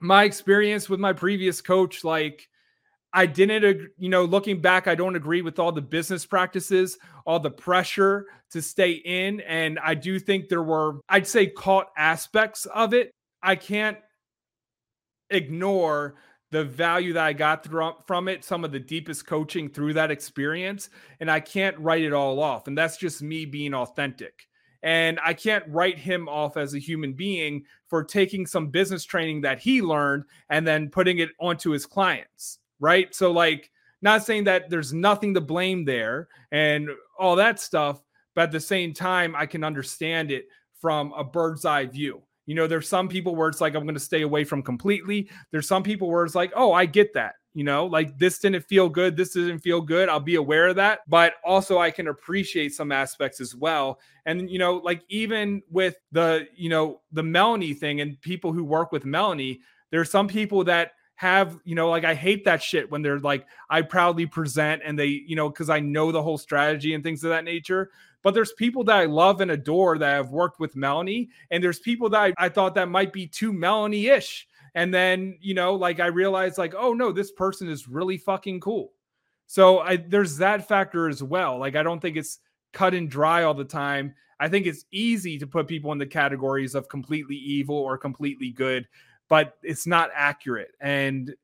my 0.01 0.25
experience 0.25 0.89
with 0.89 1.01
my 1.01 1.13
previous 1.13 1.61
coach 1.61 2.05
like 2.05 2.49
I 3.13 3.27
didn't, 3.27 3.89
you 3.97 4.09
know, 4.09 4.25
looking 4.25 4.61
back, 4.61 4.87
I 4.87 4.95
don't 4.95 5.17
agree 5.17 5.41
with 5.41 5.59
all 5.59 5.73
the 5.73 5.81
business 5.81 6.27
practices, 6.27 6.99
all 7.27 7.41
the 7.41 7.51
pressure 7.51 8.27
to 8.51 8.61
stay 8.61 8.93
in. 8.93 9.41
And 9.41 9.79
I 9.79 9.95
do 9.95 10.19
think 10.19 10.49
there 10.49 10.63
were, 10.63 11.01
I'd 11.09 11.27
say, 11.27 11.47
caught 11.47 11.89
aspects 11.97 12.67
of 12.67 12.93
it. 12.93 13.11
I 13.43 13.57
can't 13.57 13.99
ignore 15.31 16.17
the 16.51 16.65
value 16.65 17.13
that 17.15 17.25
I 17.25 17.33
got 17.35 17.67
from 18.07 18.29
it, 18.29 18.45
some 18.45 18.65
of 18.65 18.73
the 18.73 18.81
deepest 18.81 19.27
coaching 19.27 19.69
through 19.69 19.95
that 19.95 20.11
experience. 20.11 20.91
And 21.21 21.31
I 21.31 21.41
can't 21.41 21.79
write 21.79 22.03
it 22.03 22.13
all 22.13 22.41
off. 22.41 22.67
And 22.67 22.77
that's 22.77 22.97
just 22.97 23.23
me 23.23 23.47
being 23.47 23.75
authentic. 23.75 24.47
And 24.83 25.19
I 25.25 25.35
can't 25.35 25.65
write 25.69 25.99
him 25.99 26.29
off 26.29 26.57
as 26.57 26.75
a 26.75 26.79
human 26.79 27.15
being 27.15 27.65
for 27.89 28.05
taking 28.05 28.47
some 28.47 28.69
business 28.69 29.05
training 29.05 29.41
that 29.43 29.59
he 29.59 29.83
learned 29.83 30.25
and 30.51 30.67
then 30.67 30.89
putting 30.89 31.19
it 31.19 31.31
onto 31.41 31.71
his 31.71 31.85
clients. 31.85 32.61
Right. 32.81 33.15
So, 33.15 33.33
like, 33.33 33.71
not 34.03 34.25
saying 34.25 34.45
that 34.45 34.71
there's 34.71 34.93
nothing 34.93 35.35
to 35.35 35.41
blame 35.41 35.85
there 35.85 36.29
and 36.53 36.89
all 37.19 37.37
that 37.37 37.59
stuff, 37.59 38.03
but 38.35 38.43
at 38.43 38.53
the 38.53 38.61
same 38.61 38.95
time, 38.95 39.35
I 39.35 39.47
can 39.47 39.65
understand 39.65 40.31
it 40.31 40.47
from 40.81 41.13
a 41.15 41.25
bird's 41.25 41.65
eye 41.65 41.87
view. 41.87 42.23
You 42.47 42.55
know, 42.55 42.67
there's 42.67 42.89
some 42.89 43.09
people 43.09 43.35
where 43.35 43.49
it's 43.49 43.61
like, 43.61 43.75
I'm 43.75 43.83
going 43.83 43.95
to 43.95 44.01
stay 44.01 44.23
away 44.23 44.45
from 44.45 44.63
completely. 44.63 45.29
There's 45.51 45.67
some 45.69 45.83
people 45.83 46.09
where 46.09 46.25
it's 46.25 46.37
like, 46.37 46.53
oh, 46.55 46.73
I 46.73 46.87
get 46.87 47.13
that. 47.15 47.35
You 47.53 47.65
know, 47.65 47.87
like 47.87 48.17
this 48.19 48.39
didn't 48.39 48.63
feel 48.63 48.89
good. 48.89 49.17
This 49.17 49.33
didn't 49.33 49.59
feel 49.59 49.81
good. 49.81 50.09
I'll 50.09 50.21
be 50.21 50.37
aware 50.37 50.69
of 50.69 50.77
that. 50.77 51.01
But 51.09 51.35
also, 51.45 51.79
I 51.79 51.91
can 51.91 52.07
appreciate 52.07 52.73
some 52.73 52.93
aspects 52.93 53.41
as 53.41 53.57
well. 53.57 53.99
And, 54.27 54.49
you 54.49 54.61
know, 54.61 54.77
like 54.77 55.03
even 55.09 55.61
with 55.69 55.97
the, 56.13 56.47
you 56.55 56.69
know, 56.69 57.01
the 57.11 57.25
Melanie 57.25 57.75
thing 57.75 58.01
and 58.01 58.21
people 58.21 58.53
who 58.53 58.63
work 58.63 58.93
with 58.93 59.05
Melanie, 59.05 59.61
there's 59.91 60.11
some 60.11 60.29
people 60.29 60.63
that 60.65 60.93
have, 61.19 61.59
you 61.65 61.75
know, 61.75 61.91
like 61.91 62.05
I 62.05 62.15
hate 62.15 62.45
that 62.45 62.63
shit 62.63 62.93
when 62.93 63.03
they're 63.03 63.19
like, 63.19 63.45
I 63.69 63.83
proudly 63.83 64.25
present 64.25 64.83
and 64.85 64.97
they, 64.97 65.07
you 65.27 65.35
know, 65.35 65.49
because 65.49 65.69
I 65.69 65.81
know 65.81 66.13
the 66.13 66.23
whole 66.23 66.39
strategy 66.39 66.95
and 66.95 67.03
things 67.03 67.25
of 67.25 67.31
that 67.31 67.43
nature. 67.43 67.91
But 68.23 68.35
there's 68.35 68.53
people 68.53 68.85
that 68.85 68.97
I 68.97 69.07
love 69.07 69.41
and 69.41 69.51
adore 69.51 69.99
that 69.99 70.13
have 70.13 70.31
worked 70.31 70.61
with 70.61 70.77
Melanie. 70.77 71.31
And 71.51 71.63
there's 71.63 71.81
people 71.81 72.09
that 72.11 72.21
I, 72.21 72.35
I 72.39 72.49
thought 72.49 72.77
that 72.77 72.89
might 72.89 73.13
be 73.13 73.27
too 73.27 73.53
Melanie 73.53 74.07
ish. 74.07 74.47
And 74.77 74.95
then, 74.95 75.37
you 75.41 75.55
know, 75.55 75.75
like 75.75 75.99
I 75.99 76.07
realized, 76.07 76.57
like, 76.57 76.77
oh 76.79 76.93
no, 76.93 77.11
this 77.11 77.33
person 77.33 77.69
is 77.69 77.89
really 77.89 78.17
fucking 78.17 78.61
cool. 78.61 78.93
So 79.49 79.81
I, 79.81 79.97
there's 79.97 80.37
that 80.37 80.69
factor 80.69 81.09
as 81.09 81.21
well. 81.21 81.59
Like, 81.59 81.75
I 81.75 81.83
don't 81.83 81.99
think 81.99 82.17
it's 82.17 82.39
cut 82.73 82.95
and 82.95 83.11
dry 83.11 83.43
all 83.43 83.55
the 83.55 83.65
time. 83.65 84.15
I 84.39 84.47
think 84.49 84.67
it's 84.67 84.85
easy 84.93 85.37
to 85.39 85.49
put 85.49 85.67
people 85.67 85.91
in 85.91 85.99
the 85.99 86.07
categories 86.07 86.77
of 86.77 86.89
completely 86.89 87.35
evil 87.35 87.75
or 87.75 87.99
completely 87.99 88.51
good 88.51 88.87
but 89.29 89.57
it's 89.63 89.87
not 89.87 90.11
accurate. 90.15 90.73
And, 90.81 91.35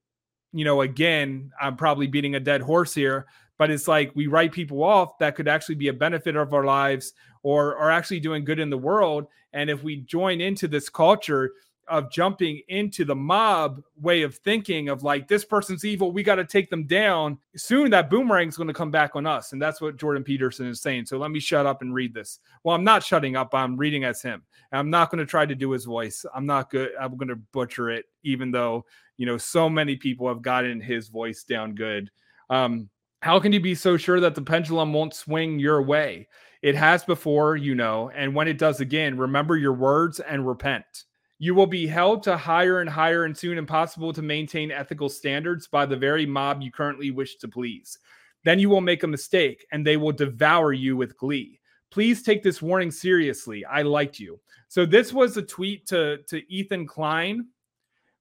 you 0.52 0.64
know, 0.64 0.80
again, 0.80 1.52
I'm 1.60 1.76
probably 1.76 2.06
beating 2.06 2.34
a 2.34 2.40
dead 2.40 2.62
horse 2.62 2.94
here, 2.94 3.26
but 3.58 3.70
it's 3.70 3.86
like 3.88 4.12
we 4.14 4.26
write 4.26 4.52
people 4.52 4.82
off 4.82 5.18
that 5.18 5.36
could 5.36 5.48
actually 5.48 5.76
be 5.76 5.88
a 5.88 5.92
benefit 5.92 6.36
of 6.36 6.52
our 6.52 6.64
lives 6.64 7.12
or 7.42 7.76
are 7.76 7.90
actually 7.90 8.20
doing 8.20 8.44
good 8.44 8.58
in 8.58 8.70
the 8.70 8.78
world. 8.78 9.26
And 9.52 9.70
if 9.70 9.82
we 9.82 9.96
join 9.96 10.40
into 10.40 10.66
this 10.66 10.88
culture, 10.88 11.52
of 11.88 12.10
jumping 12.10 12.60
into 12.68 13.04
the 13.04 13.14
mob 13.14 13.82
way 14.00 14.22
of 14.22 14.36
thinking 14.36 14.88
of 14.88 15.02
like 15.02 15.28
this 15.28 15.44
person's 15.44 15.84
evil 15.84 16.12
we 16.12 16.22
got 16.22 16.36
to 16.36 16.44
take 16.44 16.70
them 16.70 16.86
down. 16.86 17.38
Soon 17.56 17.90
that 17.90 18.10
boomerang 18.10 18.48
is 18.48 18.56
going 18.56 18.68
to 18.68 18.74
come 18.74 18.90
back 18.90 19.16
on 19.16 19.26
us 19.26 19.52
and 19.52 19.60
that's 19.60 19.80
what 19.80 19.96
jordan 19.96 20.24
peterson 20.24 20.66
is 20.66 20.80
saying. 20.80 21.06
So 21.06 21.18
let 21.18 21.30
me 21.30 21.40
shut 21.40 21.66
up 21.66 21.82
and 21.82 21.94
read 21.94 22.14
this. 22.14 22.40
Well 22.62 22.74
i'm 22.74 22.84
not 22.84 23.02
shutting 23.02 23.36
up 23.36 23.54
i'm 23.54 23.76
reading 23.76 24.04
as 24.04 24.22
him. 24.22 24.42
I'm 24.72 24.90
not 24.90 25.10
going 25.10 25.20
to 25.20 25.26
try 25.26 25.46
to 25.46 25.54
do 25.54 25.70
his 25.70 25.84
voice. 25.84 26.24
I'm 26.34 26.46
not 26.46 26.70
good 26.70 26.90
i'm 27.00 27.16
going 27.16 27.28
to 27.28 27.36
butcher 27.36 27.90
it 27.90 28.06
even 28.22 28.50
though 28.50 28.84
you 29.16 29.26
know 29.26 29.36
so 29.36 29.68
many 29.68 29.96
people 29.96 30.28
have 30.28 30.42
gotten 30.42 30.80
his 30.80 31.08
voice 31.08 31.44
down 31.44 31.74
good. 31.74 32.10
Um 32.50 32.88
how 33.22 33.40
can 33.40 33.52
you 33.52 33.60
be 33.60 33.74
so 33.74 33.96
sure 33.96 34.20
that 34.20 34.34
the 34.34 34.42
pendulum 34.42 34.92
won't 34.92 35.14
swing 35.14 35.58
your 35.58 35.82
way? 35.82 36.28
It 36.60 36.74
has 36.74 37.04
before 37.04 37.56
you 37.56 37.74
know 37.74 38.10
and 38.14 38.34
when 38.34 38.48
it 38.48 38.58
does 38.58 38.80
again 38.80 39.18
remember 39.18 39.56
your 39.56 39.74
words 39.74 40.20
and 40.20 40.46
repent 40.46 41.04
you 41.38 41.54
will 41.54 41.66
be 41.66 41.86
held 41.86 42.22
to 42.22 42.36
higher 42.36 42.80
and 42.80 42.88
higher 42.88 43.24
and 43.24 43.36
soon 43.36 43.58
impossible 43.58 44.12
to 44.12 44.22
maintain 44.22 44.70
ethical 44.70 45.08
standards 45.08 45.66
by 45.66 45.84
the 45.84 45.96
very 45.96 46.26
mob 46.26 46.62
you 46.62 46.70
currently 46.70 47.10
wish 47.10 47.36
to 47.36 47.48
please. 47.48 47.98
Then 48.44 48.58
you 48.58 48.68
will 48.68 48.80
make 48.80 49.02
a 49.02 49.08
mistake 49.08 49.66
and 49.72 49.86
they 49.86 49.96
will 49.96 50.12
devour 50.12 50.72
you 50.72 50.96
with 50.96 51.16
glee. 51.16 51.60
Please 51.90 52.22
take 52.22 52.42
this 52.42 52.60
warning 52.60 52.90
seriously. 52.90 53.64
I 53.64 53.82
liked 53.82 54.18
you. 54.18 54.40
So 54.68 54.84
this 54.84 55.12
was 55.12 55.36
a 55.36 55.42
tweet 55.42 55.86
to 55.88 56.18
to 56.28 56.42
Ethan 56.52 56.86
Klein 56.86 57.46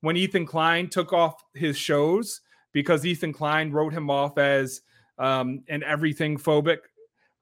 when 0.01 0.17
Ethan 0.17 0.45
Klein 0.45 0.89
took 0.89 1.13
off 1.13 1.43
his 1.53 1.77
shows 1.77 2.41
because 2.71 3.05
Ethan 3.05 3.33
Klein 3.33 3.71
wrote 3.71 3.93
him 3.93 4.09
off 4.09 4.37
as 4.37 4.81
um, 5.17 5.63
an 5.69 5.83
everything 5.83 6.37
phobic. 6.37 6.79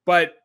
But 0.06 0.36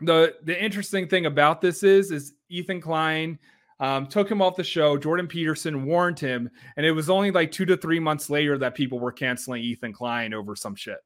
the 0.00 0.34
the 0.42 0.62
interesting 0.62 1.08
thing 1.08 1.26
about 1.26 1.60
this 1.60 1.82
is 1.82 2.10
is 2.10 2.34
Ethan 2.48 2.80
Klein 2.80 3.38
um, 3.80 4.06
took 4.06 4.30
him 4.30 4.40
off 4.40 4.56
the 4.56 4.64
show. 4.64 4.96
Jordan 4.96 5.26
Peterson 5.26 5.84
warned 5.84 6.18
him, 6.18 6.50
and 6.76 6.86
it 6.86 6.92
was 6.92 7.10
only 7.10 7.30
like 7.30 7.50
two 7.50 7.64
to 7.66 7.76
three 7.76 8.00
months 8.00 8.30
later 8.30 8.56
that 8.58 8.74
people 8.74 9.00
were 9.00 9.12
canceling 9.12 9.62
Ethan 9.62 9.92
Klein 9.92 10.32
over 10.32 10.54
some 10.54 10.74
shit. 10.74 10.98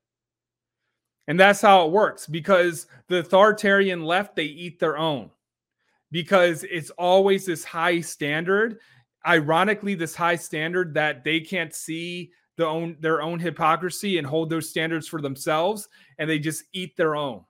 And 1.26 1.38
that's 1.38 1.60
how 1.60 1.86
it 1.86 1.92
works 1.92 2.26
because 2.26 2.86
the 3.08 3.18
authoritarian 3.18 4.02
left, 4.04 4.34
they 4.34 4.44
eat 4.44 4.78
their 4.78 4.96
own 4.96 5.30
because 6.10 6.64
it's 6.64 6.90
always 6.90 7.44
this 7.44 7.64
high 7.64 8.00
standard. 8.00 8.78
Ironically, 9.26 9.94
this 9.94 10.14
high 10.14 10.36
standard 10.36 10.94
that 10.94 11.24
they 11.24 11.40
can't 11.40 11.74
see 11.74 12.30
the 12.56 12.66
own 12.66 12.96
their 13.00 13.22
own 13.22 13.38
hypocrisy 13.38 14.18
and 14.18 14.26
hold 14.26 14.50
those 14.50 14.68
standards 14.68 15.06
for 15.06 15.20
themselves, 15.20 15.88
and 16.18 16.28
they 16.28 16.38
just 16.38 16.64
eat 16.72 16.96
their 16.96 17.14
own. 17.14 17.44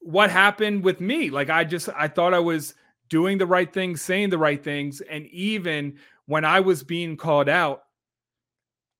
What 0.00 0.30
happened 0.30 0.84
with 0.84 1.00
me? 1.00 1.30
Like 1.30 1.50
I 1.50 1.64
just 1.64 1.88
I 1.96 2.08
thought 2.08 2.32
I 2.32 2.38
was 2.38 2.74
doing 3.08 3.38
the 3.38 3.46
right 3.46 3.72
things, 3.72 4.02
saying 4.02 4.30
the 4.30 4.38
right 4.38 4.62
things. 4.62 5.00
And 5.00 5.26
even 5.26 5.98
when 6.26 6.44
I 6.44 6.60
was 6.60 6.82
being 6.82 7.16
called 7.16 7.48
out, 7.48 7.82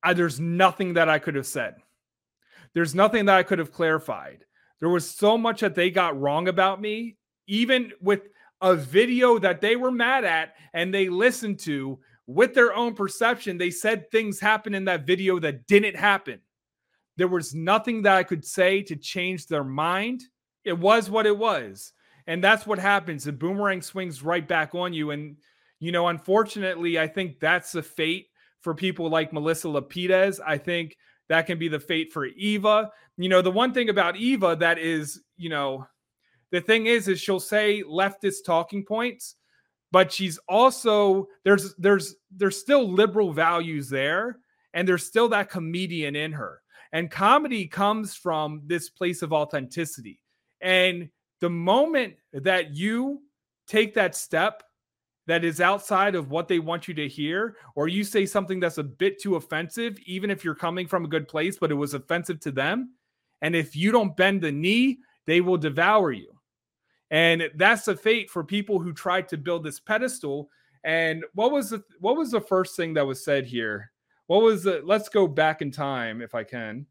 I, 0.03 0.13
there's 0.13 0.39
nothing 0.39 0.95
that 0.95 1.09
I 1.09 1.19
could 1.19 1.35
have 1.35 1.47
said. 1.47 1.77
There's 2.75 2.95
nothing 2.95 3.25
that 3.27 3.37
I 3.37 3.43
could 3.43 3.59
have 3.59 3.73
clarified. 3.73 4.45
There 4.81 4.89
was 4.89 5.09
so 5.09 5.39
much 5.39 5.61
that 5.61 5.75
they 5.75 5.91
got 5.91 6.21
wrong 6.21 6.49
about 6.49 6.81
me, 6.81 7.17
even 7.47 7.93
with 8.01 8.29
a 8.61 8.75
video 8.75 9.39
that 9.39 9.61
they 9.61 9.77
were 9.77 9.91
mad 9.91 10.25
at 10.25 10.55
and 10.73 10.93
they 10.93 11.09
listened 11.09 11.59
to 11.61 11.99
with 12.27 12.55
their 12.55 12.75
own 12.75 12.95
perception. 12.95 13.59
They 13.59 13.71
said 13.71 14.11
things 14.11 14.41
happened 14.41 14.77
in 14.77 14.85
that 14.87 15.07
video 15.07 15.39
that 15.41 15.67
didn't 15.67 15.97
happen. 15.97 16.41
There 17.17 17.29
was 17.29 17.55
nothing 17.55 18.03
that 18.03 18.17
I 18.17 18.23
could 18.23 18.45
say 18.45 18.83
to 18.83 18.97
change 18.97 19.47
their 19.47 19.65
mind. 19.65 20.23
It 20.65 20.79
was 20.79 21.09
what 21.09 21.27
it 21.27 21.37
was. 21.37 21.93
And 22.27 22.43
that's 22.43 22.67
what 22.67 22.79
happens. 22.79 23.25
The 23.25 23.33
boomerang 23.33 23.83
swings 23.83 24.23
right 24.23 24.47
back 24.47 24.75
on 24.75 24.93
you. 24.93 25.11
And, 25.13 25.37
you 25.79 25.93
know, 25.93 26.09
unfortunately, 26.09 26.99
I 26.99 27.07
think 27.07 27.39
that's 27.41 27.73
the 27.73 27.83
fate 27.83 28.27
for 28.61 28.75
people 28.75 29.09
like 29.09 29.33
Melissa 29.33 29.69
Lapidez. 29.69 30.41
I 30.45 30.59
think 30.59 30.97
that 31.29 31.47
can 31.47 31.59
be 31.59 31.69
the 31.69 31.81
fate 31.81 32.13
for 32.13 32.27
Eva. 32.27 32.91
You 33.17 33.29
know, 33.29 33.43
the 33.43 33.51
one 33.51 33.73
thing 33.73 33.89
about 33.89 34.17
Eva 34.17 34.57
that 34.61 34.79
is, 34.79 35.21
you 35.37 35.49
know, 35.49 35.87
the 36.51 36.61
thing 36.61 36.87
is, 36.87 37.09
is 37.09 37.21
she'll 37.21 37.41
say 37.41 37.83
leftist 37.83 38.45
talking 38.45 38.85
points, 38.85 39.37
but 39.93 40.13
she's 40.13 40.39
also 40.49 41.27
there's 41.45 41.75
there's 41.77 42.15
there's 42.31 42.59
still 42.59 42.89
liberal 42.91 43.33
values 43.33 43.89
there, 43.89 44.39
and 44.75 44.87
there's 44.87 45.05
still 45.05 45.29
that 45.31 45.51
comedian 45.51 46.15
in 46.17 46.33
her. 46.33 46.61
And 46.93 47.11
comedy 47.11 47.67
comes 47.67 48.15
from 48.15 48.63
this 48.67 48.89
place 48.89 49.23
of 49.23 49.33
authenticity. 49.33 50.21
And 50.61 51.11
the 51.41 51.51
moment 51.51 52.15
that 52.33 52.75
you 52.75 53.23
take 53.67 53.95
that 53.95 54.15
step 54.15 54.63
that 55.27 55.45
is 55.45 55.61
outside 55.61 56.15
of 56.15 56.31
what 56.31 56.49
they 56.49 56.59
want 56.59 56.87
you 56.87 56.95
to 56.95 57.09
hear, 57.09 57.57
or 57.75 57.89
you 57.89 58.05
say 58.05 58.25
something 58.25 58.61
that's 58.61 58.79
a 58.79 58.85
bit 58.85 59.21
too 59.21 59.37
offensive, 59.37 59.99
even 60.07 60.31
if 60.31 60.45
you're 60.45 60.55
coming 60.55 60.87
from 60.87 61.05
a 61.05 61.09
good 61.09 61.27
place, 61.27 61.59
but 61.59 61.71
it 61.71 61.75
was 61.75 61.95
offensive 61.95 62.39
to 62.41 62.53
them. 62.53 62.93
And 63.43 63.57
if 63.57 63.75
you 63.75 63.91
don't 63.93 64.17
bend 64.17 64.41
the 64.41 64.53
knee, 64.53 64.99
they 65.27 65.41
will 65.41 65.59
devour 65.59 66.13
you. 66.13 66.33
And 67.11 67.51
that's 67.57 67.85
the 67.85 67.97
fate 67.97 68.31
for 68.31 68.45
people 68.45 68.79
who 68.79 68.93
tried 68.93 69.29
to 69.29 69.37
build 69.37 69.65
this 69.65 69.81
pedestal. 69.81 70.49
And 70.85 71.25
what 71.35 71.53
was 71.53 71.71
the 71.71 71.83
what 72.01 72.17
was 72.17 72.31
the 72.31 72.41
first 72.41 72.77
thing 72.77 72.95
that 72.95 73.07
was 73.07 73.25
said 73.25 73.47
here? 73.47 73.91
What 74.27 74.43
was 74.43 74.63
the 74.65 74.81
let's 74.85 75.09
go 75.09 75.27
back 75.27 75.63
in 75.63 75.71
time 75.71 76.21
if 76.21 76.35
I 76.35 76.45
can. 76.45 76.87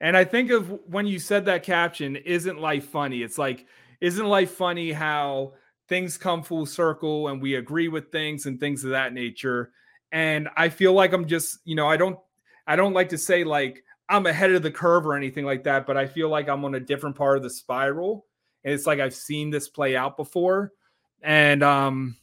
And 0.00 0.16
I 0.16 0.24
think 0.24 0.50
of 0.50 0.70
when 0.86 1.06
you 1.06 1.18
said 1.18 1.44
that 1.44 1.62
caption, 1.62 2.16
isn't 2.16 2.58
life 2.58 2.86
funny? 2.86 3.22
It's 3.22 3.38
like, 3.38 3.66
isn't 4.00 4.26
life 4.26 4.52
funny 4.52 4.92
how 4.92 5.54
things 5.88 6.16
come 6.16 6.42
full 6.42 6.64
circle 6.64 7.28
and 7.28 7.42
we 7.42 7.56
agree 7.56 7.88
with 7.88 8.10
things 8.10 8.46
and 8.46 8.58
things 8.58 8.82
of 8.82 8.90
that 8.90 9.12
nature? 9.12 9.72
And 10.10 10.48
I 10.56 10.70
feel 10.70 10.94
like 10.94 11.12
I'm 11.12 11.26
just, 11.26 11.58
you 11.64 11.76
know, 11.76 11.86
I 11.86 11.98
don't, 11.98 12.18
I 12.66 12.76
don't 12.76 12.94
like 12.94 13.10
to 13.10 13.18
say 13.18 13.44
like 13.44 13.84
I'm 14.08 14.26
ahead 14.26 14.52
of 14.52 14.62
the 14.62 14.70
curve 14.70 15.06
or 15.06 15.14
anything 15.14 15.44
like 15.44 15.64
that, 15.64 15.86
but 15.86 15.96
I 15.98 16.06
feel 16.06 16.30
like 16.30 16.48
I'm 16.48 16.64
on 16.64 16.74
a 16.74 16.80
different 16.80 17.16
part 17.16 17.36
of 17.36 17.42
the 17.42 17.50
spiral. 17.50 18.26
And 18.64 18.72
it's 18.72 18.86
like 18.86 19.00
I've 19.00 19.14
seen 19.14 19.50
this 19.50 19.68
play 19.68 19.96
out 19.96 20.16
before. 20.16 20.72
And, 21.22 21.62
um, 21.62 22.16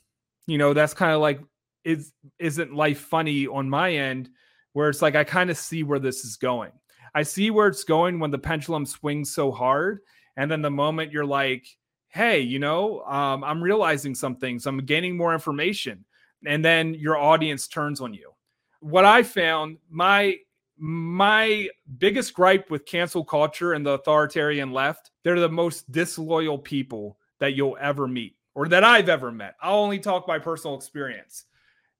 you 0.48 0.58
know, 0.58 0.74
that's 0.74 0.96
kind 0.96 1.12
of 1.12 1.22
like, 1.22 1.42
is, 1.84 2.12
isn't 2.40 2.74
life 2.74 3.00
funny 3.00 3.46
on 3.46 3.70
my 3.70 3.94
end? 3.94 4.30
Where 4.74 4.90
it's 4.90 5.02
like, 5.02 5.16
I 5.16 5.24
kind 5.24 5.50
of 5.50 5.58
see 5.58 5.84
where 5.84 6.00
this 6.00 6.26
is 6.26 6.38
going 6.38 6.72
I 7.18 7.24
see 7.24 7.50
where 7.50 7.68
it's 7.68 7.84
going 7.84 8.20
when 8.20 8.30
the 8.30 8.38
pendulum 8.38 8.86
swings 8.86 9.34
so 9.34 9.52
hard. 9.52 10.02
And 10.36 10.52
then 10.52 10.62
the 10.62 10.70
moment 10.70 11.12
you're 11.12 11.26
like, 11.26 11.66
hey, 12.10 12.42
you 12.42 12.60
know, 12.60 13.02
um, 13.06 13.44
I'm 13.44 13.60
realizing 13.60 14.14
some 14.14 14.36
things, 14.36 14.68
I'm 14.68 14.78
gaining 14.86 15.18
more 15.18 15.34
information. 15.34 16.06
And 16.46 16.64
then 16.64 16.94
your 16.94 17.18
audience 17.18 17.68
turns 17.68 18.02
on 18.02 18.14
you. 18.14 18.34
What 18.82 19.04
I 19.04 19.24
found, 19.24 19.80
my 19.90 20.38
my 20.78 21.70
biggest 21.98 22.36
gripe 22.36 22.70
with 22.70 22.86
cancel 22.86 23.26
culture 23.26 23.74
and 23.74 23.84
the 23.84 23.94
authoritarian 23.94 24.72
left, 24.72 25.10
they're 25.24 25.40
the 25.40 25.50
most 25.50 25.92
disloyal 25.92 26.60
people 26.60 27.18
that 27.40 27.56
you'll 27.56 27.80
ever 27.82 28.08
meet 28.08 28.36
or 28.54 28.68
that 28.68 28.84
I've 28.84 29.10
ever 29.10 29.32
met. 29.32 29.56
I'll 29.60 29.80
only 29.80 29.98
talk 29.98 30.28
by 30.28 30.38
personal 30.38 30.78
experience. 30.78 31.46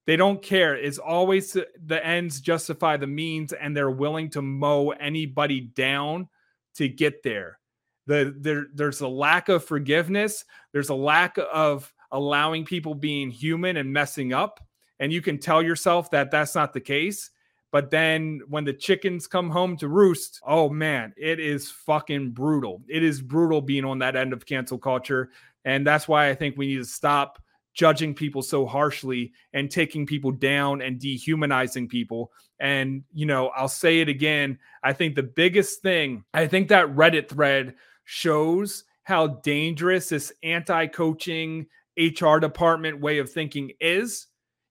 They 0.08 0.16
don't 0.16 0.40
care. 0.40 0.74
It's 0.74 0.96
always 0.96 1.52
the 1.52 2.02
ends 2.02 2.40
justify 2.40 2.96
the 2.96 3.06
means, 3.06 3.52
and 3.52 3.76
they're 3.76 3.90
willing 3.90 4.30
to 4.30 4.40
mow 4.40 4.88
anybody 4.92 5.60
down 5.60 6.30
to 6.76 6.88
get 6.88 7.22
there. 7.22 7.58
The, 8.06 8.34
there 8.38 8.68
there's 8.72 9.02
a 9.02 9.06
lack 9.06 9.50
of 9.50 9.66
forgiveness. 9.66 10.46
There's 10.72 10.88
a 10.88 10.94
lack 10.94 11.36
of 11.52 11.92
allowing 12.10 12.64
people 12.64 12.94
being 12.94 13.30
human 13.30 13.76
and 13.76 13.92
messing 13.92 14.32
up. 14.32 14.60
And 14.98 15.12
you 15.12 15.20
can 15.20 15.36
tell 15.36 15.60
yourself 15.60 16.10
that 16.12 16.30
that's 16.30 16.54
not 16.54 16.72
the 16.72 16.80
case. 16.80 17.28
But 17.70 17.90
then 17.90 18.40
when 18.48 18.64
the 18.64 18.72
chickens 18.72 19.26
come 19.26 19.50
home 19.50 19.76
to 19.76 19.88
roost, 19.88 20.40
oh 20.42 20.70
man, 20.70 21.12
it 21.18 21.38
is 21.38 21.70
fucking 21.70 22.30
brutal. 22.30 22.80
It 22.88 23.02
is 23.02 23.20
brutal 23.20 23.60
being 23.60 23.84
on 23.84 23.98
that 23.98 24.16
end 24.16 24.32
of 24.32 24.46
cancel 24.46 24.78
culture. 24.78 25.32
And 25.66 25.86
that's 25.86 26.08
why 26.08 26.30
I 26.30 26.34
think 26.34 26.56
we 26.56 26.68
need 26.68 26.78
to 26.78 26.86
stop 26.86 27.42
judging 27.78 28.12
people 28.12 28.42
so 28.42 28.66
harshly 28.66 29.32
and 29.52 29.70
taking 29.70 30.04
people 30.04 30.32
down 30.32 30.82
and 30.82 30.98
dehumanizing 30.98 31.88
people. 31.88 32.32
And, 32.58 33.04
you 33.14 33.24
know, 33.24 33.50
I'll 33.50 33.68
say 33.68 34.00
it 34.00 34.08
again. 34.08 34.58
I 34.82 34.92
think 34.92 35.14
the 35.14 35.22
biggest 35.22 35.80
thing, 35.80 36.24
I 36.34 36.48
think 36.48 36.68
that 36.68 36.88
Reddit 36.88 37.28
thread 37.28 37.76
shows 38.04 38.82
how 39.04 39.28
dangerous 39.28 40.08
this 40.08 40.32
anti 40.42 40.88
coaching 40.88 41.66
HR 41.96 42.38
department 42.38 43.00
way 43.00 43.18
of 43.18 43.30
thinking 43.30 43.70
is. 43.80 44.26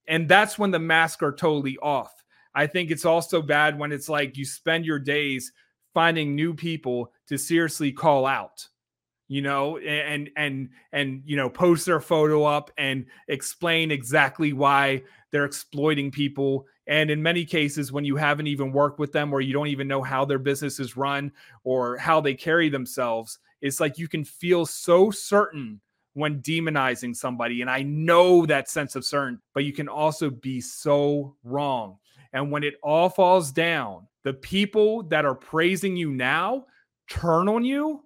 And 0.10 0.28
that's 0.28 0.60
when 0.60 0.72
the 0.72 0.80
masks 0.80 1.24
are 1.24 1.32
totally 1.32 1.78
off. 1.78 2.12
I 2.54 2.68
think 2.68 2.92
it's 2.92 3.06
also 3.06 3.42
bad 3.42 3.80
when 3.80 3.94
it's 3.94 4.10
like 4.10 4.36
you 4.36 4.44
spend 4.44 4.86
your 4.86 5.00
days 5.00 5.54
finding 5.94 6.36
new 6.36 6.54
people 6.54 7.14
to 7.28 7.38
seriously 7.38 7.94
call 7.94 8.26
out 8.26 8.68
you 9.28 9.42
know 9.42 9.78
and 9.78 10.30
and 10.36 10.70
and 10.92 11.22
you 11.26 11.36
know 11.36 11.50
post 11.50 11.86
their 11.86 12.00
photo 12.00 12.44
up 12.44 12.72
and 12.78 13.06
explain 13.28 13.92
exactly 13.92 14.54
why 14.54 15.04
they're 15.32 15.46
exploiting 15.46 16.12
people. 16.12 16.66
And 16.88 17.12
in 17.12 17.22
many 17.22 17.44
cases 17.44 17.92
when 17.92 18.06
you 18.06 18.16
haven't 18.16 18.48
even 18.48 18.72
worked 18.72 19.00
with 19.00 19.12
them 19.12 19.34
or 19.34 19.42
you 19.42 19.52
don't 19.52 19.68
even 19.68 19.88
know 19.88 20.02
how 20.02 20.24
their 20.24 20.40
business 20.40 20.80
is 20.80 20.96
run 20.96 21.34
or 21.64 21.98
how 21.98 22.22
they 22.22 22.34
carry 22.34 22.70
themselves 22.70 23.40
it's 23.62 23.80
like 23.80 23.98
you 23.98 24.08
can 24.08 24.24
feel 24.24 24.66
so 24.66 25.12
certain 25.12 25.82
when 26.14 26.42
demonizing 26.42 27.16
somebody. 27.16 27.62
And 27.62 27.70
i 27.70 27.82
know 27.84 28.46
that 28.46 28.70
sense 28.70 28.96
of 28.96 29.06
certain 29.06 29.40
but 29.54 29.64
you 29.64 29.74
can 29.74 29.88
also 29.88 30.30
be 30.30 30.62
so 30.62 31.36
wrong. 31.44 31.98
And 32.34 32.52
when 32.52 32.64
it 32.64 32.76
all 32.84 33.10
falls 33.10 33.52
down 33.52 34.08
the 34.24 34.34
people 34.34 35.04
that 35.04 35.26
are 35.26 35.36
praising 35.36 35.96
you 35.96 36.12
now 36.12 36.66
turn 37.10 37.48
on 37.48 37.64
you 37.64 38.04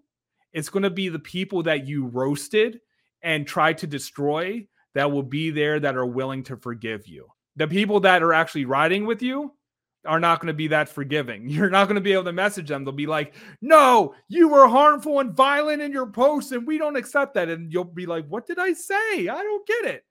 it's 0.54 0.70
going 0.70 0.84
to 0.84 0.90
be 0.90 1.10
the 1.10 1.20
people 1.20 1.64
that 1.64 1.88
you 1.88 2.08
roasted 2.08 2.80
and 3.22 3.48
tried 3.48 3.78
to 3.80 3.88
destroy 3.88 4.66
that 4.94 5.12
will 5.12 5.24
be 5.24 5.52
there 5.52 5.80
that 5.80 5.96
are 5.96 6.06
willing 6.06 6.44
to 6.44 6.58
forgive 6.58 7.08
you. 7.08 7.28
The 7.56 7.68
people 7.68 8.00
that 8.02 8.24
are 8.24 8.34
actually 8.34 8.66
riding 8.66 9.06
with 9.06 9.22
you 9.22 9.54
are 10.06 10.20
not 10.20 10.40
going 10.40 10.48
to 10.48 10.54
be 10.54 10.68
that 10.68 10.90
forgiving. 10.90 11.48
You're 11.50 11.70
not 11.70 11.86
going 11.86 11.96
to 11.96 12.02
be 12.02 12.14
able 12.14 12.24
to 12.26 12.34
message 12.34 12.70
them. 12.70 12.84
They'll 12.84 12.94
be 12.94 13.08
like, 13.08 13.36
no, 13.62 14.16
you 14.28 14.50
were 14.50 14.68
harmful 14.68 15.20
and 15.20 15.34
violent 15.34 15.82
in 15.82 15.92
your 15.92 16.08
posts, 16.08 16.52
and 16.52 16.66
we 16.66 16.78
don't 16.78 16.96
accept 16.96 17.36
that. 17.36 17.50
And 17.50 17.72
you'll 17.72 17.84
be 17.84 18.06
like, 18.06 18.26
what 18.28 18.48
did 18.48 18.60
I 18.60 18.74
say? 18.74 19.28
I 19.28 19.44
don't 19.44 19.68
get 19.68 19.86
it. 19.86 20.04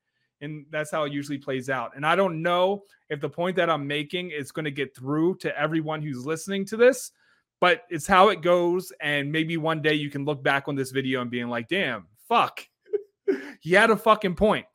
And 0.42 0.64
that's 0.70 0.90
how 0.90 1.04
it 1.04 1.12
usually 1.12 1.38
plays 1.38 1.68
out. 1.68 1.92
And 1.96 2.06
I 2.06 2.16
don't 2.16 2.40
know 2.40 2.84
if 3.10 3.20
the 3.20 3.28
point 3.28 3.56
that 3.56 3.68
I'm 3.68 3.86
making 3.86 4.30
is 4.30 4.52
going 4.52 4.64
to 4.64 4.70
get 4.70 4.96
through 4.96 5.36
to 5.38 5.58
everyone 5.58 6.00
who's 6.00 6.24
listening 6.24 6.64
to 6.66 6.76
this, 6.78 7.12
but 7.60 7.82
it's 7.90 8.06
how 8.06 8.28
it 8.30 8.42
goes. 8.42 8.92
And 9.00 9.30
maybe 9.30 9.56
one 9.56 9.82
day 9.82 9.94
you 9.94 10.10
can 10.10 10.24
look 10.24 10.42
back 10.42 10.66
on 10.66 10.74
this 10.74 10.90
video 10.90 11.20
and 11.20 11.30
being 11.30 11.48
like, 11.48 11.68
damn, 11.68 12.06
fuck. 12.28 12.66
he 13.60 13.72
had 13.72 13.90
a 13.90 13.96
fucking 13.96 14.34
point. 14.34 14.66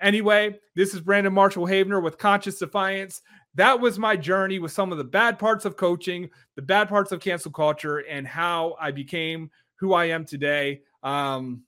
Anyway, 0.00 0.58
this 0.74 0.92
is 0.92 1.00
Brandon 1.00 1.32
Marshall 1.32 1.66
Havener 1.66 2.02
with 2.02 2.18
Conscious 2.18 2.58
Defiance. 2.58 3.22
That 3.54 3.80
was 3.80 3.98
my 3.98 4.16
journey 4.16 4.58
with 4.58 4.72
some 4.72 4.92
of 4.92 4.98
the 4.98 5.04
bad 5.04 5.38
parts 5.38 5.64
of 5.64 5.76
coaching, 5.76 6.28
the 6.56 6.62
bad 6.62 6.88
parts 6.88 7.12
of 7.12 7.20
cancel 7.20 7.50
culture, 7.50 7.98
and 8.00 8.26
how 8.26 8.76
I 8.78 8.90
became 8.90 9.50
who 9.76 9.94
I 9.94 10.06
am 10.06 10.26
today. 10.26 10.82
Um, 11.02 11.62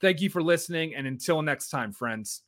thank 0.00 0.22
you 0.22 0.30
for 0.30 0.42
listening. 0.42 0.94
And 0.94 1.06
until 1.06 1.42
next 1.42 1.68
time, 1.68 1.92
friends. 1.92 2.42